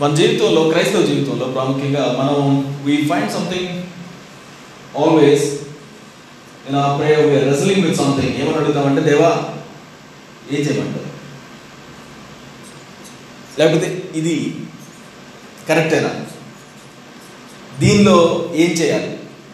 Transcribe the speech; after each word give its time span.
మన 0.00 0.10
జీవితంలో 0.14 0.62
క్రైస్తవ 0.70 1.02
జీవితంలో 1.02 1.46
ప్రాముఖ్యంగా 1.56 2.04
మనం 2.20 2.38
we 2.86 2.96
find 3.10 3.32
something 3.32 3.70
always 5.02 5.46
in 6.68 6.78
a 6.82 6.96
prayer 6.96 7.26
we are 7.28 7.48
wrestling 7.52 7.84
with 7.86 7.98
something 8.02 8.36
ఏమని 8.40 8.58
అడుగుతామంటే 8.60 9.02
దేవా 9.10 9.30
ఏం 10.52 10.60
చేయమంటారు 10.66 11.10
లేకపోతే 13.58 13.88
ఇది 14.18 14.34
కరెక్టేనా? 15.68 16.10
దీనిలో 17.80 18.16
ఏం 18.54 18.70
చేయాలి? 18.70 19.10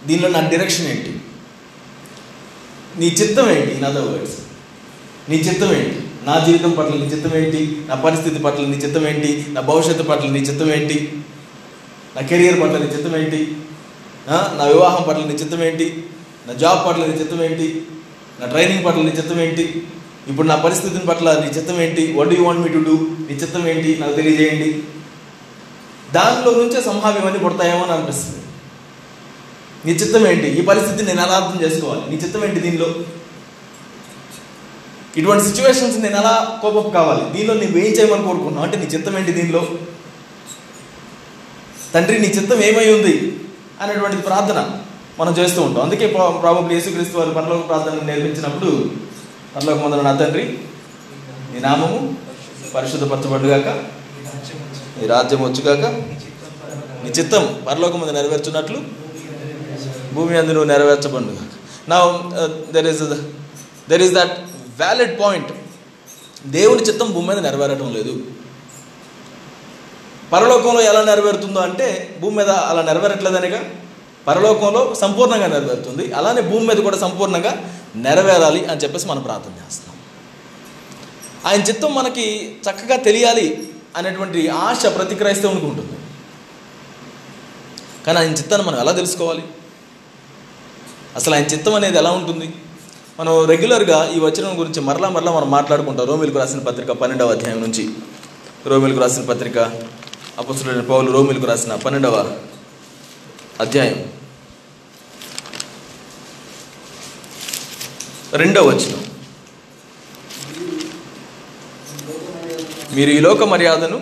దీనిలో 0.06 0.28
నా 0.28 0.40
డైరెక్షన్ 0.52 0.88
ఏంటి? 0.92 1.12
నీ 2.98 3.08
చిత్తం 3.20 3.50
ఏంటి? 3.50 3.72
ఇన్ 3.76 3.84
అదర్ 3.84 4.08
వర్డ్స్ 4.08 4.38
నీ 5.28 5.36
చిత్తం 5.46 5.72
ఏంటి? 5.72 6.00
నా 6.20 6.34
జీవితం 6.38 6.72
పట్ల 6.72 6.94
నీ 6.94 7.06
చిత్తం 7.06 7.34
ఏంటి 7.36 7.60
నా 7.88 7.94
పరిస్థితి 8.02 8.38
పట్ల 8.38 8.64
నీ 8.66 8.76
చిత్తం 8.76 9.04
ఏంటి 9.06 9.30
నా 9.52 9.60
భవిష్యత్తు 9.68 10.04
పట్ల 10.04 10.26
నీ 10.30 10.40
చిత్తం 10.40 10.68
ఏంటి 10.74 10.96
నా 12.16 12.22
కెరియర్ 12.30 12.58
పట్ల 12.62 12.78
నీ 12.78 12.88
చిత్తం 12.88 13.14
ఏంటి 13.20 13.40
నా 14.58 14.64
వివాహం 14.66 15.02
పట్ల 15.08 15.22
నీ 15.26 15.34
చిత్తం 15.34 15.62
ఏంటి 15.68 15.86
నా 16.46 16.54
జాబ్ 16.62 16.80
పట్ల 16.86 17.02
నీ 17.06 17.14
చిత్తం 17.14 17.40
ఏంటి 17.42 17.68
నా 18.40 18.46
ట్రైనింగ్ 18.46 18.84
పట్ల 18.86 19.02
నీ 19.02 19.12
చిత్తం 19.16 19.38
ఏంటి 19.40 19.64
ఇప్పుడు 20.30 20.46
నా 20.48 20.56
పరిస్థితిని 20.64 21.06
పట్ల 21.06 21.32
నీ 21.40 21.48
చిత్తం 21.56 21.78
ఏంటి 21.84 22.02
what 22.18 22.34
you 22.36 22.42
want 22.44 22.62
me 22.64 22.70
to 22.74 22.82
do 22.88 22.96
నీ 23.28 23.34
చిత్తం 23.34 23.64
ఏంటి 23.68 23.90
నాకు 24.00 24.14
తెలియజేయండి 24.16 24.68
దానిలో 26.12 26.52
నుంచే 26.60 26.78
సంభావ్యం 26.82 27.26
అన్నీ 27.26 27.40
పుడతాయేమో 27.44 27.82
అని 27.84 27.92
అనిపిస్తుంది 27.92 28.38
నీ 29.84 29.92
చిత్తం 29.94 30.24
ఏంటి 30.30 30.48
ఈ 30.58 30.64
పరిస్థితిని 30.64 31.08
నేను 31.10 31.22
ఎలా 31.22 31.36
అర్థం 31.36 31.58
చేసుకోవాలి 31.64 32.02
నీ 32.10 32.16
చిత్తం 32.16 32.42
ఏంటి 32.44 32.60
దీనిలో 32.60 32.88
ఇటువంటి 35.18 35.44
సిచ్యువేషన్స్ 35.48 35.96
నేను 36.04 36.16
ఎలా 36.22 36.34
కోపం 36.62 36.84
కావాలి? 36.96 37.24
దీనిలో 37.34 37.54
నువ్వు 37.60 37.78
ఏం 37.84 37.90
చేయమని 37.96 38.26
కోరుకున్నావు? 38.28 38.64
అంటే 38.66 38.76
నీ 38.82 38.86
చిత్తం 38.94 39.14
ఏంటి 39.20 39.32
దీనిలో? 39.38 39.62
తండ్రి 41.94 42.16
నీ 42.24 42.28
చిత్తం 42.36 42.58
ఏమై 42.68 42.86
ఉంది? 42.96 43.14
అనేటువంటి 43.82 44.18
ప్రార్థన 44.28 44.58
మనం 45.20 45.32
చేస్తూ 45.38 45.60
ఉంటాం. 45.66 45.82
అందుకే 45.86 46.06
ప్రాబబ్లీ 46.42 46.72
యేసుక్రీస్తు 46.76 47.18
వారు 47.18 47.32
పరలోక 47.38 47.62
ప్రార్థన 47.70 48.04
నేర్పించినప్పుడు 48.10 48.70
పరలోక 49.54 49.78
మొదలు 49.84 50.02
నా 50.08 50.12
తండ్రి 50.20 50.44
నీ 51.52 51.60
నామము 51.66 51.98
పరిశుద్ధపరచబడుగాక 52.74 53.68
నీ 54.96 55.06
రాజ్యం 55.12 55.40
వచ్చుగాక 55.46 55.84
నీ 57.02 57.10
చిత్తం 57.18 57.44
పరలోకం 57.68 58.00
మీద 58.02 58.12
నెరవేర్చున్నట్లు 58.18 58.78
భూమి 60.14 60.38
అందు 60.40 60.52
నువ్వు 60.56 60.70
నెరవేర్చబడుగాక. 60.72 61.52
నా 61.90 61.96
there 62.76 62.88
is 62.92 63.02
there 63.90 64.02
is 64.06 64.14
that 64.18 64.34
valid 64.80 65.14
point 65.20 65.52
దేవుని 66.46 66.82
చిత్తం 66.82 67.08
భూమి 67.14 67.26
మీద 67.28 67.38
నెరవేరటం 67.38 67.88
లేదు. 67.96 68.14
పరలోకంలో 70.32 70.80
ఎలా 70.80 71.00
నెరవేరుతుందో 71.04 71.60
అంటే 71.60 71.86
భూమి 72.20 72.36
మీద 72.36 72.50
అలా 72.70 72.82
నెరవేరట్లేదనిగా 72.82 73.60
పరలోకంలో 74.28 74.82
సంపూర్ణంగా 74.94 75.46
నెరవేరుతుంది. 75.46 76.04
అలానే 76.12 76.42
భూమి 76.50 76.64
మీద 76.66 76.76
కూడా 76.76 76.98
సంపూర్ణంగా 76.98 77.52
నెరవేరాలి 77.96 78.60
అని 78.66 78.80
చెప్పేసి 78.80 79.06
మనం 79.06 79.22
ప్రార్థన 79.22 79.52
చేస్తున్నాం. 79.60 79.96
ఆయన 81.46 81.62
చిత్తం 81.68 81.92
మనకి 81.94 82.26
చక్కగా 82.66 82.96
తెలియాలి 82.96 83.46
అనేటువంటి 83.96 84.40
ఆశ 84.48 84.82
ప్రతి 84.96 85.14
క్రైస్తవునికి 85.14 85.66
ఉంటుంది. 85.66 85.96
కానీ 88.06 88.18
ఆయన 88.18 88.34
చిత్తాన్ని 88.40 88.64
మనం 88.68 88.78
ఎలా 88.80 88.92
తెలుసుకోవాలి? 88.92 89.44
అసలు 91.16 91.34
ఆయన 91.34 91.46
చిత్తం 91.46 91.74
అనేది 91.74 91.98
ఎలా 91.98 92.10
ఉంటుంది? 92.10 92.48
మనం 93.20 93.44
రెగ్యులర్గా 93.44 94.10
ఈ 94.16 94.18
వచనం 94.18 94.58
గురించి 94.58 94.80
మరలా 94.80 95.08
మరలా 95.08 95.32
మనం 95.32 95.50
మాట్లాడుకుంటాం. 95.50 96.06
రోమిలకు 96.06 96.38
రాసిన 96.38 96.58
పత్రిక 96.58 96.90
పన్నెండవ 96.90 97.30
అధ్యాయం 97.30 97.60
నుంచి. 97.60 97.88
రోమిలకు 98.66 99.00
రాసిన 99.00 99.24
పత్రిక 99.24 99.58
అపసులైన 100.38 100.80
పౌలు 100.80 101.12
రోమిలకు 101.12 101.46
రాసిన 101.46 101.74
పన్నెండవ 101.74 102.36
అధ్యాయం. 103.60 103.98
రెండవ 108.32 108.66
వచనం. 108.68 109.04
మీరు 112.92 113.10
ఈ 113.10 113.18
లోక 113.18 113.42
మర్యాదను 113.42 114.00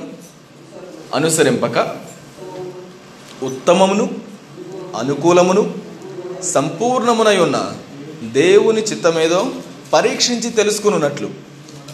అనుసరింపక 1.14 1.96
ఉత్తమమును 3.42 4.08
అనుకూలమును 4.96 5.74
సంపూర్ణమునై 6.42 7.38
ఉన్న 7.38 7.58
దేవుని 8.32 8.82
చిత్తమేదో 8.82 9.52
పరీక్షించి 9.92 10.50
తెలుసుకున్నట్లు 10.50 11.30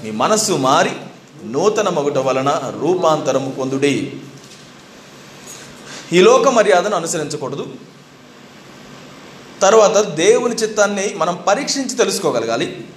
మీ 0.05 0.11
మనస్సు 0.11 0.53
మారి 0.53 0.91
నూతన 1.45 1.89
మగుట 1.89 2.19
వలన 2.19 2.75
రూపాంతరము 2.81 3.51
పొందుడి. 3.51 4.21
ఈ 6.13 6.21
లోక 6.21 6.49
మర్యాదను 6.49 6.97
అనుసరించకూడదు. 6.97 7.67
తర్వాత 9.63 9.97
దేవుని 9.97 10.55
చిత్తాన్ని 10.55 11.15
మనం 11.17 11.45
పరీక్షించి 11.47 11.97
తెలుసుకోగలగాలి. 11.97 12.89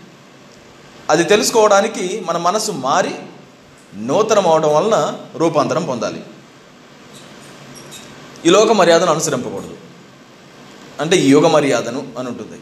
అది 1.09 1.23
తెలుసుకోవడానికి 1.23 2.23
మన 2.25 2.37
మనసు 2.37 2.71
మారి 2.71 3.15
నూతనం 3.95 4.47
అవడం 4.47 4.75
వలన 4.75 5.19
రూపాంతరం 5.35 5.85
పొందాలి. 5.85 6.23
ఈ 8.45 8.49
లోక 8.49 8.71
మర్యాదను 8.71 9.11
అనుసరింపకూడదు. 9.11 9.77
అంటే 11.01 11.17
యుగ 11.17 11.47
మర్యాదను 11.47 12.07
అని 12.19 12.27
ఉంటుంది 12.27 12.59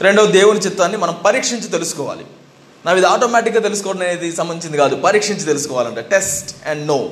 రెండవ 0.00 0.26
దేవుని 0.26 0.60
చిత్తాన్ని 0.60 0.98
మనం 0.98 1.16
పరీక్షించి 1.24 1.68
తెలుసుకోవాలి. 1.68 2.26
నా 2.86 2.92
ఇది 2.92 3.06
ఆటోమేటిక్గా 3.06 3.60
తెలుసుకోవడం 3.60 4.02
అనేది 4.02 4.36
సంబంధించింది 4.36 4.78
కాదు. 4.78 4.96
పరీక్షించి 4.96 5.40
తెలుసుకోవాలంటే. 5.40 6.00
Test 6.00 6.68
and 6.68 6.86
know. 6.86 7.10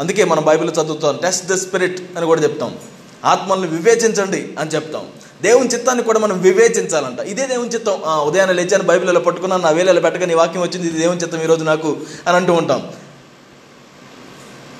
అందుకే 0.00 0.24
మనం 0.24 0.44
బైబిల్ 0.44 0.70
చదువుతాం 0.70 1.18
టెస్ట్ 1.22 1.46
ద 1.46 1.54
స్పిరిట్ 1.54 2.02
అని 2.16 2.26
కూడా 2.26 2.42
చెప్తాం. 2.42 2.78
ఆత్మల్ని 3.24 3.68
వివేచించండి 3.68 4.54
అని 4.58 4.70
చెప్తాం. 4.70 5.06
దేవుని 5.42 5.68
చిత్తాన్ని 5.68 6.04
కూడా 6.04 6.18
మనం 6.18 6.40
వివేచించాలంట. 6.40 7.20
ఇదే 7.20 7.46
దేవుని 7.46 7.70
చిత్తం. 7.70 8.02
ఉదయాన్నే 8.06 8.54
లేచాను 8.54 8.82
బైబిల్లో 8.82 9.20
పట్టుకున్నాను 9.20 9.62
నా 9.62 9.70
వేలలో 9.70 10.00
పెట్టగా 10.00 10.26
నీ 10.26 10.34
వాక్యం 10.34 10.62
వచ్చింది 10.62 10.88
ఇది 10.88 10.98
దేవుని 10.98 11.20
చిత్తం 11.20 11.42
ఈరోజు 11.42 11.64
నాకు 11.64 11.96
అని 12.26 12.36
అంటూ 12.36 12.52
ఉంటాం. 12.52 12.92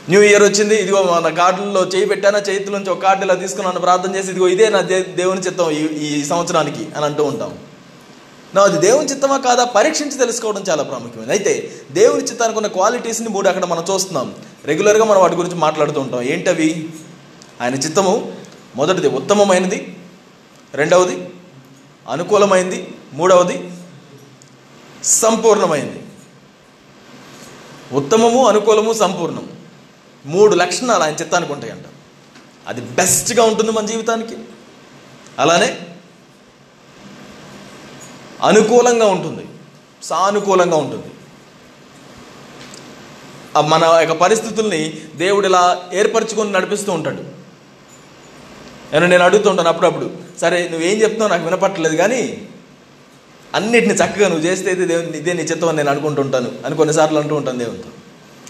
న్యూ 0.08 0.22
ఇయర్ 0.22 0.42
వచ్చింది 0.42 0.76
ఇదిగో 0.76 1.02
మన 1.02 1.34
కార్డుల్లో 1.34 1.84
చేయి 1.84 2.06
పెట్టానా 2.06 2.38
చేతిలోంచి 2.38 2.90
ఒక 2.90 3.02
కార్డు 3.02 3.24
ఇలా 3.24 3.34
తీసుకున్నాను 3.34 3.80
ప్రార్థన 3.80 4.16
చేసి 4.16 4.30
ఇదిగో 4.30 4.48
ఇదే 4.48 4.68
నా 4.68 4.80
దే- 4.80 5.14
దేవుని 5.14 5.40
చిత్తం 5.40 5.70
ఈ 5.70 5.86
ఈ 5.86 6.24
సంవత్సరానికి 6.24 6.88
అని 6.96 7.04
అంటూ 7.04 7.24
ఉంటాం. 7.24 7.58
నా 8.54 8.62
అది 8.62 8.78
దేవుని 8.78 9.08
చిత్తమా 9.08 9.38
కాదా? 9.38 9.64
పరీక్షించి 9.64 10.18
తెలుసుకోవడం 10.18 10.64
చాలా 10.70 10.82
ప్రాముఖ్యమైనది. 10.82 11.32
అయితే 11.32 11.72
దేవుని 11.92 12.22
చిత్తానికి 12.22 12.58
ఉన్న 12.58 12.68
క్వాలిటీస్ని 12.68 13.28
మూడు 13.28 13.48
అక్కడ 13.48 13.64
మనం 13.64 13.84
చూస్తున్నాం. 13.94 14.34
రెగ్యులర్గా 14.64 15.04
మనం 15.04 15.20
వాటి 15.20 15.34
గురించి 15.34 15.54
మాట్లాడుతూ 15.54 16.00
ఉంటాం. 16.00 16.22
ఏంటవి? 16.22 16.88
ఆయన 17.60 17.74
చిత్తము 17.74 18.32
మొదటిది 18.76 19.08
ఉత్తమమైనది 19.08 19.96
రెండవది 20.74 21.28
అనుకూలమైంది 22.08 22.94
మూడవది 23.12 23.70
సంపూర్ణమైంది. 25.04 26.02
ఉత్తమము 27.92 28.46
అనుకూలము 28.46 28.92
సంపూర్ణం 28.92 29.48
మూడు 30.26 30.54
లక్షణాలు 30.54 31.02
ఆయన 31.02 31.14
చిత్తానికి 31.14 31.52
ఉంటాయంట. 31.52 31.84
అది 32.66 32.80
బెస్ట్గా 32.80 33.42
ఉంటుంది 33.44 33.72
మన 33.72 33.86
జీవితానికి. 33.86 34.36
అలానే 35.38 35.80
అనుకూలంగా 38.42 39.06
ఉంటుంది. 39.06 39.46
సానుకూలంగా 40.02 40.76
ఉంటుంది. 40.76 41.06
మన 43.68 43.96
యొక్క 44.00 44.12
పరిస్థితుల్ని 44.12 45.00
దేవుడు 45.16 45.46
ఇలా 45.46 45.90
ఏర్పరచుకొని 45.92 46.52
నడిపిస్తూ 46.52 46.92
ఉంటాడు. 46.92 47.22
నేను 48.92 49.06
నేను 49.06 49.24
అడుగుతుంటాను 49.24 49.68
అప్పుడప్పుడు 49.68 50.10
సరే 50.40 50.68
నువ్వేం 50.68 51.02
చెప్తున్నావు 51.02 51.30
నాకు 51.30 51.44
వినపట్టలేదు 51.44 51.96
కానీ 51.96 52.48
అన్నిటిని 53.54 53.94
చక్కగా 53.94 54.28
నువ్వు 54.28 54.46
చేస్తే 54.46 54.74
దేవుని 54.74 55.18
ఇదే 55.18 55.32
నీ 55.32 55.42
చిత్తం 55.42 55.68
అని 55.68 55.76
నేను 55.76 55.90
అనుకుంటుంటాను 55.90 56.52
అని 56.66 56.76
కొన్నిసార్లు 56.76 57.20
అంటూ 57.20 57.34
ఉంటాను 57.34 57.58
దేవునితో. 57.58 57.88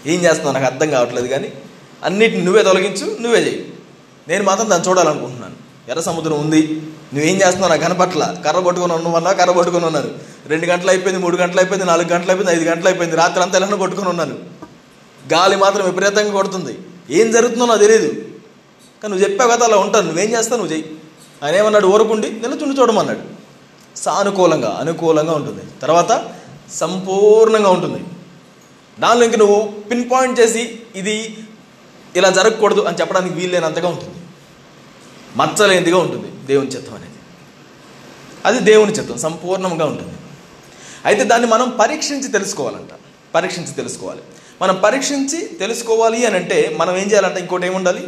ఏం 0.07 0.19
చేస్తున్నావు? 0.23 0.53
నాకు 0.53 0.65
అర్థం 0.65 0.89
కావట్లేదు 0.89 1.27
కానీ 1.27 1.53
అన్నిటిని 2.03 2.43
నువ్వే 2.43 2.63
తొలగించు 2.63 3.17
నువ్వే 3.21 3.39
చేయి 3.39 3.73
నేను 4.27 4.43
మాత్రం 4.43 4.69
దాన్ని 4.69 4.89
చూడాలనుకుంటున్నాను. 4.89 5.55
ఎర్ర 5.89 6.01
సముద్రం 6.01 6.39
ఉంది 6.39 6.81
నువ్వేం 7.13 7.35
చేస్తున్నావు? 7.35 7.69
నాకు 7.69 7.81
కనపట్ల. 7.81 8.35
కర్ర 8.45 8.59
పట్టుకుని 8.59 8.93
ఉన్నావన్నా 8.93 9.31
కర్ర 9.31 9.51
పట్టుకుని 9.51 9.85
ఉన్నాను 9.85 10.09
రెండు 10.47 10.65
గంటలు 10.65 10.89
అయిపోయింది 10.89 11.23
మూడు 11.23 11.37
గంటలు 11.37 11.59
అయిపోయింది 11.59 11.85
నాలుగు 11.85 12.07
గంటలు 12.07 12.31
అయిపోయింది 12.31 12.61
ఐదు 12.61 12.69
గంటలు 12.69 12.87
అయిపోయింది 12.87 13.15
రాత్రి 13.15 13.43
అంతా 13.43 13.57
ఎలా 13.57 13.75
కొట్టుకొని 13.75 14.09
ఉన్నాను 14.09 14.35
గాలి 15.33 15.55
మాత్రం 15.55 15.85
విపరీతంగా 15.85 16.31
కొడుతుంది. 16.31 16.77
ఏం 17.09 17.31
జరుగుతుందో 17.31 17.65
నాకు 17.65 17.79
తెలియదు 17.79 18.07
కానీ 19.01 19.09
నువ్వు 19.09 19.23
చెప్పావు 19.23 19.51
కదా 19.51 19.65
అలా 19.65 19.77
ఉంటాను. 19.77 20.07
నువ్వేం 20.07 20.29
చేస్తావు? 20.31 20.61
నువ్వు 20.61 20.73
చెయ్యి. 20.73 20.95
ఆయన 21.43 21.55
ఏమన్నాడు? 21.55 21.87
ఊరకుండి 21.87 22.31
నిలచుండి 22.31 22.81
చూడమన్నాడు. 22.81 23.19
సానుకూలంగా 23.97 24.77
అనుకూలంగా 24.79 25.33
ఉంటుంది. 25.33 25.63
తర్వాత 25.81 26.25
సంపూర్ణంగా 26.71 27.69
ఉంటుంది. 27.69 28.03
దానిలో 28.99 29.25
ఇంక 29.25 29.35
నువ్వు 29.35 29.61
పిన్ 29.67 30.11
పాయింట్ 30.11 30.39
చేసి 30.39 30.79
ఇది 30.95 31.37
ఇలా 32.15 32.29
జరగకూడదు 32.29 32.81
అని 32.81 32.97
చెప్పడానికి 32.97 33.35
వీల్లేనంతగా 33.35 33.87
ఉంటుంది. 33.87 34.15
మచ్చలేనిదిగా 35.37 35.97
ఉంటుంది 35.97 36.27
దేవుని 36.45 36.69
చిత్తం 36.69 36.95
అనేది. 36.95 37.13
అది 38.45 38.59
దేవుని 38.59 38.91
చిత్తం 38.91 39.17
సంపూర్ణంగా 39.17 39.85
ఉంటుంది. 39.85 40.11
అయితే 41.05 41.23
దాన్ని 41.23 41.47
మనం 41.47 41.77
పరీక్షించి 41.79 42.27
తెలుసుకోవాలంట. 42.27 42.89
పరీక్షించి 43.35 43.71
తెలుసుకోవాలి. 43.71 44.21
మనం 44.61 44.81
పరీక్షించి 44.83 45.45
తెలుసుకోవాలి 45.45 46.25
అని 46.25 46.35
అంటే 46.35 46.75
మనం 46.79 46.97
ఏం 46.97 47.11
చేయాలంటే? 47.11 47.39
ఇంకోటి 47.39 47.67
ఏముండాలి? 47.67 48.07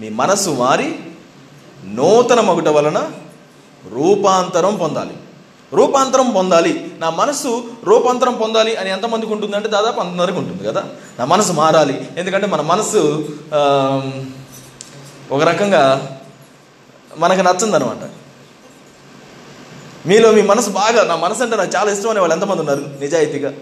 మీ 0.00 0.08
మనస్సు 0.08 0.50
మారి 0.50 0.98
నూతన 1.84 2.40
మగుట 2.40 2.68
వలన 2.68 3.12
రూపాంతరం 3.90 4.76
పొందాలి. 4.76 5.14
రూపాంతరం 5.74 6.30
పొందాలి. 6.30 6.72
నా 6.98 7.10
మనసు 7.10 7.64
రూపాంతరం 7.84 8.34
పొందాలి 8.36 8.76
అని 8.76 8.90
ఎంతమందికి 8.90 9.32
ఉంటుంది 9.32 9.56
అంటే 9.56 9.68
దాదాపు 9.68 10.00
అంతవరకు 10.00 10.38
ఉంటుంది 10.38 10.64
కదా. 10.68 10.84
నా 11.18 11.24
మనసు 11.24 11.52
మారాలి. 11.52 12.08
ఎందుకంటే 12.16 12.46
మన 12.46 12.60
మనసు 12.60 13.28
ఒక 15.30 15.42
రకంగా 15.42 15.82
మనకు 17.16 17.40
నచ్చిందనమాట 17.40 18.04
మీలో 20.08 20.28
మీ 20.32 20.42
మనసు 20.42 20.70
బాగా 20.70 21.02
నా 21.04 21.16
మనసు 21.16 21.42
అంటే 21.42 21.56
నాకు 21.56 21.72
చాలా 21.76 21.92
ఇష్టం 21.92 22.10
అని 22.10 22.20
వాళ్ళు 22.20 22.34
ఎంతమంది 22.34 22.60
ఉన్నారు? 22.60 22.84
నిజాయితీగా. 23.00 23.52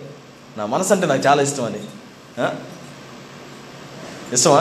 నా 0.59 0.67
మనసు 0.67 0.93
అంటే 0.93 1.07
నాకు 1.07 1.23
చాలా 1.27 1.43
ఇష్టం 1.43 1.65
అని. 1.65 1.81
ఇష్టమా? 4.35 4.61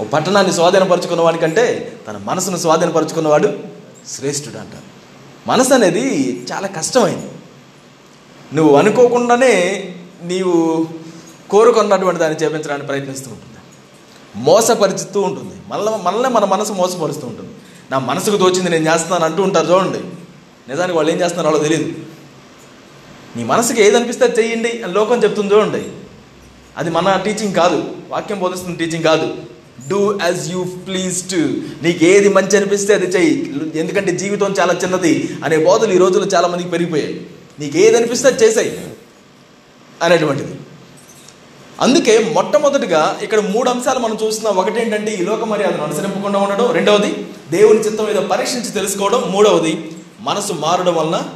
ఓ 0.00 0.04
పట్టణాన్ని 0.04 0.52
స్వాధీనపరుచుకున్న 0.52 1.22
వాడికంటే 1.22 1.64
తన 2.08 2.16
మనసును 2.24 2.56
స్వాధీనపరుచుకున్నవాడు 2.56 3.58
శ్రేష్ఠుడు 4.08 4.58
అంటారు 4.58 4.87
మనసు 5.48 5.74
అనేది 5.74 6.44
చాలా 6.52 6.68
కష్టమైంది. 6.68 7.30
నువ్వు 8.54 8.76
అనుకోకుండానే 8.76 9.54
నీవు 10.22 10.86
కోరుకున్నటువంటి 11.50 12.20
దాన్ని 12.20 12.44
చేపించడానికి 12.44 12.86
ప్రయత్నిస్తూ 12.86 13.30
ఉంటుంది. 13.30 13.58
మోసపరుచుతూ 14.36 15.20
ఉంటుంది. 15.20 15.54
మళ్ళీ 15.68 15.92
మనల్ని 16.02 16.28
మన 16.28 16.44
మనసు 16.44 16.72
మోసపరుస్తూ 16.72 17.26
ఉంటుంది. 17.26 17.50
నా 17.90 17.98
మనసుకు 17.98 18.36
తోచింది 18.36 18.70
నేను 18.70 18.94
చేస్తున్నాను 18.94 19.24
అంటూ 19.24 19.42
ఉంటారు 19.42 19.66
చూడండి. 19.66 19.98
నిజానికి 20.70 20.96
వాళ్ళు 20.96 21.12
ఏం 21.12 21.20
చేస్తున్నారో 21.20 21.50
వాళ్ళకి 21.50 21.74
తెలియదు 21.74 21.98
నీ 23.36 23.44
మనసుకి 23.44 23.82
ఏది 23.82 23.96
అనిపిస్తే 23.96 24.34
చెయ్యండి 24.38 24.82
అని 24.82 24.92
లోకం 24.92 25.22
చెప్తుంది 25.22 25.54
చూడండి. 25.54 25.88
అది 26.76 26.90
మన 26.90 27.16
టీచింగ్ 27.24 27.54
కాదు. 27.54 27.96
వాక్యం 28.08 28.40
బోధిస్తున్న 28.40 28.76
టీచింగ్ 28.76 29.04
కాదు. 29.04 29.36
Do 29.88 30.18
as 30.22 30.52
you 30.52 30.64
please 30.64 31.30
to 31.30 31.36
నీకు 31.82 32.04
ఏది 32.04 32.28
మంచి 32.28 32.56
అనిపిస్తే 32.56 32.94
అది 32.94 33.06
చెయ్యి. 33.06 33.54
ఎందుకంటే 33.74 34.12
జీవితం 34.12 34.54
చాలా 34.60 34.74
చిన్నది 34.74 35.36
అనే 35.44 35.56
బోధలు 35.64 35.92
ఈ 35.92 35.98
రోజుల్లో 35.98 36.26
చాలా 36.34 36.48
మందికి 36.48 36.68
పెరిగిపోయాయి. 36.68 37.26
నీకు 37.60 37.78
ఏది 37.78 37.96
అనిపిస్తే 37.96 38.28
అది 38.28 38.44
చేసాయి 38.44 38.86
అనేటువంటిది. 40.02 40.54
అందుకే 41.80 42.32
మొట్టమొదటిగా 42.34 43.18
ఇక్కడ 43.22 43.40
మూడు 43.40 43.70
అంశాలు 43.70 43.98
మనం 43.98 44.18
చూస్తున్నాం. 44.24 44.56
ఒకటి 44.56 44.80
ఏంటంటే 44.80 45.14
ఈ 45.14 45.22
లోక 45.22 45.44
మర్యాదను 45.44 45.84
అనుసరింపకుండా 45.84 46.38
ఉండడం. 46.38 46.70
రెండవది 46.70 47.26
దేవుని 47.50 47.80
చిత్తం 47.80 48.10
ఏదో 48.10 48.20
పరీక్షించి 48.20 48.70
తెలుసుకోవడం. 48.70 49.22
మూడవది 49.30 49.92
మనసు 50.20 50.52
మారడం 50.52 50.94
వలన 50.94 51.28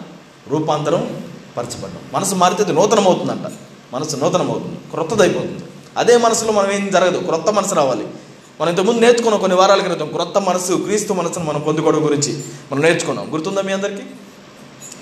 రూపాంతరం 0.48 1.24
పరచబడడం. 1.56 2.00
మనసు 2.12 2.34
మారితే 2.34 2.62
అది 2.62 2.72
నూతనమవుతుందంట. 2.72 3.52
మనసు 3.92 4.16
నూతనమవుతుంది. 4.16 4.76
క్రొత్తదైపోతుంది. 4.90 5.64
అదే 5.96 6.16
మనసులో 6.16 6.52
మనం 6.52 6.72
ఏం 6.72 6.90
జరగదు. 6.90 7.18
క్రొత్త 7.18 7.50
మనసు 7.50 7.74
రావాలి. 7.74 8.06
మనం 8.60 8.70
ఇంతకుముందు 8.70 9.00
నేర్చుకున్నాం 9.00 9.40
కొన్ని 9.40 9.58
వారాల 9.58 9.80
క్రితం 9.80 10.08
క్రొత్త 10.08 10.38
మనసు 10.38 10.72
క్రీస్తు 10.72 11.12
మనసును 11.12 11.44
మనం 11.44 11.60
పొందుకోవడం 11.60 12.04
గురించి. 12.04 12.38
మనం 12.72 12.82
నేర్చుకున్నాం. 12.82 13.32
గుర్తుందా 13.32 13.62
మీ 13.62 13.72
అందరికీ? 13.72 14.02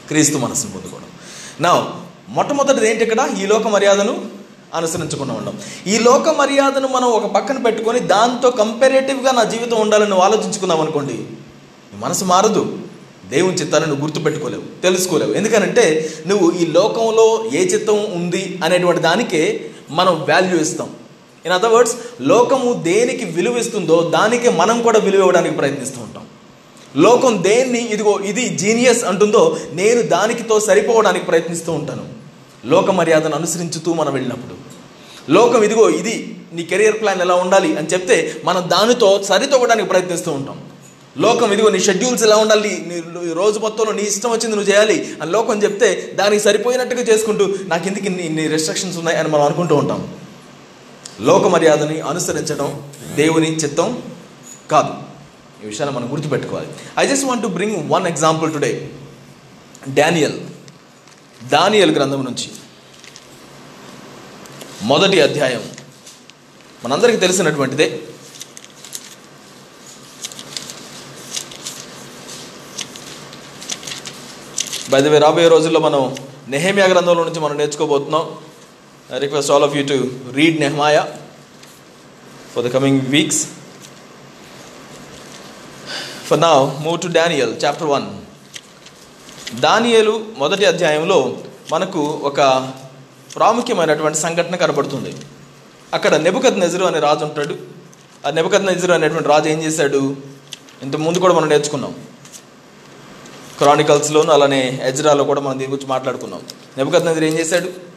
క్రీస్తు 0.09 0.39
మనసును 0.39 0.71
పొందుకోవడం. 0.71 1.07
నా 1.61 1.93
మొట్టమొదటిది 2.29 2.91
ఏంటి 2.91 3.03
ఇక్కడ? 3.03 3.29
ఈ 3.43 3.47
లోక 3.47 3.69
మర్యాదను 3.69 4.25
అనుసరించకుండా 4.75 5.35
ఉండడం 5.35 5.59
ఈ 5.87 5.99
లోక 5.99 6.29
మర్యాదను 6.29 6.89
మనం 6.89 7.09
ఒక 7.09 7.27
పక్కన 7.27 7.59
పెట్టుకొని 7.59 8.01
దాంతో 8.01 8.51
కంపారేటివ్గా 8.51 9.33
నా 9.33 9.45
జీవితం 9.45 9.81
ఉండాలని 9.81 10.11
నువ్వు 10.11 10.25
ఆలోచించుకున్నాం 10.25 10.81
అనుకోండి 10.81 11.27
మనసు 11.95 12.25
మారదు. 12.25 12.79
దేవుని 13.31 13.55
చిత్తాన్ని 13.55 13.89
నువ్వు 13.89 14.07
గుర్తుపెట్టుకోలేవు 14.07 14.83
తెలుసుకోలేవు. 14.83 15.33
ఎందుకనంటే 15.35 16.13
నువ్వు 16.27 16.53
ఈ 16.53 16.67
లోకంలో 16.67 17.51
ఏ 17.55 17.65
చిత్తం 17.65 17.99
ఉంది 17.99 18.61
అనేటువంటి 18.65 19.03
దానికే 19.03 19.71
మనం 19.91 20.13
వాల్యూ 20.13 20.61
ఇస్తాం. 20.61 20.91
ఇన్ 21.47 21.55
అదర్ 21.55 21.73
వర్డ్స్ 21.73 21.95
లోకము 22.21 22.71
దేనికి 22.73 23.25
విలువిస్తుందో 23.25 24.11
దానికి 24.17 24.49
మనం 24.49 24.83
కూడా 24.83 24.99
విలువ 24.99 25.21
ఇవ్వడానికి 25.21 25.57
ప్రయత్నిస్తూ 25.57 26.01
ఉంటాం. 26.01 26.25
లోకం 26.97 27.43
దేన్ని 27.43 27.83
ఇదిగో 27.95 28.19
ఇది 28.31 28.49
జీనియస్ 28.63 29.05
అంటుందో 29.05 29.57
నేను 29.73 30.03
దానికితో 30.03 30.61
సరిపోవడానికి 30.61 31.27
ప్రయత్నిస్తూ 31.27 31.73
ఉంటాను. 31.73 32.05
లోక 32.67 32.91
మర్యాదను 32.91 33.35
అనుసరించుతూ 33.35 33.93
మనం 33.93 34.13
వెళ్ళినప్పుడు. 34.13 34.55
లోకం 35.33 35.63
ఇదిగో 35.63 35.91
ఇది 35.91 36.37
నీ 36.53 36.63
కెరియర్ 36.63 37.01
ప్లాన్ 37.01 37.21
ఎలా 37.21 37.35
ఉండాలి 37.35 37.77
అని 37.79 37.89
చెప్తే 37.93 38.17
మనం 38.45 38.63
దానితో 38.71 39.23
సరితోగడానికి 39.29 39.89
ప్రయత్నిస్తూ 39.89 40.31
ఉంటాం. 40.33 40.57
లోకం 41.19 41.53
ఇదిగో 41.53 41.69
నీ 41.71 41.81
షెడ్యూల్స్ 41.81 42.23
ఎలా 42.23 42.37
ఉండాలి? 42.37 42.73
నీ 42.89 42.97
రోజు 43.33 43.59
మొత్తంలో 43.59 43.93
నీ 43.93 44.03
ఇష్టం 44.03 44.31
వచ్చింది 44.31 44.57
నువ్వు 44.57 44.71
చేయాలి 44.73 44.97
అని 45.23 45.31
లోకం 45.31 45.63
చెప్తే 45.65 46.13
దానికి 46.15 46.43
సరిపోయినట్టుగా 46.43 47.03
చేసుకుంటూ 47.03 47.47
నాకు 47.67 47.87
ఇందుకు 47.87 48.11
నీ 48.39 48.47
రెస్ట్రిక్షన్స్ 48.49 48.99
ఉన్నాయి 48.99 49.19
అని 49.19 49.29
మనం 49.29 49.43
అనుకుంటూ 49.43 49.77
ఉంటాం. 49.77 50.01
లోక 51.21 51.47
మర్యాదని 51.47 52.01
అనుసరించడం 52.01 52.93
దేవుని 53.15 53.57
చిత్తం 53.57 54.03
కాదు. 54.71 54.95
ఈ 55.65 55.67
విషయాన్ని 55.67 56.01
మనం 56.01 56.13
గుర్తుపెట్టుకోవాలి. 56.13 56.69
I 56.99 57.07
just 57.07 57.25
want 57.25 57.43
to 57.43 57.49
bring 57.49 57.91
one 57.91 58.07
example 58.07 58.53
today 58.53 58.91
Daniel 59.89 60.41
Daniel 61.49 61.95
గ్రంథం 61.97 62.25
నుంచి. 62.25 62.51
మొదటి 64.83 65.21
అధ్యాయం. 65.21 65.71
మనందరికీ 66.85 67.19
తెలిసినటువంటిదే. 67.19 68.01
బయదవే 74.91 75.19
రాబోయే 75.19 75.49
రోజుల్లో 75.49 75.81
మనం 75.81 76.17
నెహేమియా 76.49 76.87
గ్రంథంలో 76.87 77.25
నుంచి 77.25 77.41
మనం 77.41 77.57
నేర్చుకోబోతున్నాం. 77.57 78.50
I 79.15 79.19
request 79.19 79.51
all 79.53 79.65
of 79.65 79.77
you 79.77 79.83
to 79.87 79.97
read 80.33 80.61
Nehemiah 80.61 81.09
for 82.53 82.65
the 82.65 82.69
coming 82.69 83.01
weeks 83.01 83.47
for 86.27 86.41
నా 86.41 86.51
move 86.85 87.01
to 87.01 87.07
Daniel 87.07 87.65
chapter 87.65 87.89
one 87.89 88.07
దానియలు 89.61 90.27
మొదటి 90.37 90.65
అధ్యాయంలో 90.65 91.37
మనకు 91.73 92.01
ఒక 92.01 92.71
ప్రాముఖ్యమైనటువంటి 93.37 94.19
సంఘటన 94.19 94.57
కనబడుతుంది. 94.57 95.17
అక్కడ 95.95 96.15
నెబుకద్ 96.15 96.61
నెజరు 96.61 96.85
అనే 96.85 96.99
రాజు 96.99 97.25
ఉంటాడు. 97.25 97.55
ఆ 98.27 98.31
నెబుకద్ 98.31 98.67
నెజరు 98.67 98.93
అనేటువంటి 98.93 99.29
రాజు 99.29 99.49
ఏం 99.49 99.63
చేశాడు? 99.63 100.17
ఇంతకుముందు 100.83 101.07
ముందు 101.07 101.19
కూడా 101.19 101.35
మనం 101.35 101.49
నేర్చుకున్నాం. 101.49 101.95
క్రానికల్స్లోను 103.59 104.33
అలానే 104.33 104.81
ఎజ్రాలో 104.83 105.25
కూడా 105.25 105.41
మనం 105.41 105.59
దీని 105.59 105.71
గురించి 105.71 105.89
మాట్లాడుకున్నాం. 105.89 106.43
నెబుకద్ 106.79 107.05
నెజరు 107.05 107.25
ఏం 107.25 107.39
చేశాడు? 107.39 107.90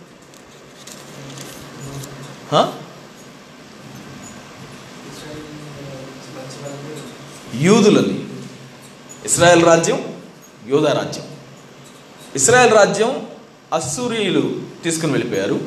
యూదులని. 7.55 8.25
ఇస్రాయెల్ 9.25 9.65
రాజ్యం 9.65 10.15
యూదా 10.67 10.93
రాజ్యం. 10.93 11.25
ఇస్రాయెల్ 12.35 12.73
రాజ్యం 12.73 13.27
అస్సూరియులు 13.73 14.61
తీసుకుని 14.83 15.11
వెళ్ళిపోయారు. 15.11 15.61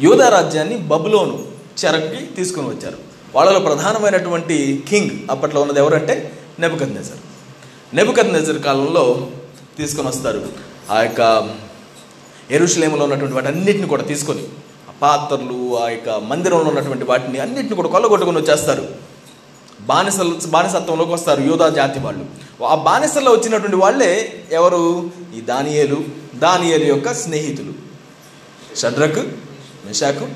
యూదా 0.00 0.28
రాజ్యాన్ని 0.28 0.76
బబులోను 0.76 1.46
చెరక్కి 1.84 2.26
తీసుకుని 2.26 2.68
వచ్చారు. 2.68 2.98
వాళ్ళలో 3.34 3.58
ప్రధానమైనటువంటి 3.58 4.84
కింగ్ 4.88 5.10
అప్పట్లో 5.30 5.60
ఉన్నది 5.60 5.78
ఎవరంటే 5.78 6.38
నెబుకద్ 6.60 6.94
నెజర్ 6.94 7.18
నెబుకద్ 7.94 8.32
నెజర్ 8.32 8.58
కాలంలో 8.58 9.30
తీసుకొని 9.78 10.08
వస్తారు. 10.08 10.52
ఆ 10.90 11.02
యొక్క 11.02 11.50
ఎరుషులేములో 12.50 13.02
ఉన్నటువంటి 13.02 13.34
వాటి 13.34 13.46
అన్నిటిని 13.46 13.86
కూడా 13.86 14.02
తీసుకొని 14.02 14.48
పాత్రలు 15.02 15.80
ఆ 15.80 15.88
యొక్క 15.88 16.08
మందిరంలో 16.08 16.64
ఉన్నటువంటి 16.64 17.04
వాటిని 17.04 17.38
అన్నింటిని 17.38 17.76
కూడా 17.76 17.88
కొల్లగొట్టుకుని 17.88 18.38
వచ్చేస్తారు. 18.38 18.88
బానిసలు 19.80 20.38
బానిసత్వంలోకి 20.46 21.12
వస్తారు 21.12 21.40
యూదా 21.40 21.68
జాతి 21.68 22.00
వాళ్ళు. 22.00 22.26
ఆ 22.64 22.74
బానిసల్లో 22.74 23.32
వచ్చినటువంటి 23.32 23.76
వాళ్ళే 23.76 24.44
ఎవరు? 24.52 25.10
ఈ 25.36 25.40
దానియేలు. 25.40 26.04
దానియేలు 26.34 26.84
యొక్క 26.84 27.12
స్నేహితులు. 27.14 27.72
షడ్రక్ 28.76 29.18
మిషాకు 29.86 30.28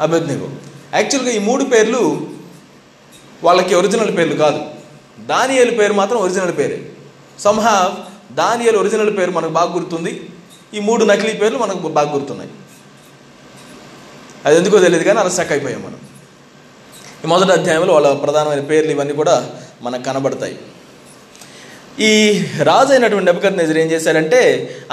అభిజ్ఞకు 0.00 0.48
యాక్చువల్గా 0.94 1.32
ఈ 1.32 1.38
మూడు 1.38 1.64
పేర్లు 1.64 2.26
వాళ్ళకి 3.44 3.74
ఒరిజినల్ 3.74 4.16
పేర్లు 4.16 4.34
కాదు. 4.34 4.60
దానియేలు 5.26 5.70
పేరు 5.70 5.92
మాత్రం 5.92 6.18
ఒరిజినల్ 6.18 6.56
పేరే. 6.58 6.92
సంహా 7.38 7.94
దానియేలు 8.32 8.78
ఒరిజినల్ 8.78 9.18
పేరు 9.18 9.30
మనకు 9.30 9.50
బాగా 9.50 9.74
గుర్తుంది. 9.74 10.30
ఈ 10.74 10.80
మూడు 10.80 11.04
నకిలీ 11.04 11.32
పేర్లు 11.32 11.58
మనకు 11.58 11.78
బాగా 11.78 12.12
గుర్తున్నాయి. 12.12 12.50
అది 14.46 14.56
ఎందుకో 14.60 14.80
తెలియదు 14.86 15.04
కానీ 15.08 15.18
అలా 15.22 15.30
స్టక్ 15.36 15.52
అయిపోయాం 15.54 15.80
మనం. 15.86 16.00
ఈ 17.24 17.28
మొదటి 17.32 17.52
అధ్యాయంలో 17.58 17.92
వాళ్ళ 17.96 18.08
ప్రధానమైన 18.24 18.62
పేర్లు 18.70 18.92
ఇవన్నీ 18.96 19.14
కూడా 19.20 19.34
మనకు 19.84 20.04
కనబడతాయి. 20.08 20.56
ఈ 22.08 22.12
రాజు 22.68 22.90
అయినటువంటి 22.94 23.28
నెబకత్ 23.30 23.58
నెజర్ 23.60 23.78
ఏం 23.82 23.88
చేశారంటే 23.94 24.40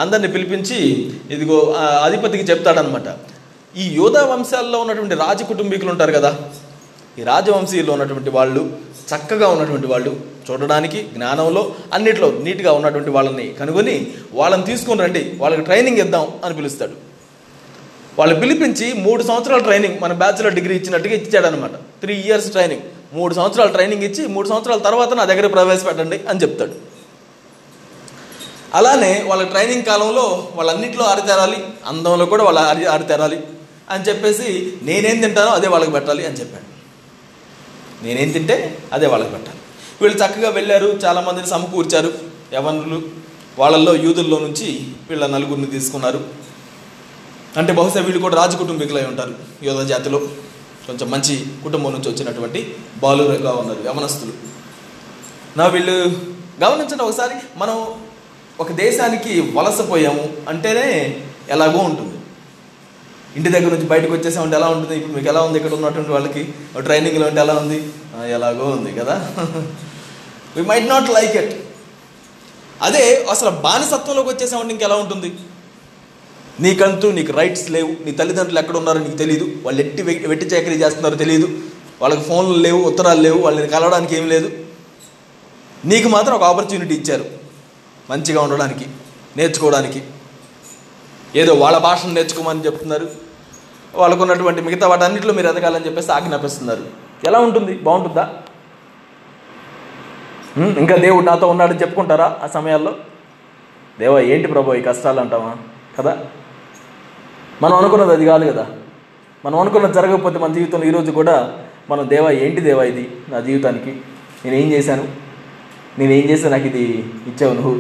అందరిని 0.04 0.30
పిలిపించి 0.36 0.80
ఇదిగో 1.36 1.58
ఆ 1.82 1.84
అధిపతికి 2.08 2.46
చెప్తాడనమాట 2.52 3.10
ఈ 3.76 3.86
యోధా 4.00 4.22
వంశాల్లో 4.32 4.78
ఉన్నటువంటి 4.84 5.16
రాజ 5.24 5.40
కుటుంబీకులు 5.52 5.92
ఉంటారు 5.94 6.14
కదా. 6.18 6.32
ఈ 7.20 7.24
రాజవంశీయుల్లో 7.32 7.94
ఉన్నటువంటి 7.96 8.32
వాళ్ళు 8.38 8.62
చక్కగా 9.10 9.48
ఉన్నటువంటి 9.54 9.88
వాళ్ళు 9.94 10.12
చూడడానికి 10.48 11.00
జ్ఞానంలో 11.16 11.62
అన్నిట్లో 11.96 12.28
నీట్గా 12.46 12.72
ఉన్నటువంటి 12.78 13.12
వాళ్ళని 13.18 13.48
కనుగొని 13.60 13.96
వాళ్ళని 14.40 14.66
తీసుకొని 14.70 15.02
రండి 15.06 15.24
వాళ్ళకి 15.42 15.64
ట్రైనింగ్ 15.68 16.02
ఇద్దాం 16.06 16.26
అని 16.46 16.56
పిలుస్తాడు. 16.60 16.96
వాళ్ళు 18.20 18.36
పిలిపించి 18.40 18.94
మూడు 18.94 19.24
సంవత్సరాల 19.24 19.62
ట్రైనింగ్ 19.62 20.00
మన 20.02 20.14
బ్యాచులర్ 20.14 20.54
డిగ్రీ 20.54 20.76
ఇచ్చినట్టుగా 20.76 21.16
ఇచ్చాడనమాట 21.16 21.76
త్రీ 22.02 22.16
ఇయర్స్ 22.16 22.50
ట్రైనింగ్. 22.52 22.82
మూడు 23.14 23.34
సంవత్సరాల 23.34 23.68
ట్రైనింగ్ 23.68 24.04
ఇచ్చి 24.04 24.28
మూడు 24.28 24.48
సంవత్సరాల 24.48 24.80
తర్వాత 24.80 25.14
నా 25.14 25.26
దగ్గర 25.26 25.48
ప్రవేశపెట్టండి 25.48 26.22
అని 26.30 26.42
చెప్తాడు. 26.42 26.76
అలానే 28.76 29.24
వాళ్ళ 29.28 29.44
ట్రైనింగ్ 29.44 29.84
కాలంలో 29.84 30.48
వాళ్ళన్నింటిలో 30.56 31.04
ఆరితేరాలి 31.06 31.58
అందంలో 31.88 32.26
కూడా 32.26 32.44
వాళ్ళ 32.44 32.60
ఆరి 32.60 32.86
ఆరితేరాలి 32.86 33.40
అని 33.90 34.04
చెప్పేసి 34.04 34.74
నేనేం 34.84 35.22
తింటానో 35.22 35.52
అదే 35.52 35.68
వాళ్ళకి 35.68 35.92
పెట్టాలి 35.92 36.26
అని 36.26 36.36
చెప్పాడు. 36.36 36.70
నేనేం 38.06 38.32
తింటే 38.32 38.80
అదే 38.94 39.08
వాళ్ళకి 39.08 39.32
పెట్టాలి. 39.32 39.60
వీళ్ళు 40.02 40.18
చక్కగా 40.26 40.50
వెళ్ళారు 40.50 40.88
చాలామందిని 41.06 41.48
సమకూర్చారు. 41.48 42.14
యవనులు 42.54 43.02
వాళ్ళల్లో 43.60 43.96
యూదుల్లో 43.96 44.40
నుంచి 44.40 44.88
వీళ్ళ 45.10 45.26
నలుగురిని 45.26 45.66
తీసుకున్నారు. 45.66 46.43
అంటే 47.60 47.72
బహుశా 47.80 48.02
వీళ్ళు 48.06 48.22
కూడా 48.26 48.36
రాజ 48.42 48.54
కుటుంబీకులై 48.62 49.04
ఉంటారు 49.10 49.34
యోధ 49.66 49.82
జాతిలో. 49.90 50.20
కొంచెం 50.88 51.08
మంచి 51.12 51.34
కుటుంబం 51.64 51.92
నుంచి 51.96 52.10
వచ్చినటువంటి 52.12 52.62
బాలురుగా 53.04 53.52
ఉన్నారు 53.52 53.82
యవనస్తులు. 53.88 54.34
నా 55.60 55.66
వీళ్ళు 55.76 55.96
గమనించండి 56.64 57.04
ఒకసారి 57.04 57.36
మనం 57.62 57.78
ఒక 58.64 58.72
దేశానికి 58.82 59.34
వలసపోయాము 59.58 60.26
అంటేనే 60.50 60.88
ఎలాగో 61.50 61.80
ఉంటుంది. 61.90 62.18
ఇంటి 63.38 63.50
దగ్గర 63.54 63.70
నుంచి 63.76 63.88
బయటకు 63.94 64.14
వచ్చేసామంటే 64.14 64.56
ఎలా 64.58 64.68
ఉంటుంది? 64.74 64.96
ఇప్పుడు 64.98 65.14
మీకు 65.14 65.30
ఎలా 65.32 65.42
ఉంది 65.48 65.58
ఇక్కడ 65.60 65.74
ఉన్నటువంటి 65.80 66.12
వాళ్ళకి? 66.16 66.44
ట్రైనింగ్లో 66.88 67.26
ఉంటే 67.30 67.42
ఎలా 67.46 67.56
ఉంది? 67.62 67.80
ఎలాగో 68.36 68.66
ఉంది 68.78 68.92
కదా? 69.00 69.16
We 70.56 70.64
might 70.72 70.90
not 70.94 71.10
like 71.18 71.36
it 71.44 71.54
అదే 72.88 73.04
అసలు 73.32 73.52
బానిసత్వంలోకి 73.66 74.30
వచ్చేసామంటే 74.30 74.74
ఇంకెలా 74.74 74.96
ఉంటుంది? 75.06 75.32
నీకంటూ 76.60 77.12
నీకు 77.12 77.32
రైట్స్ 77.32 77.72
లేవు 77.72 78.06
నీ 78.06 78.12
తల్లిదండ్రులు 78.12 78.60
ఎక్కడ 78.60 78.78
ఉన్నారో 78.78 79.00
నీకు 79.00 79.18
తెలియదు 79.18 79.56
వాళ్ళు 79.64 79.82
ఎట్టి 79.82 80.04
వెట్టి 80.04 80.46
చాకరీ 80.46 80.76
చేస్తున్నారో 80.76 81.16
తెలియదు 81.16 81.60
వాళ్ళకి 82.02 82.22
ఫోన్లు 82.22 82.58
లేవు 82.58 82.84
ఉత్తరాలు 82.84 83.22
లేవు 83.22 83.42
వాళ్ళని 83.42 83.68
కలవడానికి 83.68 84.16
ఏం 84.16 84.30
లేదు. 84.30 84.66
నీకు 85.86 86.08
మాత్రం 86.08 86.34
ఒక 86.36 86.44
ఆపర్చునిటీ 86.44 86.96
ఇచ్చారు 86.96 87.26
మంచిగా 88.10 88.42
ఉండడానికి 88.42 88.86
నేర్చుకోవడానికి. 89.38 90.04
ఏదో 91.36 91.54
వాళ్ళ 91.54 91.78
భాషను 91.78 92.14
నేర్చుకోమని 92.14 92.66
చెప్తున్నారు. 92.66 93.12
వాళ్ళకు 93.96 94.22
ఉన్నటువంటి 94.22 94.62
మిగతా 94.62 94.88
వాటన్నిటిలో 94.88 95.34
మీరు 95.34 95.48
ఎదగాలని 95.48 95.86
చెప్పేసి 95.86 96.12
ఆజ్ఞాపిస్తున్నారు. 96.12 96.84
ఎలా 97.26 97.40
ఉంటుంది? 97.40 97.78
బాగుంటుందా? 97.78 98.34
ఇంకా 100.58 100.96
దేవుడు 100.96 101.26
నాతో 101.26 101.48
ఉన్నాడని 101.48 101.82
చెప్పుకుంటారా 101.82 102.40
ఆ 102.44 102.48
సమయాల్లో? 102.48 102.96
దేవా 104.00 104.20
ఏంటి 104.20 104.48
ప్రభు 104.48 104.74
ఈ 104.74 104.82
కష్టాలు 104.82 105.20
అంటావా? 105.20 105.56
కదా? 106.00 106.18
మనం 107.64 107.76
అనుకున్నది 107.80 108.14
అది 108.18 108.26
కాదు 108.26 108.46
కదా. 108.52 108.66
మనం 109.46 109.58
అనుకున్నది 109.60 109.94
జరగకపోతే 109.94 110.38
మన 110.40 110.54
జీవితంలో 110.54 110.86
ఈరోజు 110.86 111.12
కూడా 111.12 111.36
మనం 111.90 112.04
దేవా 112.10 112.30
ఏంటి 112.44 112.62
దేవా 112.62 112.84
ఇది 112.92 113.04
నా 113.30 113.40
జీవితానికి? 113.40 113.92
నేనేం 114.46 114.68
చేశాను? 114.72 115.06
నేను 116.00 116.12
ఏం 116.12 116.26
చేస్తే 116.30 116.50
నాకు 116.50 116.68
ఇది 116.68 116.84
ఇచ్చావు 117.30 117.54
నువ్వు? 117.54 117.74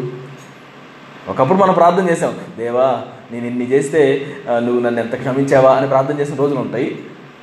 ఒకప్పుడు 1.31 1.59
మనం 1.59 1.73
ప్రార్థన 1.73 2.09
చేసాం 2.09 2.33
దేవా 2.57 2.87
నేను 3.31 3.45
ఇన్ని 3.47 3.65
చేస్తే 3.71 4.01
నువ్వు 4.65 4.79
నన్ను 4.81 4.99
ఎంత 4.99 5.15
క్షమించావా 5.15 5.71
అని 5.75 5.87
ప్రార్థన 5.87 6.15
చేసిన 6.19 6.35
రోజులు 6.35 6.59
ఉంటాయి. 6.59 6.89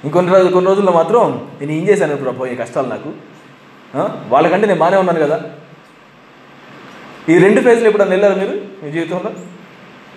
ఇంకొన్ని 0.05 0.33
రోజులు 0.33 0.51
కొన్ని 0.53 0.69
రోజుల్లో 0.71 0.93
మాత్రం 0.93 1.23
నేను 1.61 1.73
ఏం 1.73 1.85
చేశాను 1.89 2.17
ప్రభు 2.17 2.47
ఈ 2.47 2.57
కష్టాలు 2.57 2.89
నాకు? 2.89 3.11
వాళ్ళకంటే 4.29 4.67
నేను 4.67 4.79
బాగానే 4.79 4.97
ఉన్నాను 4.97 5.21
కదా. 5.27 5.39
ఈ 7.29 7.39
రెండు 7.39 7.61
ఫేజ్లు 7.61 7.87
ఎప్పుడన్నా 7.87 8.15
వెళ్ళారు 8.15 8.37
మీరు 8.41 8.55
మీ 8.83 8.91
జీవితంలో? 8.93 9.31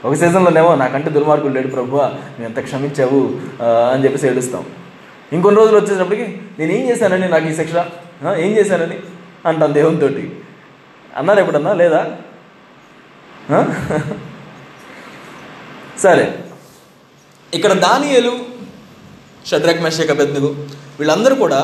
ఒక 0.05 0.13
సీజన్లోనేమో 0.13 0.75
నాకంటే 0.75 1.09
దుర్మార్గుడు 1.09 1.53
లేడు 1.53 1.67
ప్రభు 1.67 1.97
నువ్వు 1.97 2.45
ఎంత 2.45 2.59
క్షమించావు 2.59 3.21
అని 3.63 4.03
చెప్పేసి 4.03 4.27
ఏడుస్తాం. 4.27 4.63
ఇంకొన్ని 5.33 5.61
రోజులు 5.61 5.77
వచ్చేటప్పటికి 5.79 6.25
నేను 6.59 6.71
ఏం 6.71 6.89
చేశానని 6.89 7.29
నాకు 7.29 7.45
ఈ 7.45 7.53
శిక్ష 7.55 7.75
ఏం 8.37 8.51
చేశానని 8.57 8.97
అంటాను 9.45 9.73
దేవునితో 9.73 10.09
అన్నారు 11.17 11.39
ఎప్పుడన్నా? 11.39 11.73
లేదా? 11.73 12.01
సరే. 16.03 16.25
ఇక్కడ 17.53 17.73
దానియలు 17.73 18.33
షడ్రక్ 19.45 19.81
మెషక్ 19.81 20.11
అభ్యర్థులు 20.11 20.47
వీళ్ళందరూ 20.99 21.35
కూడా 21.35 21.59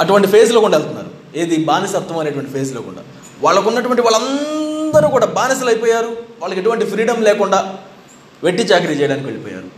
అటువంటి 0.00 0.28
ఫేజ్లో 0.28 0.60
కూడా 0.60 0.76
వెళ్తున్నారు 0.78 1.10
ఏది? 1.36 1.56
బానిసత్వం 1.64 2.18
అనేటువంటి 2.18 2.50
ఫేజ్లో 2.50 2.80
కూడా 2.80 3.02
వాళ్ళకు 3.42 3.68
ఉన్నటువంటి 3.68 4.02
అందరూ 4.88 5.08
కూడా 5.16 5.26
బానిసలు 5.38 5.70
అయిపోయారు 5.72 6.10
వాళ్ళకి 6.40 6.60
ఎటువంటి 6.60 6.84
ఫ్రీడమ్ 6.92 7.22
లేకుండా 7.28 7.58
వెట్టి 8.44 8.62
చాకరీ 8.62 8.94
చేయడానికి 9.00 9.26
వెళ్ళిపోయారు. 9.28 9.68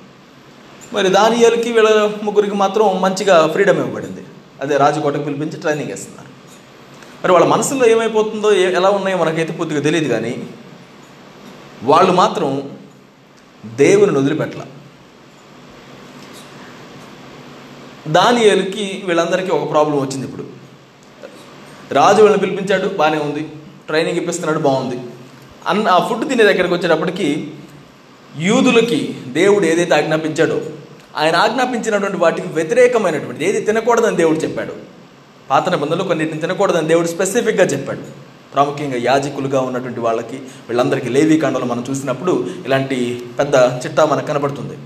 మరి 0.95 1.09
దానియాలకి 1.09 1.69
వీళ్ళ 1.73 1.90
ముగ్గురికి 2.23 2.57
మాత్రం 2.62 2.87
మంచిగా 3.05 3.37
ఫ్రీడమ్ 3.55 3.79
ఇవ్వబడింది. 3.83 4.23
అదే 4.62 4.76
రాజకోటకు 4.76 5.25
పిలిపించి 5.29 5.59
ట్రైనింగ్ 5.61 5.93
ఇస్తున్నారు. 5.97 6.31
మరి 7.23 7.33
వాళ్ళ 7.33 7.47
మనసులో 7.47 7.85
ఏమైపోతుందో 7.95 8.50
ఎలా 8.52 8.90
ఉన్నాయో 8.90 9.19
మనకైతే 9.23 9.52
పూర్తిగా 9.52 9.81
తెలియదు 9.87 10.09
కానీ 10.14 10.33
వాళ్ళు 11.90 12.12
మాత్రం 12.12 12.50
దేవుని 13.64 14.19
వదిలిపెట్టాల. 14.19 14.64
దానియాలకి 18.17 18.87
వీళ్ళందరికీ 19.07 19.50
ఒక 19.57 19.67
ప్రాబ్లం 19.71 19.97
వచ్చింది 20.00 20.26
ఇప్పుడు. 20.29 20.45
రాజు 21.99 22.21
వీళ్ళని 22.23 22.43
పిలిపించాడు 22.45 22.88
బాగానే 23.00 23.19
ఉంది. 23.26 23.43
ట్రైనింగ్ 23.90 24.18
ఇప్పిస్తున్నాడు 24.18 24.59
బాగుంది. 24.59 25.00
అన్న 25.66 25.88
ఆ 25.88 26.09
ఫుడ్ 26.09 26.28
తినే 26.28 26.44
దగ్గరికి 26.44 26.75
వచ్చేటప్పటికి 26.75 27.50
యూదులకి 28.38 29.14
దేవుడు 29.26 29.64
ఏదైతే 29.64 29.94
ఆజ్ఞాపించాడో 29.94 30.61
ఆయన 31.16 31.37
ఆజ్ఞాపించినటువంటి 31.37 32.16
వాటికి 32.16 32.49
వ్యతిరేకమైనటువంటి 32.49 33.44
ఏది 33.44 33.61
తినకూడదని 33.61 34.16
దేవుడు 34.16 34.38
చెప్పాడు. 34.38 34.73
పాత 35.50 35.68
నిబంధనలు 35.68 36.04
కొన్నిటిని 36.04 36.40
తినకూడదని 36.40 36.88
దేవుడు 36.88 37.06
స్పెసిఫిక్గా 37.06 37.64
చెప్పాడు. 37.64 38.00
ప్రాముఖ్యంగా 38.54 38.97
యాజకులుగా 38.97 39.61
ఉన్నటువంటి 39.61 40.00
వాళ్ళకి 40.00 40.37
వీళ్ళందరికీ 40.37 41.09
లేవీ 41.09 41.38
కాండలు 41.38 41.64
మనం 41.64 41.85
చూసినప్పుడు 41.90 42.50
ఇలాంటి 42.66 43.25
పెద్ద 43.38 43.54
చిట్టా 43.87 44.04
మనకు 44.04 44.26
కనబడుతుంది 44.26 44.78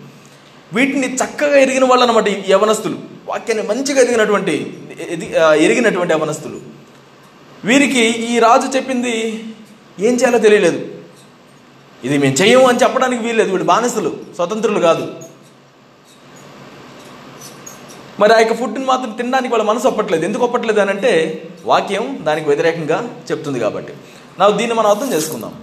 వీటిని 0.73 1.15
చక్కగా 1.15 1.59
ఎరిగిన 1.59 1.85
వాళ్ళు 1.85 2.07
అనమాట 2.07 2.29
ఈ 2.29 2.53
యవనస్తులు. 2.53 2.99
వాక్యాన్ని 3.27 3.69
మంచిగా 3.69 4.01
ఎదిగినటువంటి 4.01 4.77
ఎది- 5.09 5.53
ఎరిగినటువంటి 5.53 6.15
యవనస్తులు. 6.15 6.74
వీరికి 7.69 8.05
ఈ 8.31 8.39
రాజు 8.47 8.67
చెప్పింది 8.77 9.15
ఏం 10.07 10.15
చేయాలో 10.21 10.39
తెలియలేదు. 10.47 10.81
ఇది 12.07 12.17
మేము 12.23 12.37
చేయము 12.41 12.65
అని 12.71 12.81
చెప్పడానికి 12.83 13.23
వీల్లేదు. 13.27 13.51
వీడు 13.55 13.67
బానిసలు 13.71 14.11
స్వతంత్రులు 14.37 14.81
కాదు. 14.89 15.05
మరి 18.21 18.33
ఆ 18.35 18.39
యొక్క 18.41 18.55
ఫుడ్ని 18.59 18.85
మాత్రం 18.91 19.13
తినడానికి 19.21 19.53
వాళ్ళ 19.55 19.65
మనసు 19.71 19.87
ఒప్పట్లేదు. 19.91 20.25
ఎందుకు 20.29 20.45
ఒప్పట్లేదు 20.47 20.81
అని 20.81 20.93
అంటే 20.95 21.13
వాక్యం 21.71 22.05
దానికి 22.27 22.47
వ్యతిరేకంగా 22.51 22.99
చెప్తుంది 23.31 23.59
కాబట్టి. 23.65 23.93
నా 24.39 24.49
దీన్ని 24.61 24.75
మనం 24.81 24.91
అర్థం 24.91 25.09
చేసుకుందాం. 25.15 25.55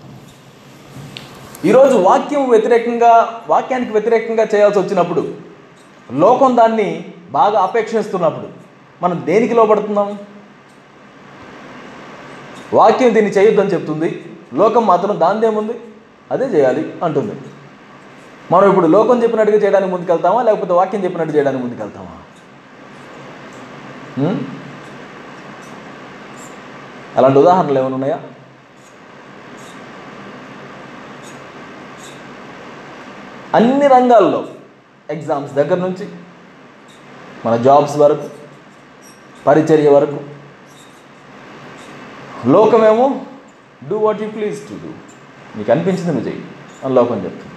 ఈరోజు 1.70 1.96
వాక్యం 2.10 2.44
వ్యతిరేకంగా 2.50 3.14
వాక్యానికి 3.54 3.92
వ్యతిరేకంగా 3.92 4.46
చేయాల్సి 4.54 4.80
వచ్చినప్పుడు 4.80 5.24
లోకం 6.24 6.52
దాన్ని 6.58 6.90
బాగా 7.38 7.58
అపేక్షిస్తున్నప్పుడు 7.68 8.48
మనం 9.04 9.18
దేనికి 9.28 9.54
లోపడుతున్నాం 9.54 10.10
వాక్యం 12.74 13.14
దీన్ని 13.16 13.32
చేయొద్దని 13.32 13.74
చెప్తుంది. 13.76 14.10
లోకం 14.60 14.84
మాత్రం 14.92 15.20
దాందేముంది 15.20 15.76
అదే 16.34 16.46
చేయాలి 16.46 16.84
అంటుంది. 17.06 17.34
మనం 18.52 18.66
ఇప్పుడు 18.70 18.88
లోకం 18.96 19.22
చెప్పినట్టుగా 19.24 19.60
చేయడానికి 19.64 19.92
ముందుకెళ్తామా 19.94 20.40
లేకపోతే 20.48 20.74
వాక్యం 20.80 21.04
చెప్పినట్టు 21.04 21.36
చేయడానికి 21.36 21.64
ముందుకెళ్తామా? 21.64 22.16
అలాంటి 27.18 27.40
ఉదాహరణలు 27.44 27.80
ఏమైనా 27.80 27.96
ఉన్నాయా? 28.00 28.20
అన్ని 33.58 33.88
రంగాల్లో 33.96 34.42
ఎగ్జామ్స్ 35.10 35.54
దగ్గర 35.54 35.78
నుంచి 35.86 36.06
మన 37.46 37.56
జాబ్స్ 37.66 37.98
వరకు 38.04 38.28
పరిచర్య 39.48 39.90
వరకు 39.96 40.20
లోకమేమో? 42.46 43.22
Do 43.90 43.98
what 43.98 44.22
you 44.22 44.30
please 44.30 44.70
to 44.70 44.74
do 44.74 44.90
నీకు 45.58 45.72
అనిపించింది 45.72 46.08
నువ్వు 46.08 46.26
చెయ్యి. 46.26 46.46
అని 46.86 46.96
లోకం 46.96 47.16
చెప్తుంది. 47.16 47.52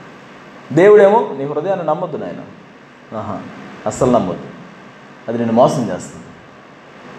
దేవుడేమో 0.75 1.35
నీ 1.39 1.45
హృదయాన్ని 1.45 1.87
నమ్మొద్దు 1.87 2.17
నాయన. 2.17 2.37
ఆహా 3.17 3.41
అస్సలు 3.87 4.11
నమ్మొద్దు. 4.11 4.45
అది 5.29 5.39
నేను 5.39 5.53
మోసం 5.53 5.91
చేస్తుంది. 5.95 6.25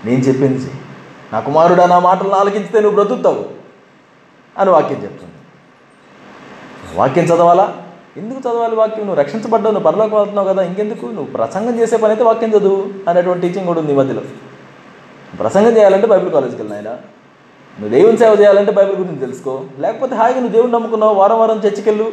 నేను 0.05 0.21
చెప్పింది 0.21 0.53
చెయ్యి. 0.53 0.81
నా 1.33 1.39
కుమారుడా 1.39 1.85
నా 1.85 1.99
మాటలను 1.99 2.31
ఆలకించితే 2.31 2.81
నువ్వు 2.81 3.03
బ్రతుకుతావు 3.03 3.45
అని 4.57 4.69
వాక్యం 4.69 5.03
చెప్తుంది. 5.03 5.33
వాక్యం 6.95 7.25
చదవాలా? 7.25 7.77
ఎందుకు 8.17 8.39
చదవాలి 8.39 8.75
వాక్యం? 8.75 9.05
నువ్వు 9.05 9.21
రక్షించబడ్డావు 9.21 9.73
నువ్వు 9.73 9.91
పరలోకి 9.91 10.15
వెళ్తున్నావు 10.15 10.47
కదా 10.47 10.63
ఇంకెందుకు? 10.63 11.05
నువ్వు 11.05 11.25
ప్రసంగం 11.25 11.79
చేసే 11.79 11.97
పని 11.97 12.07
అయితే 12.07 12.23
వాక్యం 12.23 12.49
చదువు 12.49 13.09
అనేటువంటి 13.09 13.47
టీచింగ్ 13.47 13.67
కూడా 13.67 13.79
ఉంది 13.79 13.93
ఈ 13.93 13.95
మధ్యలో. 13.95 14.21
ప్రసంగం 15.39 15.77
చేయాలంటే 15.77 16.07
బైబిల్ 16.07 16.31
కాలేజ్కి 16.31 16.61
వెళ్ళిన 16.61 16.87
ఆయన 16.87 16.97
నువ్వు 17.79 17.97
దేవుని 17.97 18.17
సేవ 18.17 18.33
చేయాలంటే 18.39 18.71
బైబిల్ 18.71 18.97
గురించి 18.97 19.19
తెలుసుకో. 19.19 19.63
లేకపోతే 19.79 20.15
హాయిగా 20.15 20.39
నువ్వు 20.39 20.53
దేవుని 20.53 20.73
నమ్ముకున్నావు 20.73 21.15
వారం 21.15 21.39
వారం 21.39 21.61
చర్చికెళ్ళు. 21.65 22.11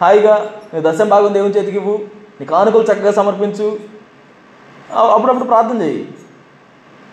హాయిగా 0.00 0.50
నీ 0.74 0.80
దశం 0.82 1.08
భాగం 1.08 1.34
దేవుని 1.34 1.54
చేతికి 1.54 1.76
ఇవ్వు. 1.76 1.98
నీ 2.40 2.46
కానుకలు 2.46 2.82
చక్కగా 2.82 3.12
సమర్పించు. 3.12 3.78
అప్పుడప్పుడు 4.92 5.44
ప్రార్థన 5.44 5.82
చేయి. 5.82 6.08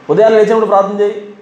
ఉదయాన్నే 0.10 0.38
లేచినప్పుడు 0.40 0.66
ప్రార్థన 0.66 1.02
చేయి. 1.02 1.36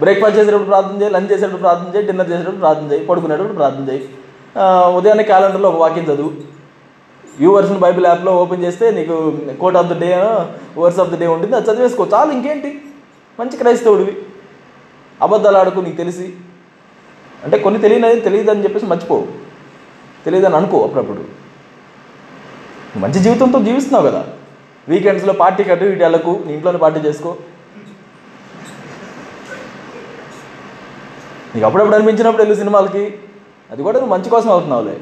బ్రేక్ఫాస్ట్ 0.00 0.38
చేసేటప్పుడు 0.38 0.68
ప్రార్థన 0.68 1.02
చేయి. 1.02 1.12
లంచ్ 1.12 1.32
చేసేటప్పుడు 1.32 1.60
ప్రార్థన 1.60 1.96
చేయి. 1.96 2.06
డిన్నర్ 2.06 2.30
చేసేటప్పుడు 2.30 2.56
ప్రార్థన 2.56 2.92
చేయి. 2.92 3.06
పడుకునేటప్పుడు 3.06 3.52
ప్రార్థన 3.52 3.92
చేయి. 3.92 4.08
ఉదయాన్నే 4.96 5.24
క్యాలెండర్లో 5.24 5.68
ఒక 5.70 5.76
వాక్యం 5.76 6.04
చదువు. 6.04 6.32
యూ 7.40 7.52
వర్షన్ 7.52 7.78
బైబిల్ 7.78 8.06
యాప్లో 8.06 8.36
ఓపెన్ 8.36 8.64
చేస్తే 8.64 8.90
నీకు 8.90 9.16
quote 9.60 9.76
of 9.76 9.86
the 9.86 10.00
day 10.00 10.10
verse 10.78 10.98
of 11.00 11.10
the 11.10 11.18
day 11.20 11.26
ఉంటుంది. 11.26 11.56
అది 11.56 11.70
చదివేసుకో. 11.70 12.06
చాలు 12.14 12.32
ఇంకేంటి? 12.32 12.80
మంచి 13.40 13.56
క్రైస్తవుడివి. 13.56 14.16
అబద్ధాలు 15.22 15.58
ఆడుకు 15.58 15.80
నీకు 15.80 15.96
తెలిసి. 15.96 16.36
అంటే 17.44 17.58
కొన్ని 17.58 17.80
తెలియనిది 17.80 18.20
తెలియదు 18.20 18.50
అని 18.50 18.64
చెప్పేసి 18.64 18.86
మర్చిపోవు 18.86 19.28
తెలియదని 20.24 20.56
అనుకో 20.56 20.84
అప్పుడప్పుడు. 20.84 21.24
మంచి 22.98 23.18
జీవితంతో 23.18 23.62
జీవిస్తున్నావు 23.62 24.06
కదా. 24.06 24.28
వీకెండ్స్లో 24.88 25.32
పార్టీ 25.32 25.64
కట్టు 25.64 25.84
ఇటు 25.84 26.02
వెళ్ళకు 26.02 26.42
నీ 26.46 26.52
ఇంట్లోనే 26.52 26.78
పార్టీ 26.78 27.00
చేసుకో. 27.00 27.36
నీకు 31.54 31.66
అప్పుడప్పుడు 31.66 31.94
అనిపించినప్పుడు 31.94 32.42
వెళ్ళు 32.42 32.56
సినిమాలకి. 32.56 33.18
అది 33.70 33.82
కూడా 33.82 34.00
నువ్వు 34.00 34.16
మంచి 34.16 34.30
కోసం 34.30 34.50
అవుతున్నావులే. 34.50 35.00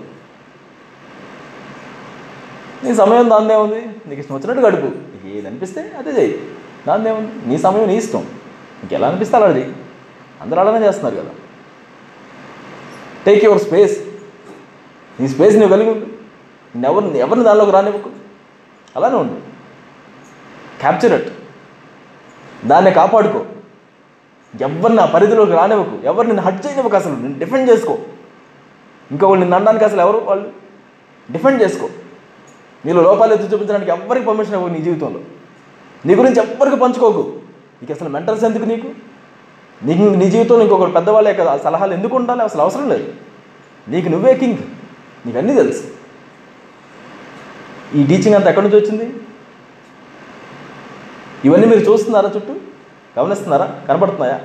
నీ 2.85 2.95
సమయం 2.95 3.31
దాన్నే 3.31 3.55
ఉంది. 3.55 3.81
నీకు 3.81 4.21
ఇష్టం 4.21 4.35
వచ్చినట్టు 4.35 4.63
గడుపు. 4.63 4.87
నీకు 4.87 5.37
ఏది 5.37 5.47
అనిపిస్తే 5.47 5.93
అదే 5.99 6.11
చేయి 6.11 6.41
దాన్నే 6.89 7.11
ఉంది. 7.11 7.49
నీ 7.49 7.59
సమయం 7.59 7.87
నీ 7.87 7.97
ఇష్టం. 7.97 8.27
నీకు 8.83 8.95
ఎలా 8.95 9.09
అనిపిస్తే 9.09 9.37
అలా 9.37 9.47
అందరూ 10.41 10.61
అలానే 10.61 10.87
చేస్తున్నారు 10.87 11.21
కదా. 11.21 11.31
టేక్ 13.27 13.45
యువర్ 13.45 13.63
స్పేస్ 13.63 14.01
నీ 15.21 15.29
స్పేస్ 15.29 15.57
నువ్వు 15.57 15.77
కలిగి 15.77 15.91
ఉండు. 15.91 16.07
ఎవరిని 16.87 17.19
ఎవరిని 17.19 17.45
దానిలోకి 17.45 17.71
రానివ్వకు. 17.71 18.11
అలానే 18.97 19.15
ఉండు. 19.15 19.33
క్యాప్చర్ 20.81 21.13
ఇట్ 21.13 21.33
దాన్ని 22.67 22.91
కాపాడుకో. 22.91 23.47
ఎవరిని 24.61 25.01
ఆ 25.01 25.05
పరిధిలోకి 25.05 25.53
రానివ్వకు. 25.53 26.07
ఎవరు 26.07 26.27
నిన్ను 26.27 26.43
హట్ 26.43 26.67
చేయనివ్వకు 26.67 26.97
అసలు. 26.97 27.13
నేను 27.13 27.39
డిఫెండ్ 27.39 27.71
చేసుకో. 27.71 27.99
ఇంకొకళ్ళు 29.11 29.41
నిన్ను 29.41 29.57
అనడానికి 29.57 29.85
అసలు 29.85 30.01
ఎవరు 30.01 30.19
వాళ్ళు? 30.19 30.53
డిఫెండ్ 31.31 31.63
చేసుకో. 31.63 31.89
నీలో 32.87 33.03
లోపాలు 33.03 33.35
ఎత్తి 33.35 33.49
చూపించడానికి 33.49 33.91
ఎవరికి 33.91 34.27
పర్మిషన్ 34.27 34.55
ఇవ్వకు 34.55 34.73
నీ 34.73 34.81
జీవితంలో. 34.81 35.21
నీ 36.07 36.15
గురించి 36.15 36.41
ఎవ్వరికి 36.41 36.77
పంచుకోకు. 36.77 37.41
నీకు 37.83 37.93
అసలు 37.93 38.09
మెంటల్స్ 38.09 38.45
ఎందుకు 38.45 38.65
నీకు? 38.65 39.10
నీకు 39.85 40.03
నీ 40.03 40.31
జీవితంలో 40.31 40.63
ఇంకొకరు 40.63 40.91
పెద్దవాళ్ళే 40.91 41.35
కదా 41.35 41.57
సలహాలు 41.57 41.95
ఎందుకు 41.95 42.17
ఉండాలి? 42.17 42.43
అసలు 42.43 42.61
అవసరం 42.61 42.89
లేదు. 42.89 43.13
నీకు 43.89 44.09
నువ్వే 44.09 44.35
కింగ్ 44.35 44.59
నీకు 45.27 45.39
అన్నీ 45.39 45.55
తెలుసు. 45.55 45.83
ఈ 47.95 48.07
టీచింగ్ 48.07 48.35
అంతా 48.35 48.49
ఎక్కడి 48.49 48.69
నుంచి 48.69 48.85
వచ్చింది? 48.85 49.15
ఇవన్నీ 51.45 51.67
మీరు 51.67 51.91
చూస్తున్నారా 51.91 52.33
చుట్టూ? 52.37 52.55
గమనిస్తున్నారా? 53.19 53.81
కనపడుతున్నాయా? 53.89 54.41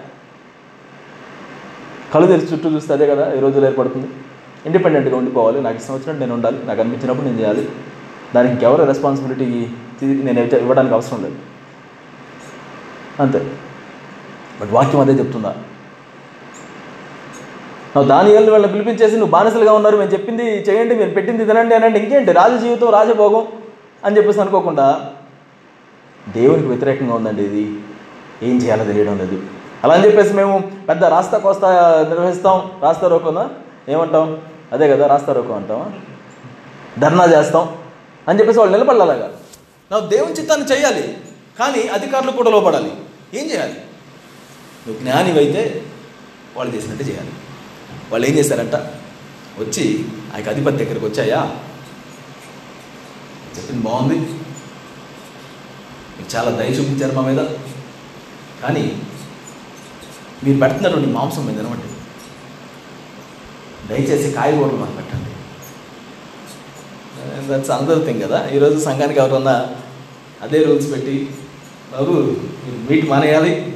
కళ్ళు 2.13 2.27
తెరిచి 2.27 2.53
చుట్టూ 2.53 2.69
చూస్తే 2.69 2.93
అదే 2.93 3.07
కదా 3.07 3.33
ఈ 3.33 3.39
రోజులు 3.39 3.65
ఏర్పడుతుంది. 3.65 4.07
ఇండిపెండెంట్గా 4.65 5.15
ఉండిపోవాలి. 5.15 5.61
నాకు 5.61 5.75
ఇష్టం 5.75 5.93
వచ్చినట్టు 5.93 6.19
నేను 6.19 6.33
ఉండాలి. 6.33 6.65
నాకు 6.65 6.81
అనిపించినప్పుడు 6.81 7.25
నేను 7.25 7.39
చేయాలి. 7.39 7.69
దానికి 8.35 8.53
ఇంకెవరు 8.53 8.83
రెస్పాన్సిబిలిటీ 8.83 9.67
నేను 10.03 10.39
ఇవ్వడానికి 10.39 10.93
అవసరం 10.93 11.23
లేదు. 11.23 11.35
అంతే. 13.19 13.51
బట్ 14.62 14.71
వాక్యం 14.71 15.01
అదే 15.01 15.12
చెప్తుందా? 15.12 15.55
నువ్వు 17.95 18.09
దాని 18.09 18.35
ఏళ్ళు 18.35 18.51
వీళ్ళని 18.51 18.74
పిలిపించేసి 18.74 19.15
నువ్వు 19.15 19.31
బానిసలుగా 19.31 19.74
ఉన్నారు 19.74 19.97
మేము 19.97 20.12
చెప్పింది 20.12 20.43
చేయండి 20.43 20.95
మీరు 20.95 21.09
పెట్టింది 21.09 21.45
తినండి 21.45 21.75
అనండి 21.75 22.00
ఇంకేంటి? 22.00 22.31
రాజ 22.31 22.62
జీవితం 22.62 22.89
రాజభోగం 22.89 23.47
అని 24.03 24.17
చెప్పేసి 24.17 24.41
అనుకోకుండా 24.41 25.12
దేవునికి 26.29 26.67
వ్యతిరేకంగా 26.67 27.13
ఉందండి 27.13 27.43
ఇది. 27.43 27.79
ఏం 28.44 28.57
చేయాలో 28.61 28.83
తెలియడం 28.83 29.18
లేదు. 29.18 29.41
అలా 29.83 29.94
అని 29.94 30.05
చెప్పేసి 30.05 30.33
మేము 30.33 30.72
పెద్ద 30.89 31.05
రాస్తా 31.05 31.37
కోస్తా 31.37 31.70
నిర్వహిస్తాం. 32.09 32.72
రాస్తా 32.81 33.07
రోకోనా? 33.07 33.50
ఏమంటాం? 33.89 34.37
అదే 34.72 34.87
కదా 34.87 35.07
రాస్తా 35.07 35.33
రోకో 35.33 35.53
అంటాం. 35.53 36.01
ధర్నా 37.00 37.25
చేస్తాం 37.25 37.70
అని 38.27 38.39
చెప్పేసి 38.39 38.59
వాళ్ళు 38.59 38.77
నిలబడాలగా. 38.77 39.31
నా 39.91 40.00
దేవుని 40.00 40.33
చిత్తాన్ని 40.33 40.68
చేయాలి 40.68 41.18
కానీ 41.59 41.87
అధికారులు 41.87 42.31
కూడా 42.31 42.50
లోపడాలి. 42.50 42.91
ఏం 43.33 43.46
చేయాలి? 43.51 43.74
నువ్వు 44.87 45.01
జ్ఞానివైతే 45.01 45.85
వాళ్ళు 46.57 46.75
చేసినట్టు 46.75 47.03
చేయాలి. 47.03 47.29
వాళ్ళు 48.11 48.27
ఏం 48.27 48.35
చేశారంట 48.35 48.75
వచ్చి 49.59 50.05
ఆ 50.33 50.37
యొక్క 50.37 50.50
అధిపతి 50.50 50.77
దగ్గరికి 50.77 51.05
వచ్చాయా? 51.05 51.59
చెప్పింది 53.57 53.81
బాగుంది. 53.81 54.19
మీకు 56.17 56.35
చాలా 56.35 56.51
దయ 56.51 56.69
చూపించారు 56.69 57.11
మా 57.15 57.21
మీద. 57.21 57.37
కానీ 58.63 59.01
మీరు 60.43 60.59
పెడుతున్నటువంటి 60.59 61.09
మాంసం 61.09 61.45
మీద 61.45 61.57
తినమండి. 61.57 61.83
దయచేసి 63.87 64.31
కాయగూరలు 64.31 64.77
మాకు 64.77 64.91
పెట్టండి. 64.91 65.31
దట్స్ 67.48 67.71
అందర్ 67.71 68.05
థింగ్ 68.05 68.21
కదా. 68.21 68.50
ఈరోజు 68.50 68.85
సంఘానికి 68.85 69.19
ఎవరన్నా 69.19 69.75
అదే 70.41 70.63
రూల్స్ 70.63 70.91
పెట్టి 70.91 71.29
బాబు 71.91 72.11
మీరు 72.11 72.91
మీట్ 72.91 73.09
మానేయాలి. 73.09 73.75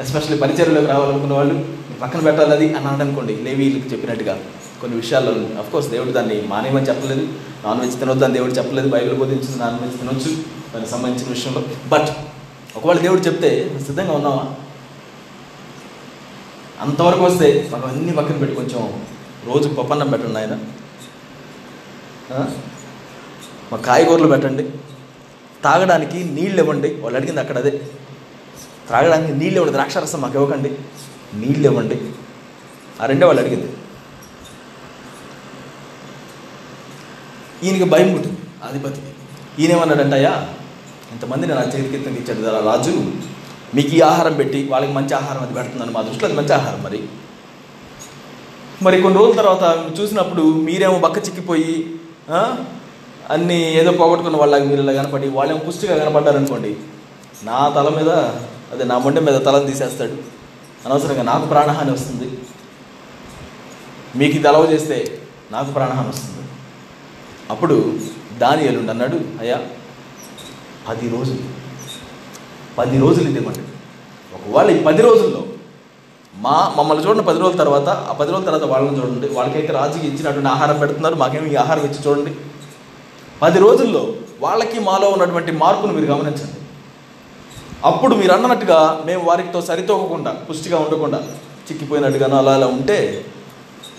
ఎస్పెషల్లీ 0.00 0.38
పరిచర్లోకి 0.38 0.86
రావాలనుకున్న 0.86 1.32
వాళ్ళు 1.32 1.54
పక్కన 2.02 2.20
పెట్టాలి 2.20 2.52
అది 2.52 2.74
అని 2.74 2.86
అనుకోండి 2.86 3.36
లేవీలకు 3.36 3.88
చెప్పినట్టుగా 3.88 4.38
కొన్ని 4.80 4.96
విషయాల్లో 4.96 5.32
అఫ్ 5.32 5.72
కోర్స్ 5.72 5.88
దేవుడు 5.90 6.10
దాన్ని 6.10 6.42
మానేయమని 6.42 6.88
చెప్పలేదు. 6.88 7.28
నాన్ 7.66 7.80
వెజ్ 7.80 7.98
తినొద్దు 7.98 8.24
అని 8.24 8.34
దేవుడు 8.34 8.52
చెప్పలేదు. 8.52 8.88
బైబిల్ 8.88 9.16
బోధించింది 9.16 9.58
నాన్ 9.58 9.80
వెజ్ 9.80 9.98
తినొచ్చు 10.00 10.32
దానికి 10.74 10.90
సంబంధించిన 10.90 11.28
విషయంలో. 11.28 11.62
బట్ 11.88 12.08
ఒకవేళ 12.76 12.98
దేవుడు 12.98 13.20
చెప్తే 13.20 13.80
సిద్ధంగా 13.86 14.12
ఉన్నావా? 14.12 14.44
అంతవరకు 16.80 17.24
వస్తే 17.24 17.68
మాకు 17.72 17.88
అన్ని 17.88 18.12
పక్కన 18.12 18.36
పెట్టి 18.36 18.56
కొంచెం 18.56 19.04
రోజు 19.46 19.68
పప్పన్నం 19.68 20.08
పెట్టండి 20.08 20.38
ఆయన 20.38 20.58
మా 23.72 23.78
కాయగూరలు 23.78 24.26
పెట్టండి. 24.26 24.70
తాగడానికి 25.64 26.24
నీళ్ళు 26.24 26.60
ఇవ్వండి. 26.62 26.94
వాళ్ళు 26.94 27.18
అడిగింది 27.18 27.40
అక్కడ 27.40 27.58
అదే. 27.58 27.80
త్రాగడానికి 28.88 29.32
నీళ్ళు 29.40 29.56
ఇవ్వండి 29.58 29.74
ద్రాక్షారసం 29.76 30.20
మాకు 30.24 30.36
ఇవ్వకండి. 30.38 30.70
నీళ్ళు 31.42 31.66
ఇవ్వండి 31.70 31.96
ఆ 33.00 33.06
రెండే 33.10 33.24
వాళ్ళు 33.28 33.42
అడిగింది. 33.42 33.68
ఈయనకి 37.64 37.86
భయం 37.94 38.08
పుట్టింది 38.14 38.40
అధిపతికి 38.66 39.10
ఈయనేమన్నాడంటయ్యా 39.60 40.32
ఇంతమందిని 41.14 41.52
నా 41.58 41.62
చేతికి 41.72 41.96
ఇచ్చాడు 42.20 42.40
కదా 42.46 42.58
రాజు 42.68 42.94
మీకు 43.76 43.92
ఈ 43.98 44.00
ఆహారం 44.08 44.34
పెట్టి 44.40 44.58
వాళ్ళకి 44.72 44.92
మంచి 44.98 45.12
ఆహారం 45.20 45.42
అది 45.44 45.54
పెడుతుందని 45.58 45.92
మా 45.96 46.02
దృష్టిలో 46.06 46.26
అది 46.28 46.36
మంచి 46.40 46.52
ఆహారం 46.58 46.80
మరి. 46.86 47.00
మరి 48.84 48.96
కొన్ని 49.04 49.18
రోజుల 49.20 49.36
తర్వాత 49.40 49.64
చూసినప్పుడు 49.98 50.42
మీరేమో 50.66 50.98
బక్క 51.04 51.18
చిక్కిపోయి 51.26 51.74
అన్నీ 53.34 53.58
ఏదో 53.80 53.92
పోగొట్టుకున్న 54.00 54.36
వాళ్ళకి 54.42 54.66
మీరు 54.70 54.82
ఇలా 54.84 54.92
కనపడి 54.98 55.28
వాళ్ళేమో 55.36 55.60
పుష్టిగా 55.66 55.94
కనపడ్డారనుకోండి 56.02 56.72
నా 57.48 57.58
తల 57.76 57.88
మీద 57.98 58.10
అదే 58.72 58.84
నా 58.84 58.98
మొండె 58.98 59.20
మీద 59.20 59.40
తలను 59.40 59.66
తీసేస్తాడు. 59.66 60.12
అనవసరంగా 60.86 61.22
నాకు 61.22 61.46
ప్రాణహాని 61.46 61.90
వస్తుంది. 61.90 62.38
మీకు 64.16 64.36
ఇది 64.36 64.48
అలవ 64.48 64.64
చేస్తే 64.64 65.20
నాకు 65.50 65.72
ప్రాణహాని 65.72 66.08
వస్తుంది. 66.08 66.48
అప్పుడు 67.50 67.98
దాని 68.38 68.66
ఎల్లుండి 68.66 68.90
అన్నాడు 68.90 69.16
అయ్యా 69.16 69.62
పది 70.88 71.08
రోజులు. 71.08 71.38
పది 72.78 72.98
రోజులు 72.98 73.28
ఇది 73.28 73.38
ఇవ్వండి. 73.38 73.60
ఒకవేళ 74.34 74.76
ఈ 74.76 74.82
పది 74.82 75.02
రోజుల్లో 75.02 75.44
మా 76.34 76.74
మమ్మల్ని 76.76 77.06
చూడండి 77.06 77.22
పది 77.22 77.38
రోజుల 77.38 77.58
తర్వాత 77.58 77.88
ఆ 77.88 78.12
పది 78.12 78.32
రోజుల 78.32 78.44
తర్వాత 78.44 78.62
వాళ్ళని 78.62 78.98
చూడండి. 78.98 79.28
వాళ్ళకైతే 79.28 79.72
రాజుకి 79.72 80.06
ఇచ్చినటువంటి 80.06 80.48
ఆహారం 80.48 80.78
పెడుతున్నారు. 80.78 81.14
మాకేమి 81.14 81.52
ఈ 81.52 81.54
ఆహారం 81.54 81.82
ఇచ్చి 81.82 81.98
చూడండి. 82.06 82.34
పది 83.42 83.58
రోజుల్లో 83.58 84.12
వాళ్ళకి 84.40 84.78
మాలో 84.78 85.08
ఉన్నటువంటి 85.08 85.52
మార్పును 85.52 85.92
మీరు 85.92 86.12
గమనించండి. 86.12 86.65
అప్పుడు 87.86 88.14
మీరు 88.14 88.32
అన్నట్టుగా 88.32 89.02
మేము 89.06 89.24
వారితో 89.24 89.62
సరితూగకుండా 89.62 90.46
పుష్టిగా 90.50 90.78
ఉండకుండా 90.78 91.28
చిక్కిపోయినట్టుగానో 91.68 92.36
అలా 92.36 92.54
అలా 92.54 92.66
ఉంటే 92.66 93.24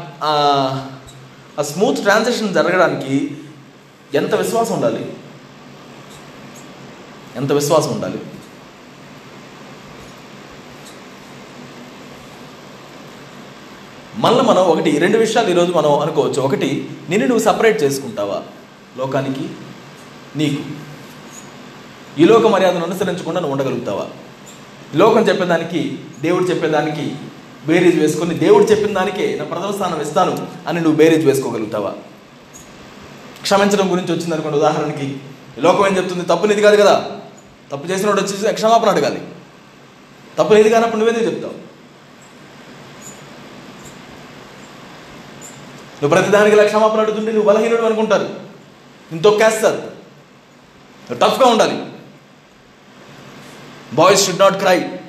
స్మూత్ 1.61 1.97
ట్రాన్సాక్షన్ 1.97 2.53
జరగడానికి 2.53 3.37
ఎంత 4.13 4.35
విశ్వాసం 4.35 4.75
ఉండాలి? 4.75 5.15
ఎంత 7.35 7.51
విశ్వాసం 7.51 7.91
ఉండాలి? 7.91 8.19
మళ్ళీ 14.17 14.41
మనం 14.41 14.61
ఒకటి 14.61 14.97
రెండు 14.97 15.17
విషయాలు 15.17 15.49
ఈరోజు 15.49 15.71
మనం 15.71 15.99
అనుకోవచ్చు. 15.99 16.41
ఒకటి 16.41 16.89
నిన్ను 17.09 17.27
నువ్వు 17.27 17.43
సపరేట్ 17.43 17.83
చేసుకుంటావా? 17.83 18.43
లోకానికి 18.97 19.49
నీకు. 20.35 20.61
ఈ 22.21 22.25
లోక 22.25 22.47
మర్యాదను 22.47 22.85
అనుసరించకుండా 22.85 23.39
నువ్వు 23.39 23.51
ఉండగలుగుతావా? 23.51 24.07
లోకం 24.95 25.21
చెప్పేదానికి 25.21 25.99
దేవుడు 26.21 26.43
చెప్పేదానికి 26.43 27.15
బేరీజ్ 27.67 27.99
వేసుకొని 27.99 28.33
దేవుడు 28.33 28.63
చెప్పిన 28.63 28.93
దానికే 28.93 29.35
నా 29.35 29.45
ప్రథమ 29.45 29.71
స్థానం 29.71 30.01
ఇస్తాను 30.01 30.47
అని 30.67 30.81
నువ్వు 30.81 30.97
బేరీజ్ 30.97 31.25
వేసుకోగలుగుతావా? 31.25 31.93
క్షమించడం 33.41 33.91
గురించి 33.91 34.11
వచ్చింది 34.11 34.33
అనుకోండి. 34.33 34.57
ఉదాహరణకి 34.57 35.17
లోకం 35.59 35.87
ఏం 35.87 35.97
చెప్తుంది? 35.97 36.25
తప్పు 36.25 36.45
నీది 36.45 36.61
కాదు 36.61 36.75
కదా. 36.75 37.05
తప్పు 37.71 37.87
చేసినోడు 37.87 38.21
వచ్చి 38.21 38.53
క్షమాపణ 38.53 38.89
అడగాలి. 38.89 39.21
తప్పు 40.39 40.53
నీది 40.53 40.69
కానప్పుడు 40.69 40.97
నువ్వేందుకు 40.97 41.25
చెప్తావు? 41.25 41.70
నువ్వు 46.03 46.21
ప్రతిదానికి 46.21 46.65
క్షమాపణ 46.65 46.99
అడుగుతుంటే 46.99 47.31
నువ్వు 47.31 47.47
బలహీనుడు 47.49 47.81
అనుకుంటారు. 47.81 48.23
నేను 49.11 49.21
తొక్కేస్తారు 49.21 49.75
నువ్వు 49.75 51.29
టఫ్గా 51.29 51.47
ఉండాలి. 51.47 51.85
బాయ్స్ 53.93 54.25
షుడ్ 54.25 54.39
నాట్ 54.39 54.53
క్రై 54.53 54.99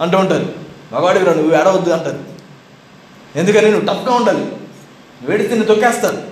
అంటూ 0.00 0.18
ఉంటారు. 0.18 0.52
మగవాడివిరా 0.92 1.34
నువ్వు 1.34 1.60
ఏడవద్దు 1.60 1.90
అంటారు. 1.90 2.24
ఎందుకని 3.36 3.70
నువ్వు 3.70 3.86
టఫ్గా 3.86 4.14
ఉండాలి. 4.14 4.38
నువ్వు 4.38 5.36
నిన్ను 5.36 5.64
తొక్కేస్తారు. 5.64 6.22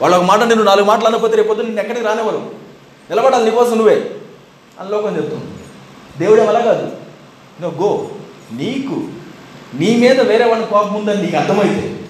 వాళ్ళు 0.00 0.16
ఒక 0.16 0.22
మాట 0.22 0.38
అంటే 0.38 0.54
నువ్వు 0.54 0.68
నాలుగు 0.68 0.86
మాటలు 0.86 1.06
అనకపోతే 1.06 1.36
రేపు 1.36 1.48
పొద్దున్న 1.48 1.78
ఎక్కడికి 1.78 2.06
రానివ్వరు. 2.06 2.54
నిలబడాలి 3.10 3.44
నీకోసం 3.44 3.76
నువ్వే. 3.76 4.14
అని 4.80 4.90
లోకం 4.90 5.16
చెప్తుంది. 5.16 5.54
దేవుడేం 6.18 6.48
అలా 6.48 6.60
కాదు. 6.60 6.96
నువ్వు 7.60 7.86
గో. 7.86 8.08
నీకు 8.52 9.23
నీ 9.78 9.96
మీద 9.96 10.20
వేరే 10.20 10.44
వాళ్ళకి 10.44 10.70
కోపం 10.70 10.94
ఉందని 10.94 11.22
నీకు 11.22 11.36
అర్థమైతే 11.36 12.08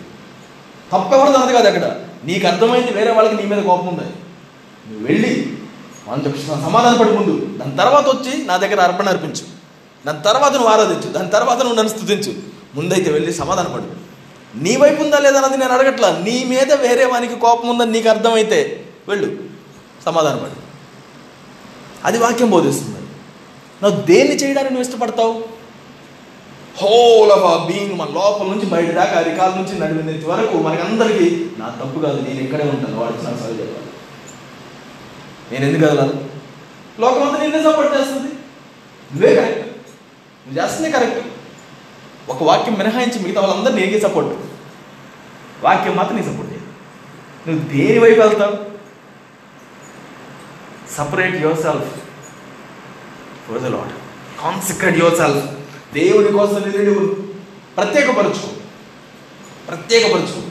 తప్పెవరిది 0.92 1.37
అన్నది 1.37 1.53
కాదు 1.53 1.68
అక్కడ. 1.68 1.96
నీకు 2.24 2.46
అర్థమైంది 2.46 2.92
వేరే 2.92 3.12
వాళ్ళకి 3.12 3.37
నీ 3.37 3.42
మీద 3.42 3.62
కోపం 3.62 3.87
ఉందని. 3.87 4.12
నువ్వు 4.90 5.07
వెళ్ళి 5.07 5.53
వాళ్ళతో 6.09 6.31
సమాధాన 6.62 6.96
పడి 6.96 7.11
ముందు 7.11 7.59
దాని 7.59 7.77
తర్వాత 7.77 8.09
వచ్చి 8.09 8.46
నా 8.46 8.57
దగ్గర 8.57 8.81
అర్పణ 8.81 9.09
అర్పించు. 9.09 9.46
దాని 10.07 10.22
తర్వాత 10.22 10.53
నువ్వు 10.53 10.68
ఆరాధించు. 10.68 11.12
దాని 11.12 11.31
తర్వాత 11.31 11.59
నువ్వు 11.59 11.74
నన్ను 11.74 11.88
స్థుతించు. 11.88 12.33
ముందైతే 12.74 13.12
వెళ్ళి 13.12 13.35
సమాధాన 13.35 13.66
పడు. 13.66 14.05
నీ 14.57 14.77
వైపు 14.77 15.03
ఉందా 15.03 15.18
లేదా 15.18 15.40
అన్నది 15.40 15.57
నేను 15.57 15.72
అడగట్లా. 15.72 16.20
నీ 16.24 16.44
మీద 16.44 16.72
వేరే 16.72 17.05
వానికి 17.05 17.35
కోపం 17.35 17.68
ఉందని 17.68 17.92
నీకు 17.92 18.09
అర్థమైతే 18.09 18.85
వెళ్ళు. 19.09 19.37
సమాధానపడు 20.05 20.64
అది 22.05 22.18
వాక్యం 22.18 22.50
బోధిస్తుంది. 22.50 22.98
నువ్వు 23.83 24.03
దేన్ని 24.03 24.37
చేయడానికి 24.37 24.74
నువ్వు 24.74 24.90
ఇష్టపడతావు? 24.90 25.53
హోల్ 26.80 27.30
ఆఫ్ 27.32 27.44
ఆ 27.44 27.66
బీయింగ్ 27.66 27.98
మన 27.98 28.08
లోపల 28.08 28.46
నుంచి 28.46 28.66
బయట 28.66 28.90
దాకా 28.94 29.14
అరికాల 29.18 29.50
నుంచి 29.56 29.74
నడిమి 29.80 30.24
వరకు 30.24 30.56
మనకందరికీ 30.56 31.26
నా 31.58 31.66
తప్పు 31.80 31.98
కాదు 32.00 32.18
నేను 32.28 32.40
ఇక్కడే 32.40 32.64
ఉంటాను 32.64 32.96
వాడు 33.00 33.24
నాకు 33.24 33.40
సరి 33.42 33.58
చెప్పాలి 33.60 33.90
నేను 35.50 35.64
ఎందుకు 35.64 35.84
కదలాలి? 35.84 36.14
లోకం 37.00 37.22
అంతా 37.22 37.38
నిన్నే 37.42 37.62
సపోర్ట్ 37.62 37.94
చేస్తుంది. 37.96 38.30
నువ్వే 39.10 39.34
కరెక్ట్ 39.34 39.62
నువ్వు 40.44 40.56
చేస్తుంది 40.60 40.90
కరెక్ట్ 40.90 41.20
ఒక 42.30 42.42
వాక్యం 42.42 42.78
మినహాయించి 42.78 43.18
మిగతా 43.18 43.40
వాళ్ళందరూ 43.40 43.74
నీకే 43.74 44.00
సపోర్ట్. 44.00 44.32
వాక్యం 45.64 45.96
మాత్రం 45.96 46.16
నీ 46.16 46.22
సపోర్ట్ 46.22 46.52
చేయాలి. 46.52 46.70
నువ్వు 47.46 47.62
దేని 47.72 47.98
వైపు 47.98 48.20
వెళ్తావు? 48.20 48.56
Separate 50.96 51.37
yourself 51.62 51.92
for 53.46 53.62
the 53.62 53.66
Lord 53.66 53.94
consecrate 54.42 54.98
yourself 55.16 55.44
దేవుని 55.94 56.33
కోసం 56.33 56.62
నిన్ను 56.70 56.92
నువ్వు 56.92 57.14
ప్రత్యేకపరచు 57.76 58.54
ప్రత్యేకపరచు 59.68 60.42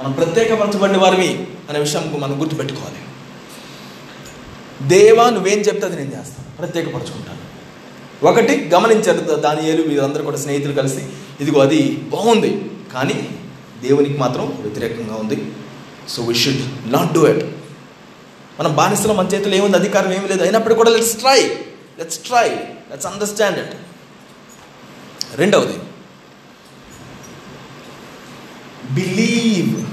మనం 0.00 0.12
ప్రత్యేకపరచబడిన 0.12 0.96
వారివి 0.96 1.46
అనే 1.70 1.78
విషయం 1.78 2.20
మనం 2.20 2.40
గుర్తుపెట్టుకోవాలి. 2.40 2.96
దేవా 4.88 5.30
నువ్వేం 5.30 5.58
చెప్తే 5.58 5.86
అది 5.86 5.96
నేను 5.96 6.08
చేస్తాను. 6.08 6.56
ప్రత్యేకపరచుకుంటాను. 6.56 7.44
ఒకటి 8.26 8.70
గమనించారు 8.74 9.34
దాని 9.34 9.70
ఏలు 9.70 9.88
మీరందరూ 9.88 10.24
కూడా 10.24 10.36
స్నేహితులు 10.36 10.72
కలిసి 10.72 11.08
ఇదిగో 11.40 11.60
అది 11.60 11.96
బాగుంది. 11.96 12.70
కానీ 12.94 13.28
దేవునికి 13.82 14.18
మాత్రం 14.18 14.58
వ్యతిరేకంగా 14.60 15.14
ఉంది. 15.14 15.52
So 16.08 16.24
we 16.24 16.34
should 16.34 16.92
not 16.92 17.12
do 17.12 17.26
it 17.26 17.46
మనం 18.60 18.76
బానిసలో 18.76 19.14
మన 19.14 19.26
చేతిలో 19.26 19.56
ఏముంది? 19.56 19.76
అధికారం 19.76 20.12
ఏమి 20.12 20.28
లేదు. 20.28 20.42
అయినప్పుడు 20.42 20.74
కూడా 20.74 20.90
let's 20.90 21.16
try 21.16 21.42
let's 21.98 22.18
try 22.18 22.48
let's 22.90 23.06
understand 23.06 23.58
it 23.58 23.74
రెండవది. 25.34 25.78
బిలీవ్ 28.90 29.84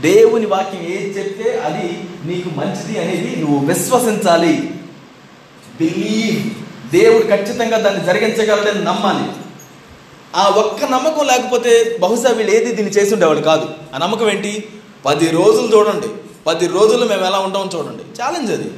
దేవుని 0.00 0.46
వాక్యం 0.46 0.82
ఏది 0.82 1.18
చెప్తే 1.18 1.58
అది 1.58 2.08
నీకు 2.24 2.48
మంచిది 2.48 2.98
అనేది 2.98 3.36
నువ్వు 3.36 3.66
విశ్వసించాలి. 3.66 4.74
బిలీవ్ 5.80 6.50
దేవుడు 6.92 7.22
ఖచ్చితంగా 7.22 7.78
దాన్ని 7.78 8.04
జరిగించగలడని 8.04 8.84
నమ్మాలి. 8.84 9.32
ఆ 10.36 10.48
ఒక్క 10.48 10.84
నమ్మకం 10.84 11.26
లేకపోతే 11.26 11.98
బహుశా 12.00 12.30
వీళ్ళు 12.30 12.54
ఏది 12.54 12.72
దీన్ని 12.72 12.94
చేసి 12.94 13.14
ఉండేవాడు 13.14 13.40
కాదు. 13.40 13.68
ఆ 13.94 13.98
నమ్మకం 13.98 14.30
ఏంటి? 14.30 14.68
పది 15.06 15.30
రోజులు 15.30 15.76
చూడండి. 15.76 16.08
పది 16.46 16.66
రోజులు 16.66 17.06
మేము 17.06 17.26
ఎలా 17.26 17.38
ఉంటామో 17.38 17.70
చూడండి. 17.78 18.22
ఛాలెంజ్ 18.22 18.52
అది. 18.52 18.70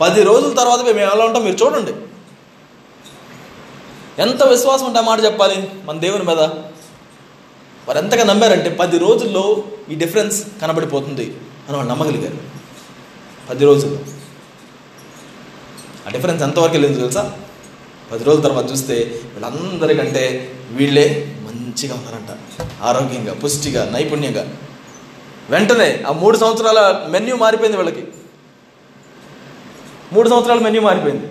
పది 0.00 0.22
రోజుల 0.22 0.54
తర్వాత 0.54 0.80
మేము 0.80 0.98
ఎలా 0.98 1.24
ఉంటాం 1.24 1.44
మీరు 1.44 1.56
చూడండి. 1.64 1.92
ఎంత 4.20 4.42
విశ్వాసం 4.42 4.86
ఉంటే 4.86 4.98
ఆ 4.98 5.02
మాట 5.02 5.24
చెప్పాలి? 5.24 5.70
మన 5.84 5.98
దేవుని 5.98 6.24
మీద. 6.24 6.40
వారు 7.88 7.98
ఎంతగా 7.98 8.24
నమ్మారంటే 8.24 8.70
పది 8.70 8.98
రోజుల్లో 8.98 9.64
ఈ 9.90 9.94
డిఫరెన్స్ 9.94 10.44
కనబడిపోతుంది 10.62 11.36
అని 11.68 11.76
వాళ్ళు 11.76 11.90
నమ్మగలిగారు. 11.90 12.38
పది 13.50 13.64
రోజుల్లో. 13.64 13.98
ఆ 16.06 16.10
డిఫరెన్స్ 16.10 16.42
ఎంతవరకు 16.42 16.72
వెళ్ళింది 16.72 17.00
తెలుసా? 17.00 17.38
పది 18.12 18.24
రోజుల 18.24 18.42
తర్వాత 18.42 18.70
చూస్తే 18.70 19.20
వీళ్ళందరికంటే 19.24 20.54
వీళ్ళే 20.70 21.36
మంచిగా 21.40 21.94
ఉన్నారంట. 21.94 22.38
ఆరోగ్యంగా 22.82 23.34
పుష్టిగా 23.34 23.90
నైపుణ్యంగా. 23.90 24.56
వెంటనే 25.50 26.04
ఆ 26.08 26.12
మూడు 26.12 26.36
సంవత్సరాల 26.36 27.06
మెన్యూ 27.08 27.36
మారిపోయింది 27.36 27.76
వీళ్ళకి. 27.76 28.06
మూడు 30.12 30.28
సంవత్సరాల 30.28 30.58
మెన్యూ 30.58 30.82
మారిపోయింది. 30.82 31.26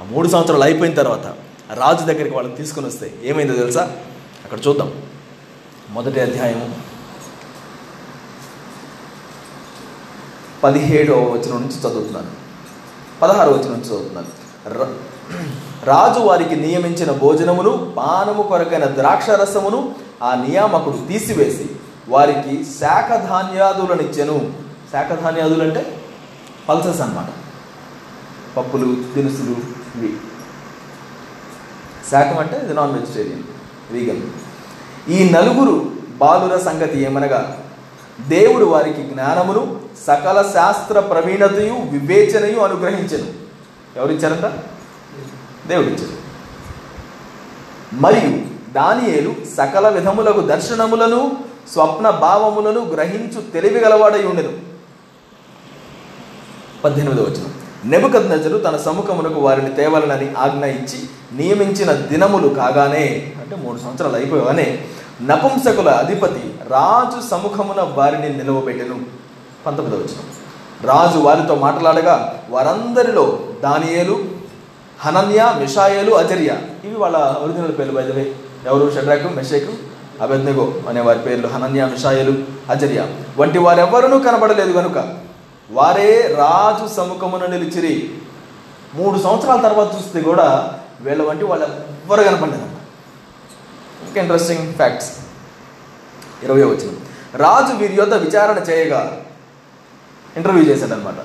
ఆ 0.00 0.04
మూడు 0.04 0.28
సంవత్సరాలు 0.28 0.62
అయిపోయిన 0.62 0.94
తర్వాత 0.94 1.34
రాజు 1.74 2.04
దగ్గరికి 2.04 2.34
వాళ్ళని 2.34 2.56
తీసుకొని 2.56 2.86
వస్తే 2.86 3.20
ఏమైందో 3.22 3.54
తెలుసా? 3.54 3.96
అక్కడ 4.44 4.58
చూద్దాం. 4.68 4.92
మొదటి 5.90 6.20
అధ్యాయం 6.20 6.74
పదిహేడవ 10.64 11.24
వచనం 11.24 11.60
నుంచి 11.60 11.80
చదువుతున్నాను. 11.80 12.30
పదహారు 13.22 13.50
వచనం 13.50 13.72
నుంచి 13.72 13.86
చదువుతున్నాను. 13.86 14.30
రాజు 15.84 16.20
వారికి 16.20 16.56
నియమించిన 16.56 17.12
భోజనమును 17.12 17.94
పానము 17.96 18.42
కొరకైన 18.42 18.84
ద్రాక్ష 18.84 19.30
రసమును 19.30 19.94
ఆ 20.22 20.34
నియామకుడు 20.34 21.06
తీసివేసి 21.08 21.70
వారికి 22.08 22.64
శాఖధాన్యాదులనిచ్చెను. 22.64 24.52
శాఖధాన్యాదులు 24.92 25.62
అంటే 25.62 26.04
పల్సెస్ 26.68 27.00
అన్నమాట. 27.00 27.26
పప్పులు 28.56 28.84
దినుసులు 28.84 29.56
ఇవి. 29.98 30.16
శాఖం 32.10 32.38
అంటే 32.38 32.60
ఇది 32.64 32.74
నాన్ 32.74 32.92
వెజిటేరియన్ 32.92 33.42
వీగన్ 33.90 34.22
ఈ 35.10 35.30
నలుగురు 35.30 35.90
బాలుర 36.08 36.58
సంగతి 36.58 36.98
ఏమనగా 36.98 37.62
దేవుడు 38.28 38.64
వారికి 38.64 39.02
జ్ఞానమును 39.02 39.80
సకల 40.06 40.50
శాస్త్ర 40.54 41.00
ప్రవీణతయు 41.00 41.74
వివేచనయు 41.74 42.60
అనుగ్రహించను. 42.60 43.32
ఎవరిచ్చారంట? 43.98 44.52
దేవుడిచ్చారు. 45.68 46.20
మరియు 47.92 48.40
దానియేలు 48.72 49.34
సకల 49.56 49.88
విధములకు 49.88 50.40
దర్శనములను 50.40 51.36
స్వప్న 51.72 52.10
భావములను 52.10 52.80
గ్రహించు 52.80 53.40
తెలివి 53.40 53.80
గలవాడై 53.80 54.22
ఉండెను. 54.22 54.52
పద్దెనిమిదవ 56.84 57.24
వచనం 57.84 57.90
నెబుకద్నజరు 57.90 58.58
తన 58.58 58.76
సముఖమునకు 58.76 59.40
వారిని 59.40 59.70
తేవాలని 59.70 60.34
ఆజ్ఞ 60.38 60.64
ఇచ్చి 60.64 60.98
నియమించిన 61.32 61.92
దినములు 61.92 62.48
కాగానే 62.48 63.32
అంటే 63.40 63.56
మూడు 63.56 63.78
సంవత్సరాలు 63.78 64.16
అయిపోగానే 64.16 64.78
నపుంసకుల 65.22 65.88
అధిపతి 65.88 66.54
రాజు 66.68 67.28
సముఖమున 67.30 67.92
వారిని 67.94 68.36
నిలవబెట్టెను. 68.36 69.00
పంతొమ్మిదవ 69.66 69.98
వచ్చిన 69.98 70.90
రాజు 70.90 71.18
వారితో 71.18 71.54
మాట్లాడగా 71.54 72.42
వారందరిలో 72.50 73.38
దానియేలు 73.62 74.24
హనన్య 75.00 75.54
మిషాయేలు 75.60 76.14
అజర్య. 76.14 76.56
ఇవి 76.84 76.96
వాళ్ళ 76.96 77.16
ఒరిజినల్ 77.16 77.78
పేర్లు 77.78 77.94
బయదవే 77.94 78.32
ఎవరు? 78.66 78.92
షడ్రాకు 78.94 79.34
మెషేకు 79.34 79.72
అబెద్నెగో 80.22 80.74
అనే 80.88 81.00
వారి 81.00 81.18
పేర్లు 81.18 81.48
హనన్య 81.48 81.86
మిషాయేలు 81.86 82.34
అజర్య. 82.70 83.06
వంటి 83.38 83.58
వారెవ్వరూ 83.58 84.18
కనబడలేదు 84.18 84.72
కనుక 84.72 85.29
వారే 85.76 86.10
రాజు 86.42 86.86
సముఖమున 86.94 87.44
నిలిచిరి. 87.54 87.94
మూడు 88.98 89.16
సంవత్సరాల 89.24 89.60
తర్వాత 89.66 89.88
చూస్తే 89.96 90.20
కూడా 90.28 90.46
వీళ్ళ 91.04 91.22
వంటి 91.26 91.44
వాళ్ళు 91.50 91.66
ఎవ్వరు 91.66 92.22
కనపడలేదంట 92.28 92.78
ఇంకా 94.06 94.18
ఇంట్రెస్టింగ్ 94.22 94.72
ఫ్యాక్ట్స్ 94.78 95.10
ఇరవై 96.44 96.64
వచ్చిన 96.70 96.90
రాజు 97.44 97.72
వీరి 97.80 97.94
యొద్ద 98.00 98.14
విచారణ 98.24 98.58
చేయగా 98.70 99.00
ఇంటర్వ్యూ 100.38 100.64
చేశాడనమాట 100.70 101.20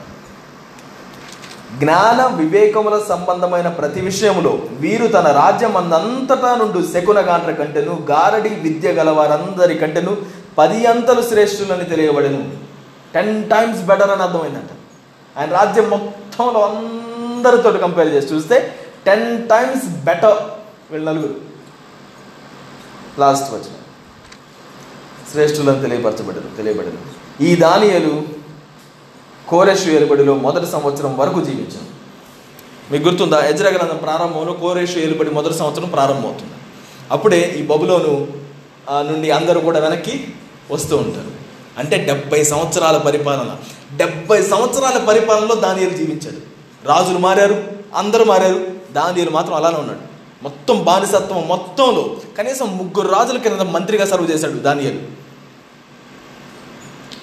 జ్ఞాన 1.79 2.19
వివేకముల 2.39 2.97
సంబంధమైన 3.09 3.69
ప్రతి 3.79 4.01
విషయంలో 4.01 4.51
వీరు 4.83 5.07
తన 5.07 5.27
రాజ్యం 5.39 5.73
అందంతటా 5.77 6.51
నుండి 6.61 6.81
శకునగాంట్ర 6.93 7.51
కంటెను 7.51 7.93
గారడి 8.11 8.51
విద్య 8.65 8.91
గల 8.99 9.09
వారందరి 9.17 9.75
కంటెను 9.81 10.13
పది 10.57 10.79
అంతలు 10.85 11.21
శ్రేష్ఠులని 11.29 11.85
తెలియబడెను. 11.93 12.41
టెన్ 13.15 13.49
టైమ్స్ 13.49 13.81
బెటర్ 13.81 14.09
అని 14.09 14.21
అర్థమైందంట. 14.21 14.71
ఆయన 15.35 15.49
రాజ్యం 15.51 15.89
మొత్తంలో 15.89 16.61
అందరితో 16.65 17.71
కంపేర్ 17.71 18.07
చేసి 18.07 18.33
చూస్తే 18.33 18.57
టెన్ 19.05 19.49
టైమ్స్ 19.49 19.85
బెటర్ 20.05 20.37
వీళ్ళు 20.91 21.11
నలుగురు. 21.11 21.35
లాస్ట్ 23.19 23.53
వచ్చిన 23.53 23.75
శ్రేష్ఠులను 25.31 25.81
తెలియపరచబడదు 25.81 26.49
తెలియబడదు. 26.57 26.97
ఈ 27.43 27.55
దానియలు 27.55 28.23
కోరేషు 29.47 29.89
ఏలుబడిలో 29.89 30.33
మొదటి 30.35 30.65
సంవత్సరం 30.65 31.17
వరకు 31.17 31.41
జీవించాను 31.41 31.89
మీకు 32.91 33.09
గుర్తుందా? 33.09 33.45
ఎజ్రా 33.45 33.69
గ్రంథం 33.69 33.97
ప్రారంభంలో 33.97 34.53
కోరేషు 34.53 34.99
ఏలుబడి 34.99 35.29
మొదటి 35.29 35.53
సంవత్సరం 35.53 35.89
ప్రారంభమవుతుంది. 35.89 36.51
అప్పుడే 37.11 37.55
ఈ 37.59 37.61
బబులోను 37.63 38.27
ఆ, 38.89 39.01
నుండి 39.01 39.31
అందరూ 39.31 39.59
కూడా 39.59 39.79
వెనక్కి 39.79 40.27
వస్తూ 40.71 40.97
ఉంటారు. 40.97 41.31
అంటే 41.77 41.97
డెబ్బై 41.97 42.43
సంవత్సరాల 42.43 42.97
పరిపాలన. 42.97 43.55
డెబ్బై 43.97 44.41
సంవత్సరాల 44.41 44.97
పరిపాలనలో 45.05 45.55
దానియలు 45.55 45.93
జీవించాడు. 45.97 46.37
రాజులు 46.87 47.17
మారారు 47.17 47.71
అందరూ 47.95 48.25
మారారు 48.25 48.67
దానియలు 48.91 49.29
మాత్రం 49.29 49.53
అలానే 49.53 49.77
ఉన్నాడు. 49.77 49.99
మొత్తం 50.43 50.83
బానిసత్వం 50.83 51.47
మొత్తంలో 51.47 52.15
కనీసం 52.37 52.77
ముగ్గురు 52.77 53.07
రాజుల 53.13 53.37
కింద 53.37 53.61
మంత్రిగా 53.61 54.05
సర్వ్ 54.05 54.31
చేశాడు 54.31 54.53
దానియలు. 54.53 55.01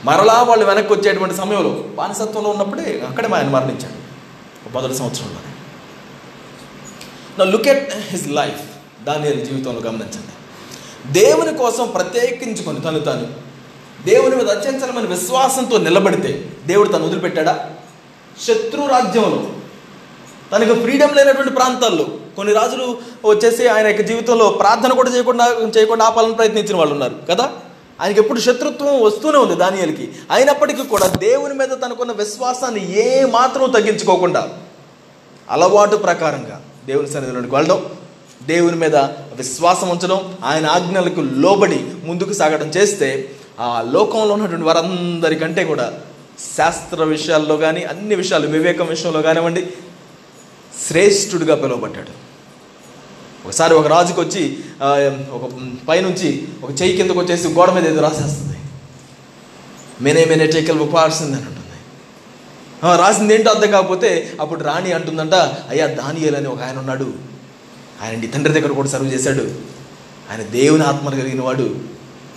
మరలా 0.04 0.42
వాళ్ళు 0.42 0.64
వెనక్కి 0.64 0.92
వచ్చేటువంటి 0.92 1.34
సమయంలో 1.34 1.70
బానిసత్వంలో 1.70 2.50
ఉన్నప్పుడే 2.50 3.04
అక్కడే 3.08 3.28
ఆయన 3.34 3.48
మరణించాడు. 3.48 4.02
మొదటి 4.72 4.94
సంవత్సరంలోనే 4.94 5.52
నా 7.38 7.44
లుక్ 7.44 7.68
ఎట్ 7.68 7.92
హిజ్ 7.94 8.28
లైఫ్ 8.28 8.62
దాని 9.04 9.44
జీవితంలో 9.44 9.80
గమనించండి. 9.80 11.12
దేవుని 11.12 11.58
కోసం 11.58 11.88
ప్రత్యేకించుకొని 11.88 12.80
తను 12.80 13.00
తాను 13.00 13.41
దేవుని 14.06 14.36
మీద 14.36 14.50
అత్యంతమైన 14.50 15.06
విశ్వాసంతో 15.06 15.78
నిలబడితే 15.78 16.50
దేవుడు 16.66 16.88
తను 16.88 17.04
వదిలిపెట్టాడా? 17.04 17.70
శత్రు 18.46 18.86
రాజ్యంలో. 18.86 19.46
తనకు 20.52 20.80
ఫ్రీడమ్ 20.80 21.16
లేనటువంటి 21.16 21.52
ప్రాంతాల్లో. 21.52 22.08
కొన్ని 22.36 22.54
రాజులు 22.54 22.98
వచ్చేసి 23.24 23.68
ఆయన 23.68 23.86
యొక్క 23.86 24.02
జీవితంలో 24.02 24.48
ప్రార్థన 24.48 24.92
కూడా 24.92 25.10
చేయకుండా 25.10 25.72
చేయకుండా 25.76 26.04
ఆపాలని 26.04 26.34
ప్రయత్నించిన 26.34 26.76
వాళ్ళు 26.76 26.92
ఉన్నారు 26.92 27.14
కదా? 27.30 27.52
ఆయనకి 28.00 28.20
ఎప్పుడు 28.20 28.40
శత్రుత్వం 28.40 29.02
వస్తూనే 29.02 29.38
ఉంది 29.38 29.54
దానియలకి. 29.54 30.12
అయినప్పటికీ 30.30 30.82
కూడా 30.82 31.06
దేవుని 31.06 31.54
మీద 31.54 31.68
తనకున్న 31.68 32.12
విశ్వాసాన్ని 32.12 33.02
ఏ 33.06 33.24
మాత్రం 33.24 33.70
తగ్గించుకోకుండా 33.70 34.48
అలవాటు 35.50 35.96
ప్రకారంగా 35.96 36.62
దేవుని 36.86 37.10
సన్నిధిలోనికి 37.10 37.54
వెళ్ళడం 37.54 37.84
దేవుని 38.42 38.76
మీద 38.76 38.96
విశ్వాసం 39.36 39.88
ఉంచడం 39.88 40.34
ఆయన 40.44 40.66
ఆజ్ఞలకు 40.66 41.20
లోబడి 41.20 41.86
ముందుకు 42.04 42.32
సాగడం 42.32 42.68
చేస్తే 42.68 43.30
ఆ 43.60 43.84
లోకంలో 43.90 44.34
ఉన్నటువంటి 44.34 44.66
వారందరికంటే 44.66 45.64
కూడా 45.64 45.92
శాస్త్ర 46.56 47.04
విషయాల్లో 47.04 47.56
కానీ 47.56 47.82
అన్ని 47.82 48.14
విషయాలు 48.14 48.46
వివేకం 48.46 48.86
విషయంలో 48.86 49.22
కానివ్వండి 49.22 49.66
శ్రేష్ఠుడిగా 50.88 51.54
పిలువబడ్డాడు. 51.54 52.22
ఒకసారి 53.46 53.74
ఒక 53.74 53.86
రాజుకి 53.86 54.20
వచ్చి 54.20 54.58
ఒక 55.30 55.44
పైనుంచి 55.88 56.48
ఒక 56.62 56.70
చెయ్యి 56.82 56.96
కిందకు 56.96 57.18
వచ్చేసి 57.18 57.48
గోడ 57.48 57.70
మీద 57.70 57.86
ఏదో 57.86 58.00
రాసేస్తుంది. 58.00 58.58
మేనే 60.00 60.24
మేనే 60.24 60.46
టేకల్ 60.46 60.92
పార్సింది 60.94 61.36
అని 61.36 61.46
ఉంటుంది. 61.46 61.58
రాసింది 62.96 63.34
ఏంటో 63.34 63.50
అర్థం 63.50 63.70
కాకపోతే 63.70 64.32
అప్పుడు 64.40 64.64
రాణి 64.64 64.92
అంటుందంట 64.92 65.34
అయ్యా 65.34 65.86
దానియల్ 65.86 66.36
అని 66.36 66.48
ఒక 66.48 66.62
ఆయన 66.62 66.78
ఉన్నాడు. 66.78 67.12
ఆయన 68.02 68.30
తండ్రి 68.30 68.54
దగ్గర 68.54 68.72
కూడా 68.72 68.88
సర్వ్ 68.88 69.14
చేశాడు. 69.14 69.42
ఆయన 70.30 70.42
దేవుని 70.42 70.82
ఆత్మను 70.82 71.16
కలిగిన 71.16 71.42
వాడు 71.42 71.91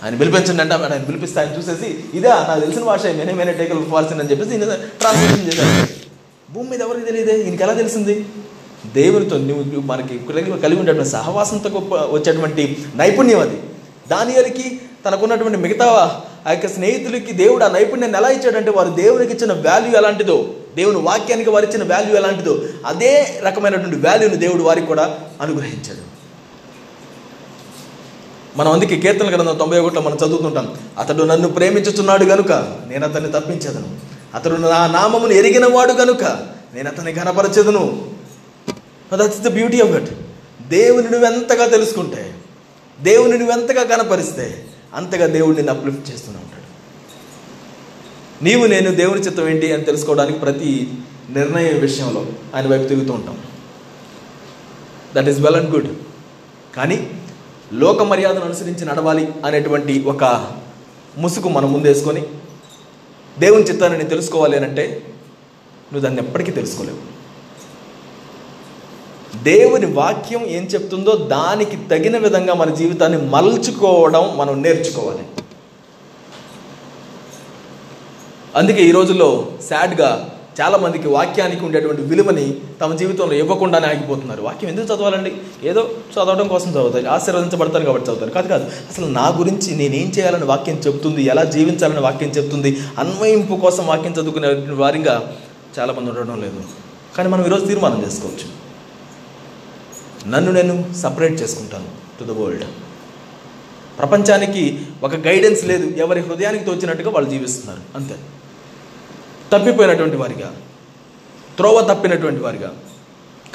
ఆయన 0.06 0.16
పిలిపించండి 0.16 0.62
అంటే 0.62 0.74
ఆయన 0.76 1.04
పిలిపిస్తే 1.04 1.40
ఆయన 1.40 1.58
చూసేసి 1.58 1.88
ఇదా 2.14 2.46
నాకు 2.48 2.60
తెలిసిన 2.60 2.84
భాష 2.84 3.06
మేనే 3.06 3.34
మేనే 3.34 3.54
టేకల్ 3.54 3.92
పార్సింది 3.94 4.22
అని 4.22 4.32
చెప్పేసి 4.32 4.52
ఈయన 4.56 4.76
ట్రాన్స్లేషన్ 5.00 5.48
చేశాను 5.48 5.88
భూమి 6.50 6.70
మీద 6.70 6.82
ఎవరికి 6.82 7.06
తెలియదే? 7.06 7.44
ఈయనకి 7.44 7.64
ఎలా 7.64 7.74
తెలిసింది? 7.74 8.26
దేవునితో 8.96 9.38
నువ్వు 9.38 9.82
మనకి 9.82 10.20
కలిగి 10.20 10.62
కలిగి 10.62 10.80
ఉండేటువంటి 10.80 11.10
సహవాసంతో 11.10 11.70
గొప్ప 11.70 11.96
వచ్చేటువంటి 11.96 12.64
నైపుణ్యం 12.96 13.40
అది. 13.40 13.58
దానియలకి 14.10 14.80
తనకున్నటువంటి 15.06 15.58
మిగతా 15.58 15.86
ఆ 16.48 16.52
యొక్క 16.52 16.68
స్నేహితులకి 16.68 17.32
దేవుడు 17.34 17.64
ఆ 17.64 17.68
నైపుణ్యాన్ని 17.68 18.18
ఎలా 18.18 18.30
ఇచ్చాడంటే 18.30 18.72
వారు 18.72 18.90
దేవునికి 18.90 19.34
ఇచ్చిన 19.34 19.54
వాల్యూ 19.54 19.92
ఎలాంటిదో 19.98 20.38
దేవుని 20.76 20.98
వాక్యానికి 20.98 21.50
వారు 21.50 21.66
ఇచ్చిన 21.66 21.94
వాల్యూ 21.94 22.16
ఎలాంటిదో 22.16 22.54
అదే 22.86 23.40
రకమైనటువంటి 23.44 24.08
వాల్యూని 24.08 24.38
దేవుడు 24.38 24.64
వారికి 24.64 24.88
కూడా 24.88 25.18
అనుగ్రహించాడు. 25.42 26.04
మనం 28.56 28.72
అందుకే 28.72 29.00
కీర్తన 29.00 29.30
గ్రంథం 29.36 29.58
తొంభై 29.58 29.80
ఒకటిలో 29.80 30.02
మనం 30.02 30.16
చదువుతుంటాం. 30.16 30.78
అతడు 30.98 31.24
నన్ను 31.24 31.48
ప్రేమించుచున్నాడు 31.48 32.24
గనుక 32.24 32.52
నేను 32.88 33.08
అతన్ని 33.08 33.32
తప్పించేదను. 33.32 34.00
అతడు 34.34 34.56
నా 34.56 34.88
నామమును 34.88 35.34
ఎరిగిన 35.34 35.66
వాడు 35.66 35.94
గనుక 35.94 36.24
నేను 36.74 36.90
అతన్ని 36.90 37.14
ఘనపరచదును. 37.14 38.12
That's 39.14 39.40
the 39.40 39.48
beauty 39.48 39.82
of 39.82 39.92
it 39.92 40.10
దేవుని 40.68 41.10
నువ్వెంతగా 41.10 41.68
తెలుసుకుంటే 41.68 42.36
దేవుని 43.02 43.38
నువ్వెంతగా 43.38 43.84
కనపరిస్తే 43.84 44.66
అంతగా 44.94 45.28
దేవుడు 45.28 45.56
నిన్ను 45.56 45.74
అప్లిఫ్ట్ 45.74 46.10
చేస్తూనే 46.12 46.38
ఉంటాడు. 46.38 46.66
నీవు 48.44 48.66
నేను 48.66 48.96
దేవుని 48.96 49.22
చిత్తం 49.22 49.50
ఏంటి 49.50 49.74
అని 49.74 49.84
తెలుసుకోవడానికి 49.84 50.40
ప్రతి 50.40 50.94
నిర్ణయం 51.30 51.80
విషయంలో 51.80 52.26
ఆయన 52.56 52.68
వైపు 52.68 52.88
తిరుగుతూ 52.88 53.14
ఉంటాం. 53.14 53.38
That 55.16 55.30
is 55.30 55.40
well 55.40 55.56
and 55.56 55.70
good 55.70 55.90
కానీ 56.76 57.22
లోక 57.74 58.02
మర్యాదను 58.02 58.46
అనుసరించి 58.46 58.86
నడవాలి 58.86 59.34
అనేటువంటి 59.46 60.04
ఒక 60.04 60.24
ముసుగు 61.18 61.50
మనం 61.50 61.74
ముందేసుకొని 61.74 62.24
దేవుని 63.40 63.64
చిత్తాన్ని 63.64 63.98
నేను 63.98 64.10
తెలుసుకోవాలి 64.10 64.58
అని 64.58 64.66
అంటే 64.66 65.04
నువ్వు 65.94 66.00
దాన్ని 66.00 66.22
ఎప్పటికీ 66.22 66.52
తెలుసుకోలేవు. 66.52 67.16
దేవుని 69.44 69.86
వాక్యం 69.86 70.46
ఏం 70.46 70.64
చెప్తుందో 70.64 71.16
దానికి 71.16 71.78
తగిన 71.78 72.18
విధంగా 72.18 72.54
మన 72.54 72.74
జీవితాన్ని 72.74 73.30
మలుచుకోవడం 73.30 74.38
మనం 74.38 74.62
నేర్చుకోవాలి. 74.62 75.24
అందుకే 78.56 78.84
ఈ 78.84 78.92
రోజుల్లో 78.92 79.52
సాడ్గా 79.70 80.35
చాలా 80.62 80.78
మందికి 80.78 81.08
వాక్యానికి 81.08 81.66
ఉండేటువంటి 81.66 82.02
విలువని 82.02 82.56
తమ 82.82 82.96
జీవితంలో 82.96 83.34
ఇవ్వకుండానే 83.34 83.88
ఆగిపోతున్నారు. 83.88 84.42
వాక్యం 84.42 84.70
ఎందుకు 84.70 84.86
చదవాలండి? 84.86 85.34
ఏదో 85.64 85.90
చదవడం 86.14 86.48
కోసం 86.48 86.72
చదువుతారు 86.72 87.08
ఆశీర్వదించబడతారు 87.08 87.86
కాబట్టి 87.86 88.06
చదువుతారు. 88.06 88.32
కాదు 88.32 88.48
కాదు. 88.48 88.64
అసలు 88.64 89.06
నా 89.06 89.28
గురించి 89.28 89.76
నేనేం 89.76 90.08
చేయాలని 90.08 90.46
వాక్యం 90.46 90.76
చెప్తుంది 90.76 91.24
ఎలా 91.24 91.44
జీవించాలని 91.44 92.00
వాక్యం 92.00 92.30
చెప్తుంది 92.30 92.78
అన్వయింపు 93.00 93.56
కోసం 93.56 93.88
వాక్యం 93.88 94.12
చదువుకునే 94.12 94.48
వారిగా 94.74 95.36
చాలామంది 95.80 96.12
ఉండడం 96.12 96.42
లేదు. 96.42 96.62
కానీ 97.18 97.30
మనం 97.30 97.46
ఈరోజు 97.46 97.66
తీర్మానం 97.66 98.06
చేసుకోవచ్చు. 98.06 98.66
నన్ను 100.30 100.52
నేను 100.52 100.94
సపరేట్ 100.94 101.34
చేసుకుంటాను 101.34 101.86
టు 102.20 102.34
ద 102.34 102.38
వరల్డ్. 102.38 102.64
ప్రపంచానికి 104.00 104.80
ఒక 105.04 105.16
గైడెన్స్ 105.16 105.66
లేదు. 105.66 105.88
ఎవరి 105.98 106.20
హృదయానికి 106.20 106.66
తోచినట్టుగా 106.66 107.10
వాళ్ళు 107.10 107.30
జీవిస్తున్నారు. 107.30 107.82
అంతే. 107.96 108.16
తప్పిపోయినటువంటి 109.52 110.16
వారిగా 110.16 110.56
త్రోవ 111.58 111.82
తప్పినటువంటి 111.82 112.44
వారిగా 112.44 112.74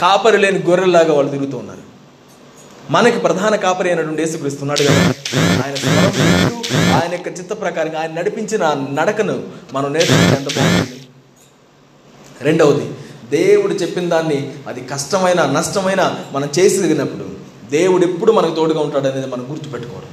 కాపరి 0.00 0.38
లేని 0.38 0.58
గొర్రెల్లాగా 0.58 1.14
వాళ్ళు 1.14 1.30
తిరుగుతూ 1.30 1.56
ఉన్నారు. 1.58 1.90
మనకి 2.90 3.18
ప్రధాన 3.18 3.56
కాపరి 3.56 3.88
అయినటువంటి 3.88 4.22
యేసుక్రీస్తున్నాడు 4.22 4.80
కదా. 4.80 5.14
ఆయన 5.64 5.74
ఆయన 6.94 7.12
యొక్క 7.12 7.28
చిత్త 7.28 7.52
ప్రకారంగా 7.52 8.00
ఆయన 8.00 8.12
నడిపించిన 8.12 8.86
నడకను 8.92 9.42
మనం 9.72 9.92
నేర్చుకుంటే 9.92 10.36
ఎంత 10.40 10.56
బాగుంటుంది. 10.56 11.00
రెండవది 12.40 12.92
దేవుడు 13.30 13.72
చెప్పిన 13.72 14.08
దాన్ని 14.08 14.54
అది 14.68 14.80
కష్టమైన 14.80 15.46
నష్టమైన 15.46 16.24
మనం 16.32 16.48
చేసినప్పుడు 16.58 17.28
దేవుడు 17.70 18.06
ఎప్పుడు 18.06 18.32
మనకు 18.32 18.54
తోడుగా 18.54 18.80
ఉంటాడు 18.80 19.08
అనేది 19.08 19.26
మనం 19.26 19.46
గుర్తుపెట్టుకోవడం 19.50 20.08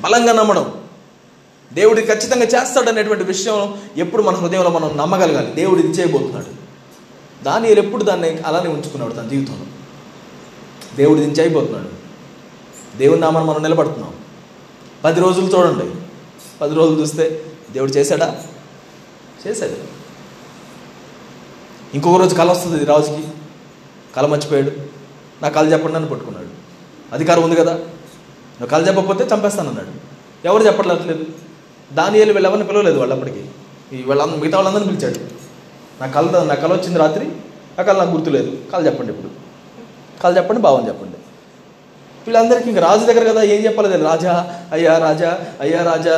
బలంగా 0.00 0.32
నమ్మడం. 0.32 0.74
దేవుడు 1.76 2.00
ఖచ్చితంగా 2.00 2.44
చేస్తాడు 2.44 2.88
అనేటువంటి 2.88 3.24
విషయం 3.24 3.80
ఎప్పుడు 3.96 4.22
మన 4.22 4.34
హృదయంలో 4.34 4.70
మనం 4.70 4.96
నమ్మగలగాలి. 4.96 5.54
దేవుడు 5.54 5.80
ఇది 5.80 5.88
చేయబోతున్నాడు. 5.88 6.46
దాని 7.44 7.70
ఎప్పుడు 7.70 8.04
దాన్ని 8.04 8.38
అలానే 8.38 8.70
ఉంచుకున్నాడు 8.70 9.12
తన 9.12 9.28
జీవితంలో. 9.28 9.66
దేవుడు 10.96 11.18
దీన్ని 11.18 11.36
చేయబోతున్నాడు. 11.36 11.88
దేవుడి 12.98 13.20
నామాన్ని 13.20 13.50
మనం 13.50 13.62
నిలబడుతున్నాం. 13.62 14.14
పది 15.04 15.20
రోజులు 15.20 15.46
చూడండి. 15.46 15.94
పది 16.60 16.74
రోజులు 16.74 17.00
చూస్తే 17.00 17.52
దేవుడు 17.72 17.90
చేశాడా? 17.90 18.42
చేశాడు. 19.46 19.72
ఇంకొక 21.94 22.20
రోజు 22.20 22.34
కళ 22.34 22.50
వస్తుంది 22.50 22.84
రాజుకి. 22.84 23.24
కళ 24.16 24.26
మర్చిపోయాడు. 24.26 24.72
నా 25.42 25.48
కళ 25.48 25.72
చెప్పండి 25.72 25.96
అని 25.96 26.08
పట్టుకున్నాడు. 26.08 26.48
అధికారం 27.14 27.42
ఉంది 27.42 27.56
కదా. 27.56 27.72
నువ్వు 27.72 28.66
కళ 28.66 28.88
చెప్పకపోతే 28.88 29.24
చంపేస్తానన్నాడు. 29.24 29.88
ఎవరు 30.46 30.62
చెప్పట్లేదు? 30.62 31.45
దాని 31.92 32.18
వీళ్ళు 32.18 32.34
వీళ్ళెవరిని 32.34 32.66
పిలవలేదు 32.68 32.98
వాళ్ళప్పటికి. 32.98 33.42
ఈ 33.92 33.96
మిగతా 34.42 34.56
వాళ్ళందరిని 34.58 34.88
పిలిచాడు. 34.92 35.18
నా 36.00 36.06
కళ 36.14 36.44
నా 36.44 36.54
కళ 36.54 36.72
వచ్చింది 36.72 36.98
రాత్రి 36.98 37.26
ఆ 37.78 37.82
కళ 37.82 37.96
నాకు 37.98 38.10
గుర్తులేదు. 38.10 38.50
కళ 38.72 38.86
చెప్పండి 38.86 39.12
ఇప్పుడు. 39.12 39.30
కళ 40.22 40.36
చెప్పండి 40.36 40.62
భావం 40.62 40.88
చెప్పండి. 40.88 41.18
వీళ్ళందరికీ 42.26 42.68
ఇంకా 42.70 42.82
రాజు 42.82 43.04
దగ్గర 43.04 43.24
కదా 43.30 43.42
ఏం 43.42 43.60
చెప్పలేదు. 43.64 44.04
రాజా 44.04 44.32
అయ్యా 44.72 44.98
రాజా 44.98 45.30
అయ్యా 45.60 45.80
రాజా 45.90 46.14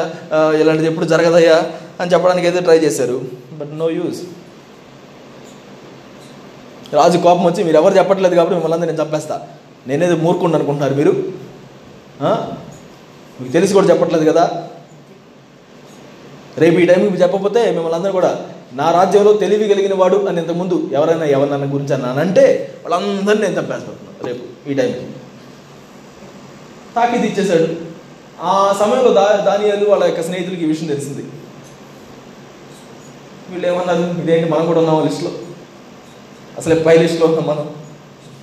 ఇలాంటిది 0.60 0.88
ఎప్పుడు 0.88 1.06
జరగదయ్యా 1.06 1.56
అని 2.00 2.12
చెప్పడానికి 2.12 2.46
అయితే 2.46 2.60
ట్రై 2.60 2.78
చేశారు. 2.78 3.18
బట్ 3.52 3.72
నో 3.78 3.90
యూస్ 3.90 4.22
రాజు 6.94 7.18
కోపం 7.18 7.44
వచ్చి 7.44 7.64
మీరు 7.64 7.76
ఎవరు 7.76 7.94
చెప్పట్లేదు 7.98 8.34
కాబట్టి 8.34 8.54
మిమ్మల్ని 8.56 8.86
నేను 8.86 9.02
చంపేస్తా. 9.02 9.36
నేనేది 9.86 10.16
మూర్ఖుండు 10.16 10.56
అనుకుంటున్నారు 10.56 10.94
మీరు. 10.94 11.12
మీకు 13.40 13.52
తెలిసి 13.52 13.72
కూడా 13.74 13.86
చెప్పట్లేదు 13.86 14.30
కదా. 14.30 14.44
రేపు 16.58 16.78
ఈ 16.78 16.86
టైంకి 16.86 17.22
చెప్పకపోతే 17.22 17.70
మిమ్మల్ని 17.70 17.94
అందరూ 17.94 18.12
కూడా 18.12 18.44
నా 18.72 18.90
రాజ్యంలో 18.90 19.32
తెలివి 19.32 19.68
కలిగిన 19.68 19.94
వాడు 19.94 20.16
అని 20.16 20.40
ఇంతకుముందు 20.40 20.90
ఎవరైనా 20.92 21.24
ఎవరినన్నా 21.24 21.72
గురించి 21.72 21.94
అన్నానంటే 21.94 22.74
వాళ్ళందరినీ 22.86 23.42
నేను 23.42 23.60
చంపేస్తున్నాను 23.60 24.26
రేపు 24.26 24.70
ఈ 24.70 24.74
టైంకి. 24.74 25.06
తాకిది 26.96 27.26
ఇచ్చేశాడు. 27.26 27.68
ఆ 28.40 28.76
సమయంలో 28.80 29.12
దా 29.12 29.44
దానియాలు 29.46 29.90
వాళ్ళ 29.90 30.04
యొక్క 30.04 30.22
స్నేహితులకి 30.22 30.64
ఈ 30.64 30.66
విషయం 30.66 30.88
తెలిసింది. 30.88 31.22
వీళ్ళు 33.50 33.68
ఏమన్నారు? 33.68 34.20
ఇదేంటి 34.20 34.50
మనం 34.50 34.66
కూడా 34.66 34.78
ఉన్నాం 34.78 35.04
లిస్టులో? 35.04 35.30
అసలే 36.58 36.82
పై 36.82 36.98
లిస్టులో 36.98 37.26
ఉన్నాం 37.26 37.46
మనం. 37.46 37.70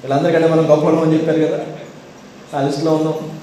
వీళ్ళందరికంటే 0.03 0.47
మనం 0.47 0.71
గొప్ప 0.71 0.85
అని 0.87 1.13
చెప్పారు 1.13 1.39
కదా. 1.39 1.65
ఆ 2.59 2.67
లిస్టులో 2.67 2.93
ఉన్నాం. 2.95 3.39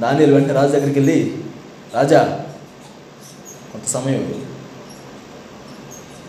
దానియాలు 0.00 0.34
వెంటనే 0.34 0.54
రాజు 0.54 0.72
దగ్గరికి 0.72 0.98
వెళ్ళి 0.98 1.36
రాజా 1.94 2.44
కొంత 3.72 3.84
సమయం 3.88 4.22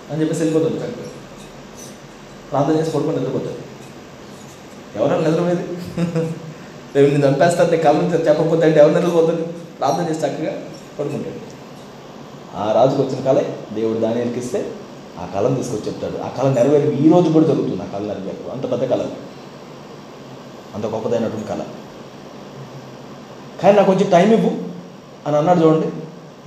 అని 0.10 0.20
చెప్పేసి 0.22 0.42
వెళ్ళిపోతుంది 0.42 0.80
కరెక్ట్ 0.80 1.02
ప్రార్థన 2.50 2.76
చేసి 2.80 2.92
పడుకొని 2.92 3.18
నిద్రపోతాడు 3.18 3.60
ఎవరైనా 4.98 5.24
నిద్రపోయేది? 5.28 5.64
రేపు 6.96 7.08
నేను 7.12 7.26
చంపేస్తాను 7.28 7.70
నేను 7.72 7.84
కళ్ళు 7.84 8.18
చెప్పకపోతే 8.28 8.64
అంటే 8.68 8.80
ఎవరు 8.80 8.94
నిద్రపోతాడు 8.94 9.44
ప్రార్థన 9.80 10.04
చేసి 10.10 10.22
చక్కగా 10.26 10.52
పడుకుంటాడు 10.98 11.40
ఆ 12.56 12.72
రాజుకు 12.72 13.02
వచ్చిన 13.02 13.22
కళే 13.22 13.44
దేవుడు 13.74 14.00
దాని 14.00 14.22
ఎరికిస్తే 14.22 14.60
ఆ 15.20 15.26
కళను 15.26 15.56
తీసుకొచ్చి 15.56 15.86
చెప్తాడు. 15.88 16.18
ఆ 16.18 16.28
కళ 16.28 16.48
నెరవేరు 16.50 16.92
ఈ 17.04 17.10
రోజు 17.10 17.28
కూడా 17.34 17.46
జరుగుతుంది 17.48 17.82
ఆ 17.82 17.88
కళ 17.94 18.02
నెరవేరు 18.04 18.52
అంత 18.52 18.72
పెద్ద 18.72 18.84
కళ. 18.86 19.02
అంత 20.76 20.86
గొప్పదైనటువంటి 20.86 21.48
కళ. 21.48 21.62
కానీ 23.62 23.74
నాకు 23.78 23.88
కొంచెం 23.88 24.10
టైం 24.10 24.34
ఇవ్వు 24.34 24.52
అని 25.28 25.38
అన్నాడు 25.38 25.60
చూడండి. 25.60 25.90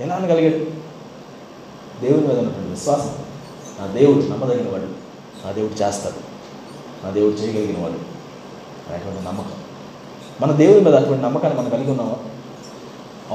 ఎలా 0.03 0.15
అనగలిగాడు? 0.15 0.59
దేవుని 2.01 2.27
మీద 2.27 2.37
ఉన్నటువంటి 2.39 2.69
విశ్వాసం 2.69 3.13
నా 3.79 3.87
దేవుడు 3.87 4.19
నమ్మదగిన 4.19 4.69
వాడు 4.69 4.89
నా 5.45 5.51
దేవుడు 5.51 5.73
చేస్తాడు 5.73 6.19
నా 7.05 7.11
దేవుడు 7.11 7.35
చేయగలిగిన 7.35 7.83
వాడు 7.83 7.99
అనేటువంటి 8.87 9.25
నమ్మకం. 9.25 9.57
మన 10.41 10.51
దేవుని 10.51 10.81
మీద 10.81 10.95
అటువంటి 10.95 11.23
నమ్మకాన్ని 11.23 11.59
మనం 11.59 11.69
కలిగి 11.69 11.91
ఉన్నామా? 11.91 12.17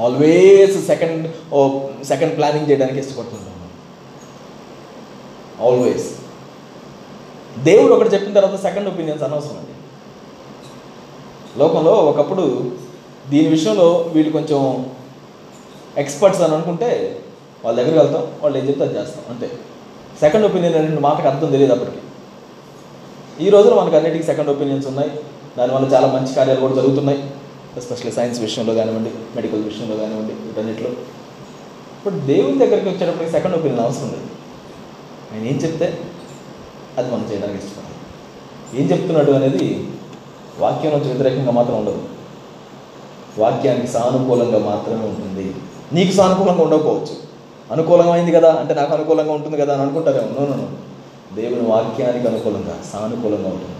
ఆల్వేస్ 0.01 0.87
సెకండ్ 0.87 1.31
ఓ 1.53 1.79
సెకండ్ 2.03 2.37
ప్లానింగ్ 2.37 2.69
చేయడానికి 2.69 2.99
ఇష్టపడుతుంటాం 2.99 3.49
ఆల్వేస్ 5.67 6.07
దేవుడు 7.59 7.93
ఒకటి 7.93 8.09
చెప్పిన 8.09 8.33
తర్వాత 8.33 8.61
సెకండ్ 8.61 8.87
ఒపీనియన్స్ 8.87 9.23
అనవసరం 9.23 9.57
అండి. 9.57 9.73
లోకంలో 11.59 11.91
ఒకప్పుడు 11.91 12.71
దీని 13.29 13.49
విషయంలో 13.49 14.11
వీళ్ళు 14.13 14.31
కొంచెం 14.31 14.91
ఎక్స్పర్ట్స్ 15.97 16.41
అని 16.41 16.55
అనుకుంటే 16.55 17.19
వాళ్ళ 17.65 17.79
దగ్గరికి 17.79 17.99
వెళ్తాం 17.99 18.27
వాళ్ళు 18.41 18.57
ఏం 18.59 18.67
చెప్తే 18.67 18.83
అది 18.85 18.99
చేస్తాం 18.99 19.23
అంతే. 19.29 19.51
సెకండ్ 20.19 20.45
ఒపీనియన్ 20.45 20.75
అనే 20.75 20.97
మాటకు 20.97 21.27
అర్థం 21.27 21.51
తెలియదు 21.51 21.73
అప్పటికి. 21.73 21.97
ఈ 23.45 23.49
రోజున 23.49 23.73
మనకు 23.73 23.95
అన్నిటికీ 23.95 24.23
సెకండ్ 24.23 24.49
ఒపీనియన్స్ 24.49 24.87
ఉన్నాయి. 24.87 25.11
దానివల్ల 25.57 25.93
చాలా 25.93 26.07
మంచి 26.07 26.35
కార్యాలు 26.35 26.59
కూడా 26.59 26.73
జరుగుతున్నాయి. 26.73 27.31
ఎస్పెషల్లీ 27.77 28.11
సైన్స్ 28.11 28.39
విషయంలో 28.39 28.73
కానివ్వండి 28.73 29.09
మెడికల్ 29.09 29.63
విషయంలో 29.63 29.95
కానివ్వండి 29.95 30.33
వీటన్నిటిలో. 30.33 30.89
ఇప్పుడు 31.97 32.15
దేవుని 32.15 32.57
దగ్గరికి 32.57 32.89
వచ్చేటప్పటికి 32.89 33.31
సెకండ్ 33.31 33.55
ఒపీనియన్ 33.55 33.79
అవసరం 33.79 34.07
లేదు. 34.07 34.27
ఆయన 35.33 35.43
ఏం 35.43 35.59
చెప్తే 35.63 36.01
అది 36.97 37.11
మనం 37.11 37.27
చేయడానికి 37.31 37.59
ఇష్టపడాలి 37.59 37.93
ఏం 38.81 38.91
చెప్తున్నాడు 38.91 39.31
అనేది 39.31 39.87
వాక్యం 40.59 40.91
నుంచి 40.91 41.07
వ్యతిరేకంగా 41.07 41.51
మాత్రం 41.51 41.75
ఉండదు. 41.75 42.03
వాక్యానికి 43.37 43.87
సానుకూలంగా 43.87 44.59
మాత్రమే 44.59 45.05
ఉంటుంది. 45.05 45.55
నీకు 45.93 46.11
సానుకూలంగా 46.11 46.63
ఉండకపోవచ్చు. 46.63 47.22
అనుకూలమైంది 47.73 48.31
కదా? 48.31 48.53
అంటే 48.53 48.73
నాకు 48.73 48.93
అనుకూలంగా 48.93 49.31
ఉంటుంది 49.31 49.57
కదా 49.57 49.73
అని 49.73 49.81
అనుకుంటారేమో. 49.81 50.45
నో 50.45 50.69
దేవుని 51.35 51.61
వాక్యానికి 51.61 52.27
అనుకూలంగా 52.27 52.83
సానుకూలంగా 52.93 53.47
ఉంటుంది. 53.47 53.75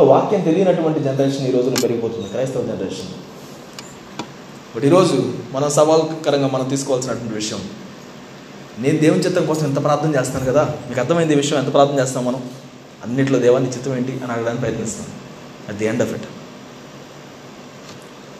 వాక్యం 0.00 0.40
తెలియనటువంటి 0.40 1.00
జనరేషన్ 1.00 1.46
ఈ 1.46 1.50
రోజున 1.50 1.74
పెరిగిపోతుంది 1.74 2.28
క్రైస్తవ 2.28 2.62
జనరేషన్. 2.62 3.08
బట్ 4.76 4.84
ఈరోజు 4.84 5.32
మనం 5.52 5.70
సవాల్కరంగా 5.70 6.48
మనం 6.48 6.68
తీసుకోవాల్సినటువంటి 6.68 7.34
విషయం 7.34 7.58
నేను 8.78 8.98
దేవుని 8.98 9.20
చిత్తం 9.20 9.46
కోసం 9.46 9.66
ఎంత 9.66 9.82
ప్రార్థన 9.82 10.20
చేస్తాను 10.20 10.44
కదా? 10.44 10.74
మీకు 10.88 11.00
అర్థమైంది 11.00 11.34
విషయం 11.34 11.58
ఎంత 11.58 11.72
ప్రార్థన 11.72 11.98
చేస్తాం 11.98 12.24
మనం? 12.24 12.42
అన్నింటిలో 13.04 13.38
దేవాన్ని 13.38 13.70
చిత్తం 13.70 13.96
ఏంటి 13.96 14.12
అని 14.12 14.32
అడగడానికి 14.32 14.60
ప్రయత్నిస్తాం. 14.60 15.06
At 15.68 15.76
the 15.76 15.86
end 15.86 16.02
of 16.02 16.12
it 16.12 16.22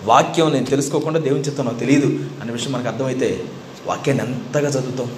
వాక్యం 0.05 0.53
నేను 0.53 0.67
తెలుసుకోకుండా 0.67 1.21
దేవుని 1.21 1.43
చిత్తం 1.43 1.65
నాకు 1.65 1.79
తెలియదు 1.79 2.07
అనే 2.43 2.53
విషయం 2.53 2.73
మనకు 2.73 2.89
అర్థమైతే 2.89 3.45
వాక్యాన్ని 3.87 4.25
ఎంతగా 4.25 4.69
చదువుతాం? 4.69 5.09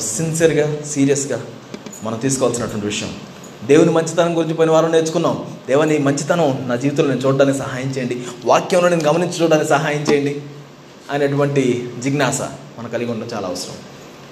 సిన్సియర్గా 0.00 0.66
సీరియస్గా 0.92 1.38
మనం 2.04 2.18
తీసుకోవాల్సినటువంటి 2.18 2.86
విషయం. 2.86 3.12
దేవుని 3.66 3.90
మంచితనం 3.90 4.36
గురించి 4.38 4.54
పోయిన 4.54 4.72
వారం 4.72 4.90
నేర్చుకున్నాం. 4.92 5.36
దేవుని 5.68 5.98
మంచితనం 5.98 6.64
నా 6.68 6.76
జీవితంలో 6.76 7.08
నేను 7.08 7.20
చూడడానికి 7.20 7.58
సహాయం 7.58 7.88
చేయండి. 7.90 8.16
వాక్యంలో 8.44 8.88
నేను 8.88 9.04
గమనించి 9.04 9.36
చూడడానికి 9.42 9.68
సహాయం 9.68 10.02
చేయండి 10.02 10.42
అనేటువంటి 11.10 11.62
జిజ్ఞాస 12.02 12.40
మనం 12.78 12.88
కలిగి 12.90 13.10
ఉండడం 13.10 13.30
చాలా 13.34 13.48
అవసరం. 13.48 13.76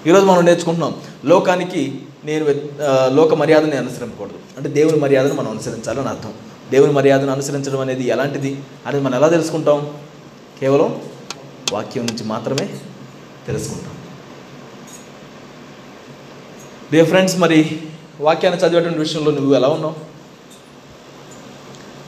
ఈరోజు 0.06 0.26
మనం 0.26 0.44
నేర్చుకుంటున్నాం 0.44 0.94
లోకానికి 1.24 1.82
నేను 2.24 2.44
లోక 3.14 3.34
మర్యాదని 3.34 3.76
అనుసరించకూడదు 3.76 4.38
అంటే 4.56 4.68
దేవుని 4.68 4.96
మర్యాదను 4.96 5.34
మనం 5.34 5.50
అనుసరించాలని 5.50 6.08
అర్థం. 6.08 6.32
దేవుని 6.70 6.92
మర్యాదను 6.92 7.32
అనుసరించడం 7.32 7.80
అనేది 7.80 8.04
ఎలాంటిది? 8.08 8.52
అనేది 8.86 9.04
మనం 9.04 9.14
ఎలా 9.14 9.28
తెలుసుకుంటాం? 9.28 9.80
కేవలం 10.60 10.90
వాక్యం 11.72 12.06
నుంచి 12.06 12.24
మాత్రమే 12.24 12.68
తెలుసుకుంటాం. 13.46 13.90
డియర్ 16.92 17.08
ఫ్రెండ్స్ 17.08 17.38
మరి 17.38 17.80
వాక్యాన్ని 18.20 18.60
చదివేటువంటి 18.60 18.98
విషయంలో 18.98 19.30
నువ్వు 19.30 19.54
ఎలా 19.54 19.68
ఉన్నావు? 19.68 19.94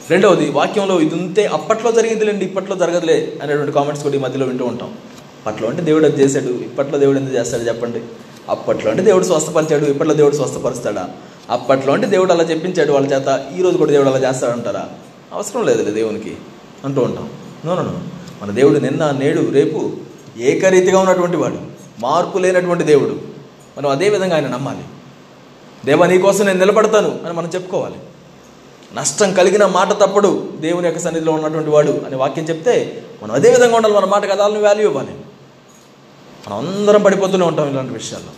రెండవది 0.09 0.49
వాక్యంలో 0.49 1.01
ఇది 1.01 1.15
ఉంటే 1.15 1.45
అప్పట్లో 1.45 1.91
జరిగిందిలేండి 1.91 2.45
ఇప్పట్లో 2.45 2.75
జరగదులే 2.75 3.39
అనేటువంటి 3.43 3.71
కామెంట్స్ 3.71 4.03
కూడా 4.03 4.15
ఈ 4.15 4.19
మధ్యలో 4.19 4.45
వింటూ 4.45 4.65
ఉంటాం. 4.65 4.97
అప్పట్లో 5.37 5.69
అంటే 5.69 5.81
దేవుడు 5.81 6.05
అది 6.05 6.23
చేశాడు 6.23 6.47
ఇప్పట్లో 6.47 6.97
దేవుడు 6.97 7.17
ఎందుకు 7.17 7.35
చేస్తాడు 7.35 7.63
చెప్పండి? 7.63 8.01
అప్పట్లో 8.49 8.91
అంటే 8.91 9.03
దేవుడు 9.03 9.23
స్వస్థపరిచాడు 9.23 9.85
ఇప్పట్లో 9.85 10.15
దేవుడు 10.15 10.35
స్వస్థపరుస్తాడా? 10.35 11.09
అప్పట్లో 11.49 11.93
అంటే 11.93 12.07
దేవుడు 12.07 12.33
అలా 12.33 12.43
చెప్పించాడు 12.43 12.91
వాళ్ళ 12.91 13.13
చేత 13.13 13.45
ఈరోజు 13.57 13.77
కూడా 13.77 13.91
దేవుడు 13.91 14.09
అలా 14.09 14.29
చేస్తాడంటారా? 14.29 14.89
అవసరం 15.33 15.65
లేదులే 15.65 15.91
దేవునికి 15.91 16.37
అంటూ 16.85 17.01
ఉంటాం. 17.01 17.29
No 17.65 17.75
no 17.75 17.81
no. 17.81 17.99
మన 18.41 18.51
దేవుడు 18.51 18.79
నిన్న 18.79 19.11
నేడు 19.11 19.51
రేపు 19.51 19.91
ఏకరీతిగా 20.37 20.99
ఉన్నటువంటి 20.99 21.37
వాడు 21.37 21.57
మార్పు 21.99 22.37
లేనటువంటి 22.37 22.83
దేవుడు. 22.83 23.21
మనం 23.77 23.89
అదే 23.89 24.09
విధంగా 24.09 24.35
ఆయన 24.35 24.47
నమ్మాలి. 24.47 24.83
దేవ 25.85 26.05
నీ 26.05 26.17
కోసం 26.17 26.45
నేను 26.45 26.59
నిలబడతాను 26.59 27.19
అని 27.25 27.33
మనం 27.33 27.47
చెప్పుకోవాలి. 27.55 27.95
నష్టం 28.93 29.33
కలిగిన 29.33 29.65
మాట 29.65 29.91
తప్పడు 29.91 30.53
దేవుని 30.59 30.87
యొక్క 30.87 30.99
సన్నిధిలో 30.99 31.31
ఉన్నటువంటి 31.31 31.69
వాడు 31.69 32.01
అని 32.07 32.15
వాక్యం 32.15 32.45
చెప్తే 32.45 33.03
మనం 33.23 33.35
అదే 33.35 33.51
విధంగా 33.51 33.75
ఉండాలి. 33.75 33.95
మన 33.95 34.05
మాట 34.05 34.25
కదాలను 34.25 34.61
వాల్యూ 34.61 34.83
ఇవ్వాలి. 34.83 35.11
మనం 36.47 36.57
అందరం 36.57 37.03
పడిపోతూనే 37.03 37.45
ఉంటాం 37.45 37.69
ఇలాంటి 37.69 37.93
విషయాల్లో. 37.93 38.29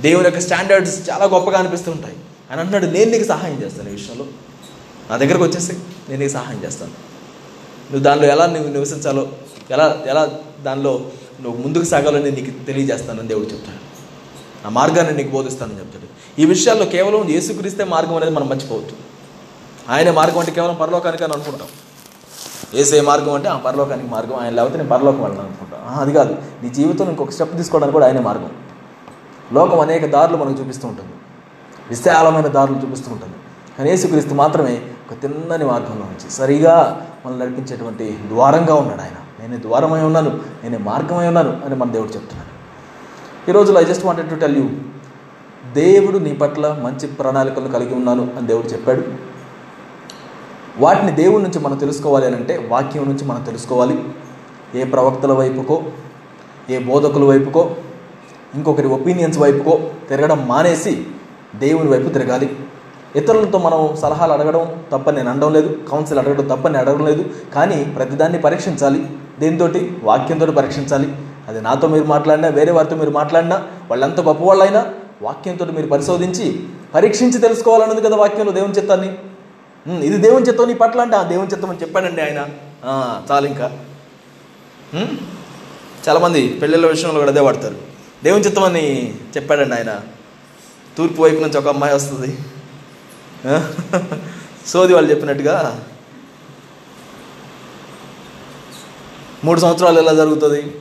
దేవుని 0.00 0.24
యొక్క 0.24 0.40
స్టాండర్డ్స్ 0.40 1.10
చాలా 1.10 1.24
గొప్పగా 1.24 1.58
అనిపిస్తుంటాయి. 1.58 2.16
ఆయన 2.50 2.60
అంటున్నాడు 2.60 2.86
నేను 2.86 3.10
నీకు 3.10 3.24
సహాయం 3.24 3.62
చేస్తాను 3.64 3.88
ఈ 3.88 3.92
విషయంలో. 3.92 4.24
నా 5.10 5.16
దగ్గరకు 5.16 5.42
వచ్చేసి 5.42 5.72
నేను 6.08 6.18
నీకు 6.18 6.32
సహాయం 6.32 6.64
చేస్తాను. 6.64 7.07
నువ్వు 7.90 8.04
దానిలో 8.04 8.26
ఎలా 8.26 8.46
నువ్వు 8.46 8.72
నివసించాలో 8.72 9.28
ఎలా 9.70 10.02
ఎలా 10.06 10.28
దానిలో 10.62 11.00
నువ్వు 11.40 11.62
ముందుకు 11.62 11.84
సాగాలో 11.84 12.18
నేను 12.18 12.36
నీకు 12.36 12.64
తెలియజేస్తానని 12.64 13.28
దేవుడు 13.28 13.44
చెప్తాడు. 13.44 13.88
ఆ 14.66 14.70
మార్గాన్ని 14.70 15.12
నీకు 15.12 15.28
బోధిస్తానని 15.28 15.78
చెప్తాడు. 15.78 16.40
ఈ 16.40 16.44
విషయాల్లో 16.44 16.84
కేవలం 16.84 17.28
యేసుక్రీస్తే 17.28 17.84
మార్గం 17.84 18.16
అనేది 18.16 18.32
మనం 18.32 18.48
మర్చిపోవచ్చు 18.48 19.08
ఆయన 19.88 20.10
మార్గం 20.10 20.38
అంటే 20.38 20.52
కేవలం 20.52 20.74
పరలోకానికి 20.74 21.24
అని 21.24 21.32
అనుకుంటాం. 21.32 21.68
ఏసే 22.74 23.00
మార్గం 23.00 23.32
అంటే 23.32 23.48
ఆ 23.48 23.56
పరలోకానికి 23.56 24.08
మార్గం 24.08 24.36
ఆయన 24.36 24.52
లేకపోతే 24.52 24.76
నేను 24.76 24.88
పరలోకం 24.88 25.22
వెళ్ళాను 25.22 25.48
అనుకుంటాం. 25.48 26.00
అది 26.00 26.12
కాదు. 26.12 26.36
నీ 26.62 26.68
జీవితంలో 26.68 27.10
ఇంకొక 27.10 27.30
స్టెప్ 27.30 27.56
తీసుకోవడానికి 27.56 27.92
కూడా 27.92 28.06
ఆయనే 28.06 28.20
మార్గం. 28.20 28.50
లోకం 29.52 29.80
అనేక 29.80 30.06
దారులు 30.06 30.36
మనకు 30.36 30.60
చూపిస్తూ 30.60 30.88
ఉంటుంది. 30.88 31.12
విశాలమైన 31.88 32.46
దారులు 32.46 32.76
చూపిస్తూ 32.78 33.12
ఉంటుంది. 33.12 33.34
కానీ 33.78 33.90
యేసుక్రీస్తు 33.90 34.34
మాత్రమే 34.34 34.82
ఒక 35.12 35.22
తిన్నని 35.22 35.64
మార్గంలో 35.64 36.04
నుంచి 36.04 36.30
సరిగా 36.30 37.06
మనల్ని 37.26 37.46
నడిపించేటువంటి 37.46 38.18
ద్వారంగా 38.28 38.74
ఉన్నాడు 38.74 39.00
ఆయన. 39.00 39.46
నేను 39.46 39.62
ద్వారమై 39.62 40.00
ఉన్నాను 40.00 40.40
నేను 40.62 40.78
మార్గమై 40.78 41.26
ఉన్నాను 41.26 41.60
అని 41.64 41.74
మన 41.74 41.90
దేవుడు 41.90 42.08
చెప్తున్నాడు. 42.08 42.58
ఈ 43.50 43.52
రోజులో 43.52 43.80
I 43.80 43.84
just 43.84 44.06
wanted 44.06 44.30
to 44.30 44.34
tell 44.34 44.56
you 44.56 44.68
దేవుడు 45.72 46.18
నీ 46.18 46.34
పట్ల 46.34 46.80
మంచి 46.82 47.06
ప్రణాళికలను 47.08 47.68
కలిగి 47.68 47.94
ఉన్నాను 47.94 48.28
అని 48.38 48.46
దేవుడు 48.46 48.66
చెప్పాడు. 48.66 49.02
వాటిని 50.78 51.12
దేవుడి 51.12 51.42
నుంచి 51.42 51.58
మనం 51.58 51.76
తెలుసుకోవాలి 51.76 52.26
అని 52.26 52.36
అంటే 52.36 52.68
వాక్యం 52.70 53.04
నుంచి 53.04 53.24
మనం 53.24 53.42
తెలుసుకోవాలి. 53.42 54.04
ఏ 54.74 54.84
ప్రవక్తల 54.84 55.32
వైపుకో 55.32 55.82
ఏ 56.70 56.78
బోధకుల 56.78 57.24
వైపుకో 57.24 57.76
ఇంకొకరి 58.54 58.88
ఒపీనియన్స్ 58.88 59.38
వైపుకో 59.38 59.90
తిరగడం 60.08 60.48
మానేసి 60.48 61.06
దేవుని 61.56 61.90
వైపు 61.90 62.08
తిరగాలి. 62.08 62.56
ఇతరులతో 63.18 63.58
మనం 63.58 63.96
సలహాలు 64.02 64.32
అడగడం 64.32 64.84
తప్పని 64.92 65.16
నేను 65.16 65.30
అనడం 65.30 65.52
లేదు 65.52 65.78
కౌన్సిల్ 65.90 66.18
అడగడం 66.18 66.46
తప్పని 66.46 66.78
అడగడం 66.78 67.06
లేదు 67.06 67.24
కానీ 67.54 67.84
ప్రతిదాన్ని 67.84 68.40
పరీక్షించాలి. 68.40 69.06
దేనితోటి? 69.40 69.96
వాక్యంతో 70.02 70.46
పరీక్షించాలి. 70.46 71.16
అది 71.48 71.60
నాతో 71.60 71.88
మీరు 71.88 72.04
మాట్లాడినా 72.04 72.48
వేరే 72.48 72.72
వారితో 72.72 72.96
మీరు 72.96 73.10
మాట్లాడినా 73.10 73.56
వాళ్ళంత 73.90 74.20
గొప్పవాళ్ళైనా 74.20 74.86
వాక్యంతో 75.22 75.64
మీరు 75.64 75.86
పరిశోధించి 75.86 76.66
పరీక్షించి 76.94 77.38
తెలుసుకోవాలన్నది 77.38 78.00
కదా 78.00 78.16
వాక్యంలో 78.16 78.52
దేవుని 78.52 78.72
చిత్తాన్ని. 78.72 79.18
ఇది 80.06 80.16
దేవుని 80.16 80.46
చిత్తం 80.46 80.68
నీ 80.68 80.74
పట్ల 80.74 81.00
అంటే 81.00 81.16
ఆ 81.16 81.22
దేవుని 81.22 81.48
చిత్తం 81.48 81.70
అని 81.70 81.78
చెప్పాడండి 81.78 82.22
ఆయన. 82.22 82.46
చాలు 83.30 83.46
ఇంకా. 83.46 83.70
చాలామంది 86.08 86.48
పెళ్ళిళ్ళ 86.48 86.86
విషయంలో 86.86 87.18
కూడా 87.18 87.30
అదే 87.30 87.40
వాడతారు. 87.40 87.74
దేవుని 88.24 88.44
చిత్తం 88.44 88.62
అని 88.62 89.14
చెప్పాడండి 89.36 89.74
ఆయన. 89.74 90.00
తూర్పు 90.98 91.22
వైపు 91.22 91.40
నుంచి 91.40 91.58
ఒక 91.58 91.68
అమ్మాయి 91.68 91.94
వస్తుంది. 91.94 92.38
సోది 94.66 94.94
వాళ్ళు 94.94 95.10
చెప్పినట్టుగా 95.10 95.82
మూడు 99.44 99.60
సంవత్సరాలు 99.60 99.98
ఎలా 99.98 100.12
జరుగుతుంది? 100.12 100.74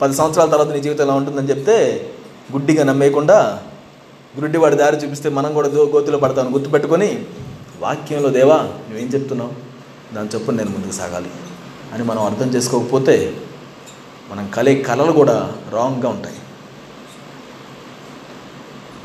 పది 0.00 0.14
సంవత్సరాల 0.14 0.50
తర్వాత 0.50 0.68
నీ 0.68 0.80
జీవితం 0.80 1.04
ఎలా 1.04 1.14
ఉంటుందని 1.14 1.50
చెప్తే 1.50 2.10
గుడ్డిగా 2.52 2.84
నమ్మేయకుండా 2.84 3.62
గుడ్డి 4.40 4.58
వాడి 4.58 4.76
దారి 4.76 4.96
చూపిస్తే 4.96 5.28
మనం 5.28 5.54
కూడా 5.54 5.68
దో 5.68 5.84
గోతులో 5.94 6.18
పడతాం 6.18 6.54
గుర్తుపెట్టుకొని 6.54 7.24
వాక్యంలో 7.80 8.28
దేవా 8.28 8.56
నువ్వేం 8.56 9.08
చెప్తున్నావు? 9.08 9.50
దాని 10.14 10.28
చొప్పున 10.34 10.56
నేను 10.56 10.70
ముందుకు 10.70 10.92
సాగాలి. 10.92 11.30
అని 11.94 12.04
మనం 12.04 12.24
అర్థం 12.24 12.46
చేసుకోకపోతే 12.46 13.34
మనం 14.30 14.48
కలే 14.48 14.74
కళలు 14.74 15.12
కూడా 15.12 15.52
రాంగ్గా 15.72 16.08
ఉంటాయి. 16.08 16.36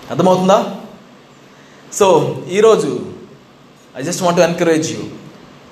అర్థమవుతుందా? 0.10 0.77
సో 1.94 2.38
ఈరోజు 2.52 3.00
I 3.98 4.02
just 4.02 4.24
want 4.24 4.40
encourage 4.40 4.92
you 4.92 5.00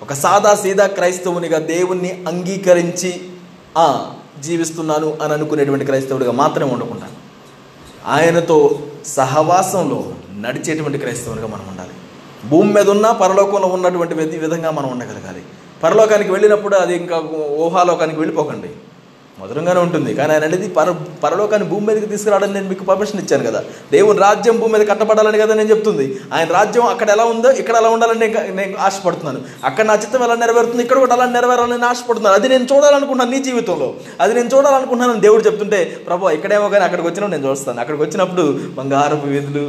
ఒక 0.02 0.14
సాదా 0.14 0.56
సీదా 0.56 0.88
క్రైస్తవునిగా 0.88 1.60
దేవుణ్ణి 1.60 2.24
అంగీకరించి 2.28 3.22
జీవిస్తున్నాను 4.40 5.18
అని 5.22 5.34
అనుకునేటువంటి 5.34 5.86
క్రైస్తవుడిగా 5.86 6.32
మాత్రమే 6.32 6.72
ఉండకుండా 6.72 7.08
ఆయనతో 8.06 8.80
సహవాసంలో 9.06 10.14
నడిచేటువంటి 10.40 10.98
క్రైస్తవునిగా 10.98 11.48
మనం 11.48 11.66
ఉండాలి. 11.70 11.90
భూమి 12.50 12.74
మీద 12.74 12.90
ఉన్న 12.90 13.12
పరలోకంలో 13.12 13.68
ఉన్నటువంటి 13.68 14.14
విధంగా 14.16 14.72
మనం 14.72 14.92
ఉండగలగాలి. 14.92 15.44
పరలోకానికి 15.84 16.32
వెళ్ళినప్పుడు 16.32 16.76
అది 16.76 16.96
ఇంకా 16.96 17.24
ఊహాలోకానికి 17.58 18.20
వెళ్ళిపోకండి. 18.20 18.70
మధురంగానే 19.46 19.80
ఉంటుంది. 19.88 20.14
కానీ 20.20 20.34
ఆయన 20.34 20.44
అనేది 20.50 20.68
పర 20.78 20.96
పరలోకాన్ని 21.24 21.68
భూమి 21.72 21.86
మీదకి 21.88 22.08
తీసుకురావడానికి 22.14 22.56
నేను 22.58 22.70
మీకు 22.74 22.84
పర్మిషన్ 22.92 23.22
ఇచ్చాను 23.24 23.44
కదా. 23.50 23.62
దేవుని 23.96 24.20
రాజ్యం 24.26 24.58
భూమి 24.62 24.74
మీద 24.74 24.84
కట్టబడాలని 24.92 25.38
కదా 25.44 25.54
నేను 25.62 25.70
చెప్తుంది. 25.74 26.06
ఆయన 26.34 26.48
రాజ్యం 26.58 26.86
అక్కడ 26.94 27.10
ఎలా 27.16 27.26
ఉందో 27.34 27.52
ఇక్కడ 27.62 27.76
ఎలా 27.82 27.90
ఉండాలని 27.96 28.20
నేను 28.26 28.56
నేను 28.60 28.76
ఆశపడుతున్నాను. 28.88 29.42
అక్కడ 29.70 29.86
నా 29.92 29.96
చిత్తం 30.04 30.24
ఎలా 30.28 30.36
నెరవేరుతుంది 30.44 30.84
ఇక్కడ 30.84 30.98
కూడా 30.98 31.14
అలా 31.18 31.26
నెరవేరాలని 31.26 31.86
ఆశపడుతున్నాను. 31.92 32.36
అది 32.40 32.50
నేను 32.54 32.68
చూడాలనుకుంటున్నాను 32.74 33.32
నీ 33.36 33.40
జీవితంలో. 33.50 33.90
అది 34.22 34.34
నేను 34.34 34.50
చూడాలనుకుంటున్నాను 34.56 35.22
దేవుడు 35.28 35.44
చెప్తుంటే 35.48 35.82
ప్రభా 36.08 36.32
ఇక్కడేమో 36.38 36.70
కానీ 36.70 36.86
అక్కడికి 36.86 37.08
వచ్చినా 37.10 37.28
నేను 37.28 37.48
చూస్తాను. 37.48 37.80
అక్కడికి 37.80 38.04
వచ్చినప్పుడు 38.04 38.46
బంగారపు 38.78 39.28
వీధులు 39.34 39.66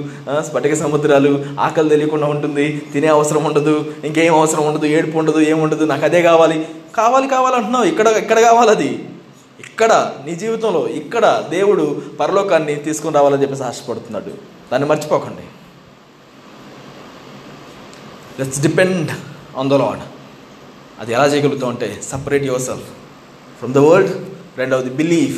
స్ఫటిక 0.49 0.75
సముద్రాలు 0.75 1.33
ఆకలి 1.61 1.89
తెలియకుండా 1.89 2.27
ఉంటుంది 2.27 2.67
తినే 2.93 3.09
అవసరం 3.09 3.45
ఉండదు 3.45 3.77
ఇంకేం 4.05 4.35
అవసరం 4.41 4.67
ఉండదు 4.67 4.87
ఏడుపు 4.87 5.19
ఉండదు 5.19 5.41
ఏముండదు 5.53 5.85
నాకు 5.85 6.05
అదే 6.05 6.23
కావాలి. 6.23 6.59
కావాలి 6.99 7.29
కావాలంటున్నావు. 7.29 7.85
ఇక్కడ 7.85 8.09
ఇక్కడ 8.23 8.39
కావాలి 8.41 8.71
అది. 8.71 8.91
ఇక్కడ 9.77 9.93
నీ 10.27 10.35
జీవితంలో 10.43 10.81
ఇక్కడ 10.99 11.25
దేవుడు 11.55 11.83
పరలోకాన్ని 12.21 12.75
తీసుకుని 12.85 13.17
రావాలని 13.17 13.43
చెప్పేసి 13.43 13.65
ఆశపడుతున్నాడు. 13.71 14.33
దాన్ని 14.71 14.87
మర్చిపోకండి. 14.91 15.47
Let's 18.39 18.61
depend 18.67 19.11
on 19.61 19.71
the 19.73 19.79
Lord 19.83 20.05
అది 21.01 21.11
ఎలా 21.17 21.27
చేయగలుగుతాం 21.33 21.71
అంటే 21.75 21.89
separate 22.11 22.47
yourself 22.69 22.89
from 23.59 23.75
the 23.79 23.83
world 23.89 24.15
రెండవది 24.61 24.93
బిలీవ్ 25.03 25.37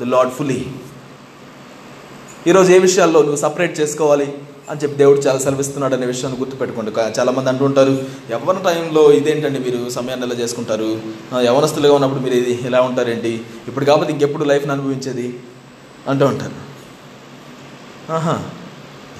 ద 0.00 0.08
లాడ్ 0.14 0.30
ఫుల్లీ 0.38 0.60
ఈరోజు 2.50 2.70
ఏ 2.76 2.78
విషయాల్లో 2.86 3.22
నువ్వు 3.26 3.40
సపరేట్ 3.46 3.74
చేసుకోవాలి? 3.80 4.28
అని 4.70 4.80
చెప్పి 4.80 4.96
దేవుడు 4.96 5.20
చాలా 5.20 5.38
సెలవిస్తున్నాడు 5.38 5.94
అనే 5.94 6.06
విషయాన్ని 6.06 6.40
గుర్తుపెట్టుకోండి. 6.40 6.90
చాలామంది 7.18 7.48
అంటుంటారు 7.48 7.98
యవ్వన 8.30 8.58
టైంలో 8.58 9.12
ఇదేంటండి 9.12 9.58
మీరు 9.58 9.90
సమయాన్ని 9.90 10.26
ఎలా 10.26 10.34
చేసుకుంటారు? 10.34 11.02
యవనస్తులుగా 11.34 11.40
యవ్వనస్తులుగా 11.40 11.94
ఉన్నప్పుడు 11.94 12.20
మీరు 12.20 12.34
ఇది 12.34 12.66
ఎలా 12.66 12.80
ఉంటారేంటి? 12.80 13.42
ఇప్పుడు 13.68 13.84
కాబట్టి 13.84 14.12
ఇంకెప్పుడు 14.12 14.44
లైఫ్ని 14.44 14.72
అనుభవించేది? 14.72 15.40
అంటూ 16.08 16.26
ఉంటారు. 16.26 16.70
ఆహా. 18.12 18.44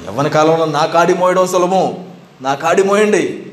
యవ్వన 0.07 0.29
కాలంలో 0.29 0.65
నా 0.65 0.87
కాడి 0.87 1.15
మోయడం 1.15 1.47
సులభం. 1.47 2.07
నా 2.41 2.55
కాడి 2.55 2.83
మోయండి. 2.83 3.47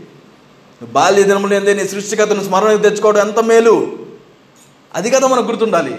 బాల్య 0.84 1.24
దినములు 1.24 1.54
ఏందే? 1.54 1.74
నీ 1.74 1.88
సృష్టికతను 1.88 2.44
స్మరణకు 2.44 2.82
తెచ్చుకోవడం 2.82 3.20
ఎంత 3.20 3.40
మేలు? 3.40 3.98
అది 4.96 5.12
కదా 5.12 5.28
మనకు 5.28 5.46
గుర్తుండాలి. 5.46 5.94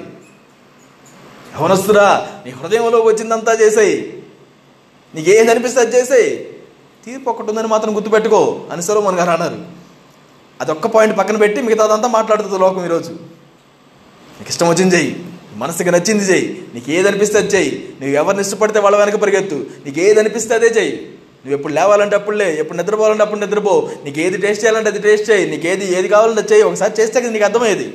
యవనస్తురా 1.61 2.29
నీ 2.47 2.53
హృదయంలోకి 2.53 3.07
వచ్చిందంతా 3.07 3.53
చేసేయి. 3.53 4.18
నీకు 5.15 5.31
ఏది 5.31 5.51
అనిపిస్తే 5.51 5.81
అది 5.81 5.97
చేసే 5.97 6.49
తీర్పు 7.07 7.31
ఒకటి 7.31 7.51
ఉందని 7.51 7.67
మాత్రం 7.67 7.97
గుర్తుపెట్టుకో 7.97 8.67
అని 8.73 8.83
సరోమన్ 8.83 9.17
గారు 9.17 9.31
అన్నారు. 9.31 9.57
అది 10.61 10.71
ఒక్క 10.71 10.87
పాయింట్ 10.87 11.19
పక్కన 11.19 11.37
పెట్టి 11.37 11.63
మిగతాదంతా 11.63 12.09
మాట్లాడుతుంది 12.09 12.59
లోకం 12.59 12.85
ఈరోజు. 12.85 13.11
నీకు 14.39 14.49
ఇష్టం 14.49 14.69
వచ్చింది 14.69 14.97
చెయ్యి. 14.97 15.25
మనసుకి 15.55 15.91
నచ్చింది 15.91 16.25
చెయ్యి. 16.25 16.63
నీకు 16.75 16.91
ఏది 16.91 17.09
అనిపిస్తే 17.09 17.39
అది 17.39 17.57
చెయ్యి. 17.57 17.89
నువ్వు 18.01 18.17
ఎవరిని 18.17 18.41
ఇష్టపడితే 18.41 18.79
వాళ్ళ 18.79 18.97
వెనక 18.97 19.15
పరిగెత్తు. 19.15 19.67
నీకు 19.87 20.01
ఏది 20.01 20.21
అనిపిస్తే 20.21 20.55
అదే 20.55 20.67
చెయ్యి. 20.67 20.97
నువ్వు 21.47 21.53
ఎప్పుడు 21.53 21.73
లేవాలంటే 21.73 22.17
అప్పుడులే 22.17 22.61
ఎప్పుడు 22.61 22.79
నిద్రపోవాలంటే 22.79 23.23
అప్పుడు 23.23 23.41
నిద్రపో. 23.41 23.91
నీకు 24.05 24.21
ఏది 24.21 24.39
టేస్ట్ 24.39 24.65
చేయాలంటే 24.65 24.91
అది 24.91 24.99
టేస్ట్ 24.99 25.31
చేయి. 25.31 25.51
నీకు 25.51 25.67
ఏది 25.67 25.99
ఏది 25.99 26.09
కావాలంటే 26.09 26.41
అది 26.41 26.53
చెయ్యి 26.53 26.65
ఒకసారి 26.65 27.03
చేస్తే 27.03 27.21
కదా 27.21 27.31
నీకు 27.31 27.45
అర్థమయ్యేది. 27.45 27.95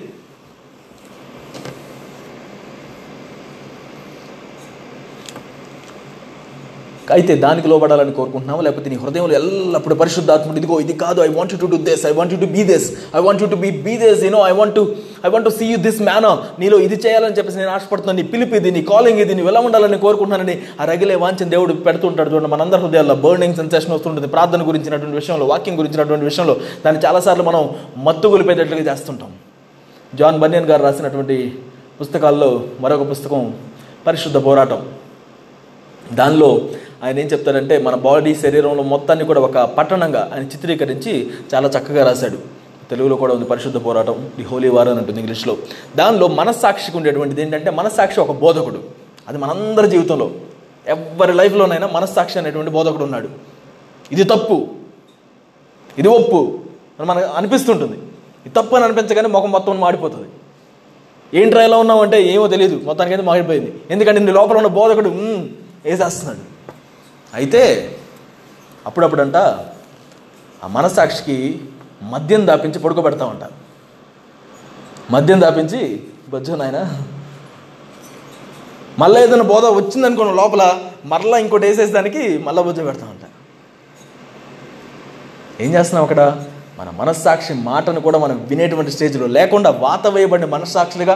అయితే 7.12 7.36
దానికి 7.36 7.68
లోబడాలని 7.68 8.12
కోరుకుంటున్నాము. 8.12 8.62
లేకపోతే 8.62 8.90
నీ 8.90 8.96
హృదయంలో 8.96 9.34
ఎల్లప్పుడు 9.36 9.96
పరిశుద్ధాత్ముడు 9.96 10.58
ఇదిగో 10.58 10.80
ఇది 10.80 10.94
కాదు. 10.94 11.22
I 11.22 11.28
want 11.28 11.60
to 11.62 11.66
do 11.66 11.78
this 11.78 12.06
I 12.06 12.12
want 12.12 12.42
to 12.42 12.46
be 12.46 12.64
this 12.64 12.88
I 13.16 13.20
want 13.20 13.50
to 13.52 13.56
be 13.56 13.72
be 13.72 13.98
this 13.98 14.24
you know 14.24 14.42
I 14.48 14.52
want 14.52 14.80
I 15.26 15.30
want 15.30 15.46
to 15.50 15.54
see 15.58 15.66
you 15.66 15.78
this 15.78 16.02
man 16.02 16.28
నీలో 16.62 16.80
ఇది 16.80 16.96
చేయాలని 17.06 17.36
చెప్పేసి 17.38 17.58
నేను 17.58 17.72
ఆశపడుతున్నాను. 17.72 18.18
నీ 18.22 18.24
పిలిపి 18.34 18.56
ఇది 18.56 18.72
నీ 18.72 18.82
కాలింగ్ 18.82 19.20
ఇది 19.20 19.36
నువ్వు 19.36 19.52
ఎలా 19.52 19.60
ఉండాలని 19.60 19.98
కోరుకుంటున్నానని 19.98 20.56
ఆ 20.82 20.86
రగిలే 20.86 21.16
వాంచిన 21.16 21.50
దేవుడు 21.50 21.74
పెడుతుంటాడు 21.74 22.30
చూడండి. 22.30 22.50
మనందరి 22.50 22.82
హృదయాల్లో 22.82 23.16
బర్నింగ్ 23.16 23.56
సెన్సేషన్ 23.56 23.94
వస్తుంటుంది. 23.94 24.28
ప్రార్థన 24.28 24.68
గురించినటువంటి 24.68 25.16
విషయంలో 25.16 25.46
వాక్యం 25.46 25.80
గురించినటువంటి 25.80 26.26
విషయంలో 26.26 26.58
దాన్ని 26.86 27.02
చాలాసార్లు 27.06 27.44
మనం 27.44 27.70
మత్తు 27.98 28.28
గొలిపేటట్లుగా 28.28 28.92
చేస్తుంటాం. 28.92 29.32
జాన్ 30.16 30.40
బన్యన్ 30.40 30.66
గారు 30.66 30.84
రాసినటువంటి 30.84 31.60
పుస్తకాల్లో 32.02 32.64
మరొక 32.82 33.10
పుస్తకం 33.12 33.54
పరిశుద్ధ 34.08 34.38
పోరాటం. 34.46 34.82
దానిలో 36.14 36.62
ఆయన 37.04 37.20
ఏం 37.20 37.28
చెప్తాడంటే 37.28 37.78
మన 37.78 37.96
బాడీ 37.96 38.36
శరీరంలో 38.36 38.84
మొత్తాన్ని 38.84 39.26
కూడా 39.26 39.42
ఒక 39.42 39.58
పట్టణంగా 39.78 40.32
ఆయన 40.34 40.44
చిత్రీకరించి 40.44 41.14
చాలా 41.54 41.68
చక్కగా 41.70 42.06
రాశాడు. 42.10 42.38
తెలుగులో 42.90 43.16
కూడా 43.16 43.34
ఉంది 43.34 43.46
పరిశుద్ధ 43.46 43.86
పోరాటం 43.86 44.30
ది 44.38 44.44
హోలీ 44.44 44.70
వార్ 44.70 44.90
అని 44.90 45.00
ఉంటుంది 45.00 45.20
ఇంగ్లీష్లో. 45.20 45.58
దానిలో 45.96 46.28
మనస్సాక్షికి 46.28 46.98
ఉండేటువంటిది 46.98 47.42
ఏంటంటే 47.42 47.72
మనస్సాక్షి 47.72 48.20
ఒక 48.20 48.32
బోధకుడు. 48.32 48.80
అది 49.28 49.38
మనందరి 49.38 49.90
జీవితంలో 49.90 50.32
ఎవరి 50.88 51.34
లైఫ్లోనైనా 51.34 51.88
మనస్సాక్షి 51.88 52.40
అనేటువంటి 52.40 52.72
బోధకుడు 52.72 53.04
ఉన్నాడు. 53.04 53.30
ఇది 54.12 54.24
తప్పు. 54.24 54.68
ఇది 55.98 56.08
ఒప్పు 56.08 56.60
అని 57.00 57.08
మనకు 57.10 57.26
అనిపిస్తుంటుంది. 57.26 57.98
ఇది 58.46 58.56
తప్పు 58.58 58.76
అని 58.76 58.86
అనిపించగానే 58.86 59.28
ముఖం 59.28 59.52
మొత్తం 59.52 59.80
మాడిపోతుంది. 59.80 60.30
ఏంట్రా 61.40 61.64
ఎలా 61.64 61.78
ఉన్నావు 61.78 62.02
అంటే 62.02 62.24
ఏమో 62.24 62.48
తెలియదు 62.48 62.82
మొత్తానికైతే 62.84 63.24
మాడిపోయింది. 63.24 63.74
ఎందుకంటే 63.92 64.20
నీ 64.20 64.32
లోపల 64.32 64.58
ఉన్న 64.58 64.68
బోధకుడు 64.68 65.10
వేసేస్తున్నాడు 65.86 66.53
అయితే 67.34 67.62
అప్పుడప్పుడంట 68.86 69.38
ఆ 70.62 70.68
మనసాక్షికి 70.70 71.38
మద్యం 72.12 72.42
దాపించి 72.46 72.80
పడుకోబెడతామంట 72.80 73.44
మద్యం 75.12 75.40
దాపించి 75.40 75.82
బజ్జో 76.30 76.56
నాయన 76.56 76.80
మళ్ళీ 79.00 79.20
ఏదైనా 79.22 79.44
బోధ 79.44 79.66
వచ్చిందనుకోండి 79.76 80.34
లోపల 80.36 80.64
మరలా 81.06 81.38
ఇంకోటి 81.38 81.66
వేసేసేదానికి 81.66 82.24
మళ్ళీ 82.38 82.64
బొజ్జ 82.64 82.80
పెడతామంట 82.80 83.24
ఏం 85.62 85.70
చేస్తున్నాం 85.74 86.04
అక్కడ? 86.04 86.22
మన 86.80 86.90
మనస్సాక్షి 87.00 87.54
మాటను 87.66 88.00
కూడా 88.00 88.18
మనం 88.18 88.38
వినేటువంటి 88.50 88.92
స్టేజ్లో 88.92 89.28
లేకుండా 89.36 89.70
వాత 89.82 90.08
వేయబడిన 90.08 90.48
మనస్సాక్షులుగా 90.48 91.16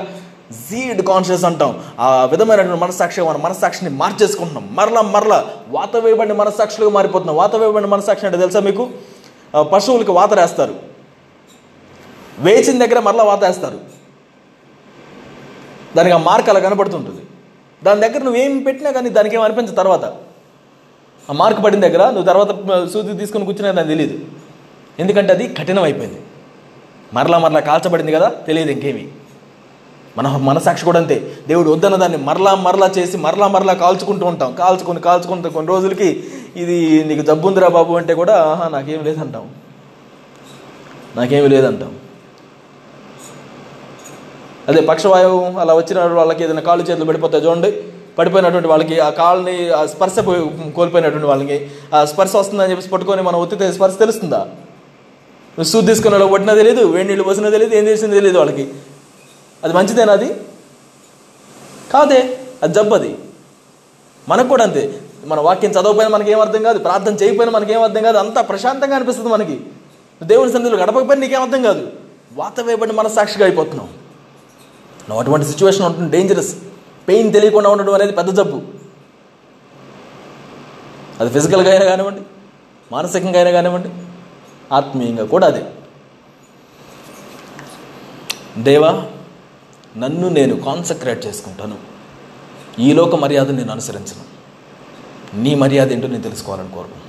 జీడ్ 0.52 1.02
కాన్షియస్ 1.02 1.46
అంటాం. 1.46 1.84
ఆ 2.00 2.26
విధమైనటువంటి 2.26 2.82
మనస్సాక్షి 2.82 3.22
మన 3.22 3.38
మనస్సాక్షిని 3.38 3.90
మార్చేసుకుంటున్నాం. 3.90 4.70
మరలా 4.72 5.02
మరలా 5.02 5.48
వాత 5.70 5.98
వేయబడిన 5.98 6.34
మనస్సాక్షులుగా 6.34 6.92
మారిపోతున్నాం. 6.92 7.36
వాత 7.36 7.56
వేయబడిన 7.56 7.88
మనస్సాక్షి 7.88 8.26
అంటే 8.26 8.38
తెలుసా 8.38 8.60
మీకు? 8.60 8.84
పశువులకు 8.84 9.70
పశువులకి 9.70 10.12
వాత 10.12 10.34
వేస్తారు. 10.34 10.76
వేసిన 12.40 12.86
దగ్గర 12.86 13.00
మరలా 13.00 13.24
వాత 13.24 13.44
వేస్తారు. 13.44 13.80
దానికి 15.98 16.16
ఆ 16.16 16.18
మార్క్ 16.18 16.50
అలా 16.50 16.60
కనబడుతుంటుంది 16.60 17.22
దాని 17.84 18.02
దగ్గర 18.02 18.24
నువ్వేం 18.24 18.64
పెట్టినా 18.64 18.92
కానీ 18.92 19.10
దానికి 19.10 19.36
ఏం 19.36 19.42
అనిపించదు 19.42 19.76
తర్వాత. 19.76 20.06
ఆ 21.30 21.34
మార్క్ 21.34 21.64
పడిన 21.64 21.80
దగ్గర 21.80 22.10
నువ్వు 22.10 22.24
తర్వాత 22.24 22.88
సూది 22.88 23.14
తీసుకొని 23.14 23.46
కూర్చున్నా 23.46 23.72
నాకు 23.72 23.88
తెలియదు. 23.88 24.20
ఎందుకంటే 25.00 25.34
అది 25.34 25.48
కఠినమైపోయింది. 25.48 26.22
మరలా 27.14 27.38
మరలా 27.38 27.60
కాల్చబడింది 27.60 28.12
కదా? 28.12 28.30
తెలియదు 28.30 28.72
ఇంకేమి. 28.72 29.12
మన 30.18 30.28
మనసాక్షి 30.50 30.86
కూడా 30.86 31.00
అంతే. 31.04 31.16
దేవుడు 31.48 31.70
వద్దన్న 31.74 31.98
దాన్ని 32.04 32.20
మరలా 32.28 32.52
మరలా 32.56 32.88
చేసి 32.98 33.18
మరలా 33.26 33.48
మరలా 33.56 33.74
కాల్చుకుంటూ 33.84 34.26
ఉంటాం. 34.32 34.50
కాల్చుకొని 34.62 35.02
కాల్చుకుంటూ 35.08 35.50
కొన్ని 35.50 35.70
రోజులకి 35.74 36.10
ఇది 36.62 36.78
నీకు 37.10 37.24
జబ్బుందిరా 37.30 37.68
బాబు 37.78 37.94
అంటే 37.94 38.14
కూడా 38.22 38.36
ఆహా 38.52 38.68
నాకేం 38.76 39.04
లేదంటాం. 39.10 39.46
నాకేమి 41.18 41.50
లేదంటాం. 41.56 41.92
అదే 44.70 44.82
పక్షవాయువు 44.82 45.60
అలా 45.64 45.74
వచ్చిన 45.76 46.00
వాళ్ళకి 46.22 46.42
ఏదైనా 46.44 46.62
కాళ్ళు 46.62 46.84
చేతులు 46.90 47.06
పడిపోతాయి 47.12 47.44
చూడండి. 47.46 47.70
పడిపోయినటువంటి 48.18 48.70
వాళ్ళకి 48.74 48.96
ఆ 49.00 49.10
కాళ్ళని 49.22 49.56
ఆ 49.78 49.86
స్పర్శ 49.86 50.20
పోయి 50.28 50.42
కోల్పోయినటువంటి 50.78 51.28
వాళ్ళకి 51.28 51.58
ఆ 51.96 52.00
స్పర్శ 52.06 52.36
వస్తుందని 52.36 52.70
చెప్పేసి 52.72 52.90
పట్టుకొని 52.94 53.22
మనం 53.22 53.40
ఒత్తితే 53.44 53.66
స్పర్శ 53.78 53.96
తెలుస్తుందా? 54.04 54.42
నువ్వు 55.58 55.70
సూది 55.72 55.88
తీసుకున్న 55.88 56.16
వాళ్ళు 56.16 56.34
పట్టినా 56.34 56.54
తెలియదు 56.54 56.84
వేడి 56.94 57.08
నీళ్ళు 57.10 57.24
పోసినా 57.24 57.50
తెలియదు 57.56 57.76
ఏం 57.76 57.86
చేసిందో 57.88 58.16
తెలియదు 58.16 58.38
వాళ్ళకి. 58.38 58.66
అది 59.68 59.78
మంచిదేనా 59.78 60.14
అది? 60.14 60.36
కాదే 61.94 62.40
అది 62.64 62.74
జబ్బు 62.74 62.96
అది 62.96 63.18
మనకు 64.30 64.48
కూడా 64.48 64.64
అంతే. 64.64 65.02
మన 65.26 65.40
వాక్యం 65.40 65.72
చదవకపోయినా 65.72 66.08
మనకి 66.08 66.32
ఏం 66.32 66.42
అర్థం 66.42 66.64
కాదు 66.64 66.80
ప్రార్థన 66.80 67.14
చేయకపోయినా 67.14 67.52
మనకి 67.52 67.74
అర్థం 67.74 68.04
కాదు 68.04 68.18
అంతా 68.18 68.42
ప్రశాంతంగా 68.42 68.96
అనిపిస్తుంది 68.96 69.30
మనకి. 69.30 69.60
దేవుని 70.24 70.52
సన్నిధిలో 70.52 70.82
గడపకపోయినా 70.82 71.16
నీకేం 71.16 71.42
అర్థం 71.42 71.62
కాదు. 71.62 71.92
వాత 72.34 72.60
వేయబడి 72.60 72.94
మన 72.94 73.08
సాక్షిగా 73.08 73.46
అయిపోతున్నాం. 73.46 73.88
నువ్వు 75.10 75.20
అటువంటి 75.20 75.46
సిచ్యువేషన్ 75.46 75.86
ఉంటుంది 75.86 76.12
డేంజరస్ 76.12 76.56
పెయిన్ 77.08 77.34
తెలియకుండా 77.34 77.70
ఉండడం 77.70 77.94
అనేది 77.94 78.12
పెద్ద 78.12 78.38
జబ్బు. 78.38 78.62
అది 81.20 81.30
ఫిజికల్గా 81.30 81.72
అయినా 81.72 81.86
కానివ్వండి 81.86 82.22
మానసికంగా 82.92 83.38
అయినా 83.38 83.52
కానివ్వండి 83.52 83.90
ఆత్మీయంగా 84.72 85.26
కూడా 85.26 85.48
అదే. 85.48 85.66
దేవా 88.58 89.06
నన్ను 89.98 90.30
నేను 90.30 90.56
కాన్సక్రేట్ 90.56 91.26
చేసుకుంటాను. 91.26 91.76
ఈ 92.80 92.94
లోక 92.94 93.16
మర్యాద 93.16 93.52
నేను 93.52 93.72
అనుసరించను. 93.72 94.38
నీ 95.42 95.56
మర్యాద 95.56 95.94
ఏంటో 95.94 96.08
నేను 96.08 96.24
తెలుసుకోవాలని 96.24 96.68
కోరుకుంటున్నాను. 96.68 97.08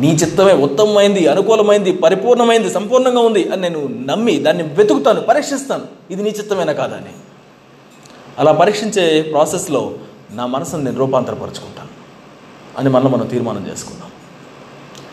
నీ 0.00 0.12
చిత్తమే 0.12 0.52
ఉత్తమమైంది 0.52 1.26
అనుకూలమైంది 1.26 1.92
పరిపూర్ణమైంది 1.92 2.70
సంపూర్ణంగా 2.70 3.20
ఉంది 3.20 3.48
అని 3.48 3.62
నేను 3.62 3.88
నమ్మి 4.06 4.38
దాన్ని 4.38 4.62
వెతుకుతాను 4.62 5.20
పరీక్షిస్తాను. 5.20 5.82
ఇది 6.10 6.22
నీ 6.22 6.30
చిత్తమేనా 6.30 6.72
కాదా 6.72 6.96
అని. 6.96 7.10
అలా 8.38 8.52
పరీక్షించే 8.52 9.22
ప్రాసెస్లో 9.22 9.94
నా 10.30 10.46
మనసును 10.46 10.82
నేను 10.82 10.96
రూపాంతరపరుచుకుంటాను. 10.96 11.88
అని 12.78 12.88
మళ్ళీ 12.88 13.10
మనం 13.10 13.26
తీర్మానం 13.26 13.66
చేసుకుందాం. 13.72 14.10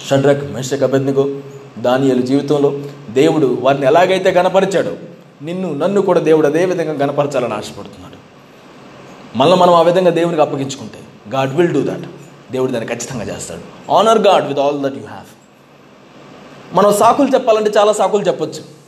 షడ్రక్ 0.10 0.52
మెషక్ 0.52 0.84
అభెజ్ఞకు 0.84 1.39
దానియలు 1.80 2.22
జీవితంలో 2.22 2.82
దేవుడు 3.10 3.58
వారిని 3.62 3.86
ఎలాగైతే 3.86 4.32
కనపరిచాడో 4.32 4.93
నిన్ను 5.41 5.73
నన్ను 5.73 6.01
కూడా 6.01 6.19
దేవుడు 6.19 6.47
అదే 6.47 6.65
విధంగా 6.65 6.91
గణపరచాలని 6.91 7.53
ఆశపడుతున్నాడు. 7.53 8.15
మళ్ళీ 9.37 9.57
మనం 9.57 9.73
ఆ 9.73 9.81
విధంగా 9.81 10.09
దేవునికి 10.09 10.41
అప్పగించుకుంటే 10.41 10.99
గాడ్ 11.29 11.55
విల్ 11.55 11.73
డూ 11.73 11.81
దట్ 11.81 12.09
దేవుడు 12.51 12.71
దాన్ని 12.71 12.95
ఖచ్చితంగా 12.95 13.23
చేస్తాడు. 13.23 13.91
Honour 13.91 14.19
God 14.19 14.47
with 14.47 14.59
all 14.59 14.79
that 14.79 14.97
you 14.97 15.05
have 15.05 15.41
మనం 16.75 16.93
సాకులు 16.93 17.27
చెప్పాలంటే 17.27 17.71
చాలా 17.77 17.93
సాకులు 17.93 18.23
చెప్పొచ్చు. 18.23 18.81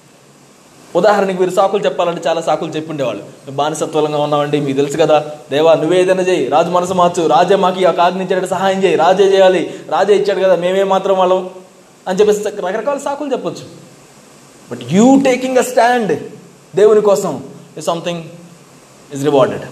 ఉదాహరణకి 0.95 1.39
మీరు 1.39 1.51
సాకులు 1.51 1.85
చెప్పాలంటే 1.85 2.21
చాలా 2.27 2.41
సాకులు 2.41 2.69
చెప్పుండేవాళ్ళు 2.69 3.23
మేము 3.23 3.57
బానిసత్వంగా 3.57 4.17
ఉన్నామండి 4.17 4.59
మీకు 4.59 4.77
తెలుసు 4.77 4.97
కదా. 4.97 5.25
దేవా 5.51 5.73
నువ్వే 5.73 6.01
ఏదైనా 6.01 6.23
చేయి. 6.23 6.47
రాజు 6.47 6.69
మనసు 6.69 6.93
మార్చు. 6.93 7.27
రాజే 7.27 7.55
మాకు 7.55 7.79
ఈ 7.79 7.85
ఆజ్ఞించాడు 7.85 8.45
సహాయం 8.45 8.83
చేయి. 8.83 8.95
రాజే 8.95 9.23
చేయాలి. 9.23 9.73
రాజే 9.89 10.15
ఇచ్చాడు 10.15 10.39
కదా 10.39 10.55
మేమే 10.55 10.83
మాత్రం 10.83 11.17
వాళ్ళం? 11.17 11.49
అని 12.07 12.19
చెప్పేసి 12.19 12.43
రకరకాల 12.43 12.97
సాకులు 12.97 13.31
చెప్పొచ్చు. 13.31 13.83
But 14.71 14.79
you 14.91 15.21
taking 15.25 15.57
a 15.57 15.61
stand 15.61 16.19
దేవుని 16.75 17.01
కోసం 17.01 17.43
సంథింగ్ 17.81 18.23
ఇస్ 19.13 19.23
రివార్డెడ్ 19.23 19.65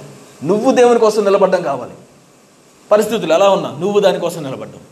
నువ్వు 0.45 0.71
దేవుని 0.71 0.99
కోసం 0.99 1.23
నిలబడ్డం 1.23 1.61
కావాలి. 1.61 1.91
పరిస్థితులు 2.91 3.33
ఎలా 3.33 3.49
ఉన్నా 3.49 3.69
నువ్వు 3.79 3.99
దానికోసం 3.99 4.43
నిలబడ్డావు 4.43 4.83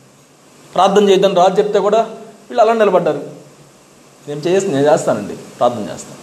ప్రార్థన 0.74 1.10
చేద్దాం 1.10 1.36
రాజు 1.36 1.62
చెప్తే 1.62 1.80
కూడా 1.80 2.02
వీళ్ళు 2.50 2.62
అలా 2.62 2.74
నిలబడ్డారు. 2.74 3.22
నేను 4.28 4.40
చేసి 4.40 4.68
నేను 4.68 4.92
చేస్తానండి 4.92 5.36
ప్రార్థన 5.36 5.82
చేస్తాను. 5.82 6.20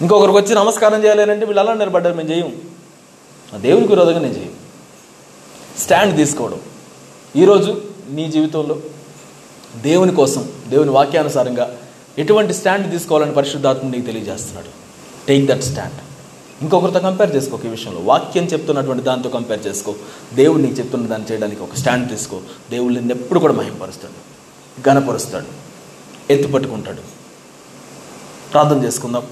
ఇంకొకరికి 0.00 0.38
వచ్చి 0.38 0.54
నమస్కారం 0.54 1.04
చేయాలంటే 1.04 1.46
వీళ్ళు 1.46 1.60
అలా 1.60 1.74
నిలబడ్డారు 1.74 2.14
మేము 2.14 2.28
చేయం 2.28 2.62
ఆ 3.54 3.56
దేవునికి 3.56 3.88
విరోధంగా 3.88 4.18
నేను 4.18 4.34
చేయం 4.34 4.54
స్టాండ్ 5.78 6.16
తీసుకోవడం. 6.16 6.60
ఈరోజు 7.36 7.82
నీ 8.08 8.30
జీవితంలో 8.30 8.76
దేవుని 9.76 10.14
కోసం 10.14 10.52
దేవుని 10.68 10.90
వాక్యానుసారంగా 10.90 11.78
ఎటువంటి 12.18 12.54
స్టాండ్ 12.54 12.90
తీసుకోవాలని 12.90 13.32
పరిశుద్ధాత్మ 13.32 13.88
నీకు 13.88 14.06
తెలియజేస్తున్నాడు. 14.06 14.66
టేక్ 15.26 15.46
దట్ 15.46 15.62
స్టాండ్ 15.62 15.94
ఇంకొకరితో 16.62 17.00
కంపేర్ 17.00 17.36
చేసుకో 17.36 17.60
ఈ 17.64 17.68
విషయంలో. 17.68 18.00
వాక్యం 18.00 18.44
చెప్తున్నటువంటి 18.44 19.02
దాంతో 19.02 19.28
కంపేర్ 19.28 19.66
చేసుకో. 19.66 19.94
దేవుడు 20.34 20.58
నీకు 20.58 20.74
చెప్తున్న 20.74 21.06
దాన్ని 21.06 21.32
చేయడానికి 21.32 21.62
ఒక 21.62 21.74
స్టాండ్ 21.74 22.10
తీసుకో. 22.10 22.40
దేవుడు 22.70 22.94
నిన్ను 22.94 23.14
ఎప్పుడు 23.14 23.38
కూడా 23.38 23.52
మహింపరుస్తాడు. 23.52 24.34
ఘనపరుస్తాడు. 24.80 25.46
ఎత్తుపట్టుకుంటాడు 26.32 27.00
ప్రార్థన 28.52 28.84
చేసుకుందాం. 28.84 29.22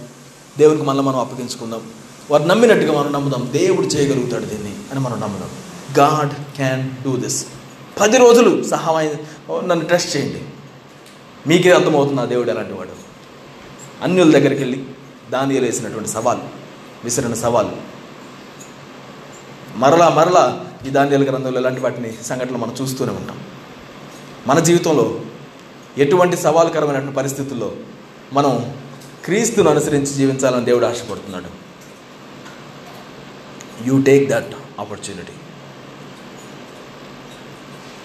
దేవునికి 0.59 0.83
మళ్ళీ 0.83 1.03
మనం 1.03 1.19
అప్పగించుకుందాం. 1.19 1.81
వారు 2.31 2.43
నమ్మినట్టుగా 2.43 3.01
మనం 3.01 3.13
నమ్ముదాం. 3.13 3.49
దేవుడు 3.53 3.87
చేయగలుగుతాడు 3.87 4.45
దీన్ని 4.45 4.75
అని 4.91 5.01
మనం 5.01 5.21
నమ్ముదాం. 5.21 5.51
గాడ్ 5.99 6.57
క్యాన్ 6.57 6.91
డూ 6.91 7.17
దిస్ 7.17 7.47
పది 8.01 8.17
రోజులు 8.17 8.63
సహాయం 8.63 9.15
నన్ను 9.69 9.85
ట్రస్ట్ 9.85 10.17
చేయండి. 10.17 10.45
మీకే 11.47 11.71
అర్థమవుతుంది 11.71 12.21
ఆ 12.21 12.25
దేవుడు 12.25 12.51
ఎలాంటి 12.51 12.73
వాడు. 12.73 12.91
అన్యుల 14.03 14.31
దగ్గరికి 14.31 14.61
వెళ్ళి 14.61 14.85
దాని 15.31 15.61
వేసినటువంటి 15.61 16.09
సవాలు 16.09 16.43
విసిరిన 17.05 17.35
సవాలు. 17.35 17.73
మరలా 19.77 20.09
మరలా 20.09 20.65
ఈ 20.87 20.91
దానియాల 20.91 21.25
గ్రంథంలో 21.25 21.61
ఇలాంటి 21.61 21.81
వాటిని 21.81 22.13
సంఘటనలు 22.25 22.59
మనం 22.59 22.77
చూస్తూనే 22.83 23.13
ఉంటాం. 23.13 23.41
మన 24.47 24.59
జీవితంలో 24.59 25.21
ఎటువంటి 25.99 26.37
సవాలుకరమైనటువంటి 26.37 27.17
పరిస్థితుల్లో 27.17 27.73
మనం 28.33 28.77
క్రీస్తును 29.25 29.71
అనుసరించి 29.71 30.07
జీవించాలని 30.07 30.65
దేవుడు 30.65 30.87
ఆశపడుతున్నాడు. 30.87 31.47
You 33.85 34.03
take 34.03 34.31
that 34.31 34.53
opportunity. 34.81 35.33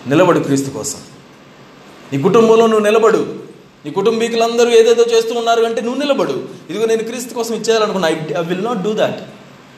నిలబడు 0.10 0.40
క్రీస్తు 0.40 0.70
కోసం. 0.70 1.00
నీ 2.14 2.22
కుటుంబంలో 2.22 2.68
నువ్వు 2.68 2.86
నిలబడు. 2.86 3.36
నీ 3.86 3.92
కుటుంబీకులందరూ 3.92 4.70
ఏదేదో 4.70 5.04
చేస్తూ 5.04 5.34
ఉన్నారు 5.36 5.64
అంటే 5.64 5.82
నువ్వు 5.82 6.00
నిలబడు. 6.00 6.50
ఇదిగో 6.70 6.86
నేను 6.86 7.04
క్రీస్తు 7.04 7.34
కోసం 7.34 7.56
ఇచ్చేయాలనుకున్నా. 7.56 8.08
I 8.08 8.14
I 8.14 8.44
will 8.44 8.64
not 8.64 8.84
do 8.84 8.94
that 8.94 9.20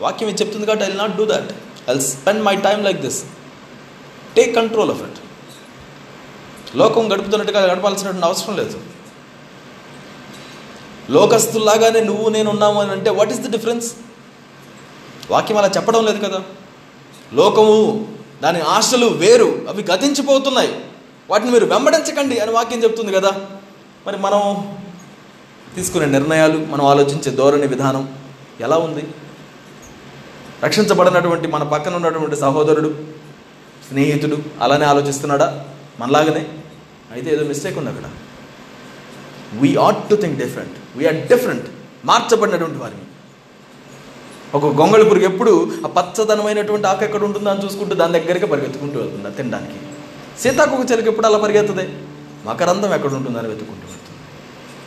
వాక్యం 0.02 0.30
ఇది 0.30 0.42
చెప్తుంది 0.42 0.66
కాబట్టి 0.66 0.86
I 0.86 0.88
will 0.88 1.00
not 1.00 1.18
do 1.18 1.26
that 1.26 1.50
I 1.90 2.00
spend 2.00 2.44
my 2.44 2.56
time 2.56 2.84
like 2.84 3.02
this 3.02 3.24
take 4.36 4.56
control 4.56 4.92
of 4.92 5.02
it 5.02 5.20
లోకం 6.78 7.14
గడుపుతున్నట్టుగా 7.14 7.62
గడపాల్సినటువంటి 7.66 8.26
అవసరం 8.26 8.58
లేదు. 8.58 8.80
లోకస్తుల్లాగానే 11.10 12.02
నువ్వు 12.02 12.30
నేను 12.30 12.50
ఉన్నాము 12.50 12.82
అని 12.82 12.92
అంటే 12.92 13.10
వాట్ 13.10 13.32
ఈస్ 13.32 13.40
ది 13.40 13.48
డిఫరెన్స్ 13.48 13.94
వాక్యం 15.32 15.58
అలా 15.58 15.72
చెప్పడం 15.78 16.06
లేదు 16.06 16.26
కదా. 16.26 16.42
లోకము 17.34 18.08
దాని 18.44 18.60
ఆశలు 18.60 19.06
వేరు. 19.06 19.66
అవి 19.70 19.84
గతించిపోతున్నాయి. 19.84 20.76
వాటిని 21.30 21.52
మీరు 21.52 21.66
వెంబడించకండి 21.66 22.40
అని 22.40 22.52
వాక్యం 22.52 22.84
చెప్తుంది 22.84 23.12
కదా. 23.12 23.32
మరి 24.08 24.18
మనం 24.18 24.74
తీసుకునే 25.76 26.06
నిర్ణయాలు 26.06 26.66
మనం 26.66 26.86
ఆలోచించే 26.86 27.32
ధోరణి 27.32 27.68
విధానం 27.68 28.16
ఎలా 28.60 28.78
ఉంది? 28.78 29.08
రక్షించబడినటువంటి 30.64 31.48
మన 31.48 31.64
పక్కన 31.64 31.96
ఉన్నటువంటి 31.96 32.36
సహోదరుడు 32.36 32.96
స్నేహితుడు 33.90 34.38
అలానే 34.62 34.86
ఆలోచిస్తున్నాడా? 34.86 35.66
మనలాగనే? 36.00 36.48
అయితే 37.12 37.34
ఏదో 37.34 37.44
మిస్టేక్ 37.44 37.78
ఉంది 37.78 37.90
అక్కడ. 37.90 38.04
We 39.54 39.76
ought 39.76 40.10
to 40.10 40.16
think 40.16 40.40
different 40.40 40.98
we are 40.98 41.16
different 41.16 41.68
మార్చబడినటువంటి 42.06 42.78
వారిని. 42.78 43.02
ఒక 44.54 44.66
గొంగళి 44.66 45.04
పురుగు 45.04 45.24
ఎప్పుడు 45.24 45.72
ఆ 45.86 45.88
పచ్చదనమైనటువంటి 45.88 46.88
ఆకు 46.88 47.04
ఎక్కడ 47.04 47.24
ఉంటుందో 47.24 47.50
అని 47.50 47.66
చూసుకుంటూ 47.66 47.96
దాని 47.96 48.20
దగ్గరికి 48.20 48.46
పరిగెత్తుకుంటూ 48.46 49.00
వెళ్తుంది 49.00 49.36
తినడానికి. 49.36 49.89
సీతాకొక 50.44 50.92
చెలికి 50.92 51.10
ఎప్పుడు 51.10 51.28
అలా 51.28 51.38
పరిగెత్తదే 51.38 51.88
మకరందం 52.46 52.94
ఎక్కడ 52.94 53.14
ఉంటుందని 53.14 53.48
వెతుకుంటూ 53.48 53.86
వెళ్తుంది. 53.88 54.18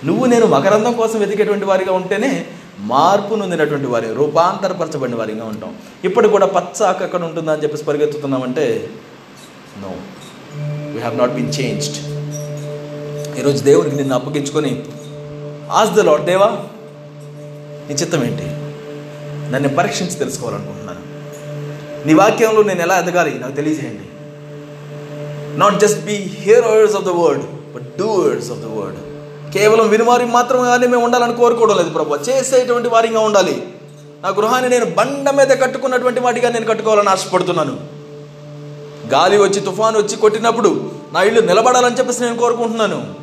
నువ్వు 0.07 0.27
నేను 0.27 0.47
మకరందం 0.47 0.93
కోసం 0.93 1.19
వెతికేటువంటి 1.19 1.65
వారిగా 1.65 1.93
ఉంటేనే 1.93 2.47
మార్పు 2.79 3.35
నొందినటువంటి 3.35 3.87
వారి 3.87 4.15
రూపాంతరపరచబడిన 4.15 5.15
వారిగా 5.15 5.45
ఉంటాం. 5.45 5.77
ఇప్పుడు 6.05 6.29
కూడా 6.29 6.47
పచ్చ 6.47 6.89
ఎక్కడ 6.91 7.05
అక్కడ 7.05 7.25
ఉంటుందా 7.25 7.53
అని 7.53 7.63
చెప్పేసి 7.63 7.85
పరిగెత్తుతున్నామంటే 7.85 8.91
no 9.81 9.93
we 10.93 10.99
have 10.99 11.19
not 11.19 11.33
been 11.33 11.53
changed 11.61 11.99
ఈరోజు 13.39 13.65
దేవునికి 13.65 13.97
నిన్ను 13.97 14.15
అప్పగించుకొని 14.15 14.85
ఆస్ 15.71 15.91
ద 15.91 16.01
లాడ్ 16.01 16.25
దేవా 16.25 16.49
నీ 17.89 17.95
చిత్తం 17.95 18.25
ఏంటి? 18.25 18.47
నన్ను 19.53 19.69
పరీక్షించి 19.69 20.15
తెలుసుకోవాలనుకుంటున్నాను. 20.15 21.03
నీ 22.07 22.15
వాక్యంలో 22.15 22.63
నేను 22.63 22.81
ఎలా 22.81 22.99
ఎదగాలి? 22.99 23.39
నాకు 23.39 23.53
తెలియజేయండి. 23.53 24.07
Not 25.59 25.81
just 25.81 26.01
be 26.01 26.13
hearers 26.13 26.97
of 26.97 27.05
the 27.05 27.09
word 27.09 27.73
but 27.75 27.97
doers 27.99 28.51
of 28.51 28.61
the 28.61 28.65
word 28.65 28.99
కేవలం 29.53 29.89
వినివారి 29.89 30.25
మాత్రమే 30.25 30.87
మేము 30.87 31.05
ఉండాలని 31.05 31.35
కోరుకోవడం 31.35 31.77
లేదు 31.77 31.91
ప్రభు. 31.91 32.15
చేసేటువంటి 32.15 32.89
వారిగా 32.89 33.21
ఉండాలి. 33.21 33.63
నా 34.23 34.29
గృహాన్ని 34.29 34.71
నేను 34.71 34.85
బండ 34.85 35.31
మీద 35.31 35.49
కట్టుకున్నటువంటి 35.49 36.21
వాటిగా 36.21 36.49
నేను 36.49 36.67
కట్టుకోవాలని 36.67 37.09
ఆశపడుతున్నాను. 37.09 38.03
గాలి 39.15 39.39
వచ్చి 39.39 39.61
తుఫాను 39.61 39.99
వచ్చి 39.99 40.17
కొట్టినప్పుడు 40.17 40.91
నా 41.13 41.23
ఇల్లు 41.23 41.41
నిలబడాలని 41.41 41.99
చెప్పేసి 41.99 42.23
నేను 42.23 42.37
కోరుకుంటున్నాను. 42.37 43.15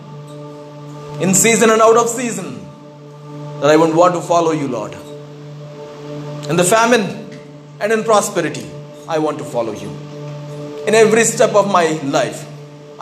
In 1.24 1.34
season 1.34 1.72
and 1.72 1.84
out 1.84 1.98
of 1.98 2.16
season 2.16 2.56
I 3.72 3.76
won't 3.76 3.96
want 3.96 4.16
to 4.16 4.22
follow 4.22 4.54
you 4.54 4.68
Lord 4.68 4.96
in 6.50 6.58
the 6.58 6.62
famine 6.62 7.04
and 7.84 7.94
in 7.94 8.06
prosperity 8.06 8.66
I 9.12 9.18
want 9.18 9.40
to 9.40 9.44
follow 9.44 9.74
you 9.74 10.09
in 10.90 10.96
every 10.96 11.24
step 11.26 11.54
of 11.54 11.66
my 11.66 11.88
life, 12.18 12.40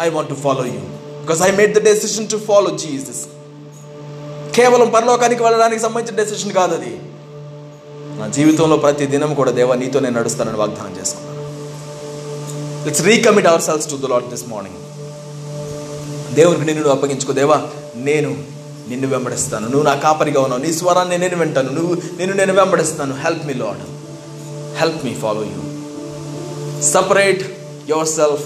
I 0.03 0.13
want 0.15 0.27
to 0.27 0.38
follow 0.45 0.65
you. 0.65 0.85
Because 1.21 1.41
I 1.49 1.51
made 1.59 1.73
the 1.75 1.83
decision 1.89 2.23
to 2.27 2.38
follow 2.49 2.71
Jesus. 2.71 3.19
కేవలం 4.55 4.89
పరలోకానికి 4.89 5.43
వెళ్ళడానికి 5.43 5.81
సంబంధించిన 5.81 6.23
decision 6.23 6.51
కాదు 6.51 6.75
అది. 6.75 6.99
నా 8.19 8.27
జీవితంలో 8.27 8.77
ప్రతి 8.77 9.05
దినం 9.05 9.33
కూడా 9.33 9.51
దేవా 9.51 9.75
నీతో 9.75 9.99
నేను 9.99 10.19
నడుస్తానని 10.19 10.57
వాగ్దానం 10.57 10.99
చేసుకున్నాను. 10.99 11.38
Let's 12.85 13.01
recommit 13.01 13.47
ourselves 13.61 13.91
to 13.91 13.95
the 13.95 14.05
Lord 14.05 14.29
this 14.29 14.43
morning 14.47 14.77
దేవునికి 16.35 16.65
నిన్ను 16.65 16.89
అప్పగించుకో. 16.89 17.33
దేవా 17.33 17.67
నేను 17.95 18.43
నిన్ను 18.89 19.07
వెంబడిస్తాను. 19.07 19.67
నువ్వు 19.67 19.83
నా 19.83 19.95
కాపరిగా 19.95 20.41
ఉన్నావు. 20.41 20.61
నీ 20.61 20.73
స్వరాన్ని 20.73 21.17
నేను 21.17 21.38
వింటాను. 21.38 21.71
నువ్వు 21.71 21.95
నిన్ను 21.95 22.38
నేను 22.38 22.53
వెంబడిస్తాను. 22.53 23.15
Help 23.21 23.45
me 23.45 23.53
Lord 23.53 23.83
help 24.77 25.05
me 25.05 25.13
follow 25.13 25.43
you 25.43 25.61
separate 26.81 27.57
yourself 27.88 28.41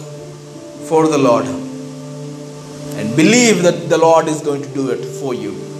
for 0.87 1.07
the 1.07 1.17
Lord 1.17 1.45
and 1.45 3.15
believe 3.15 3.63
that 3.63 3.89
the 3.89 3.97
Lord 3.97 4.27
is 4.27 4.41
going 4.41 4.61
to 4.61 4.69
do 4.69 4.89
it 4.91 5.03
for 5.03 5.33
you. 5.33 5.70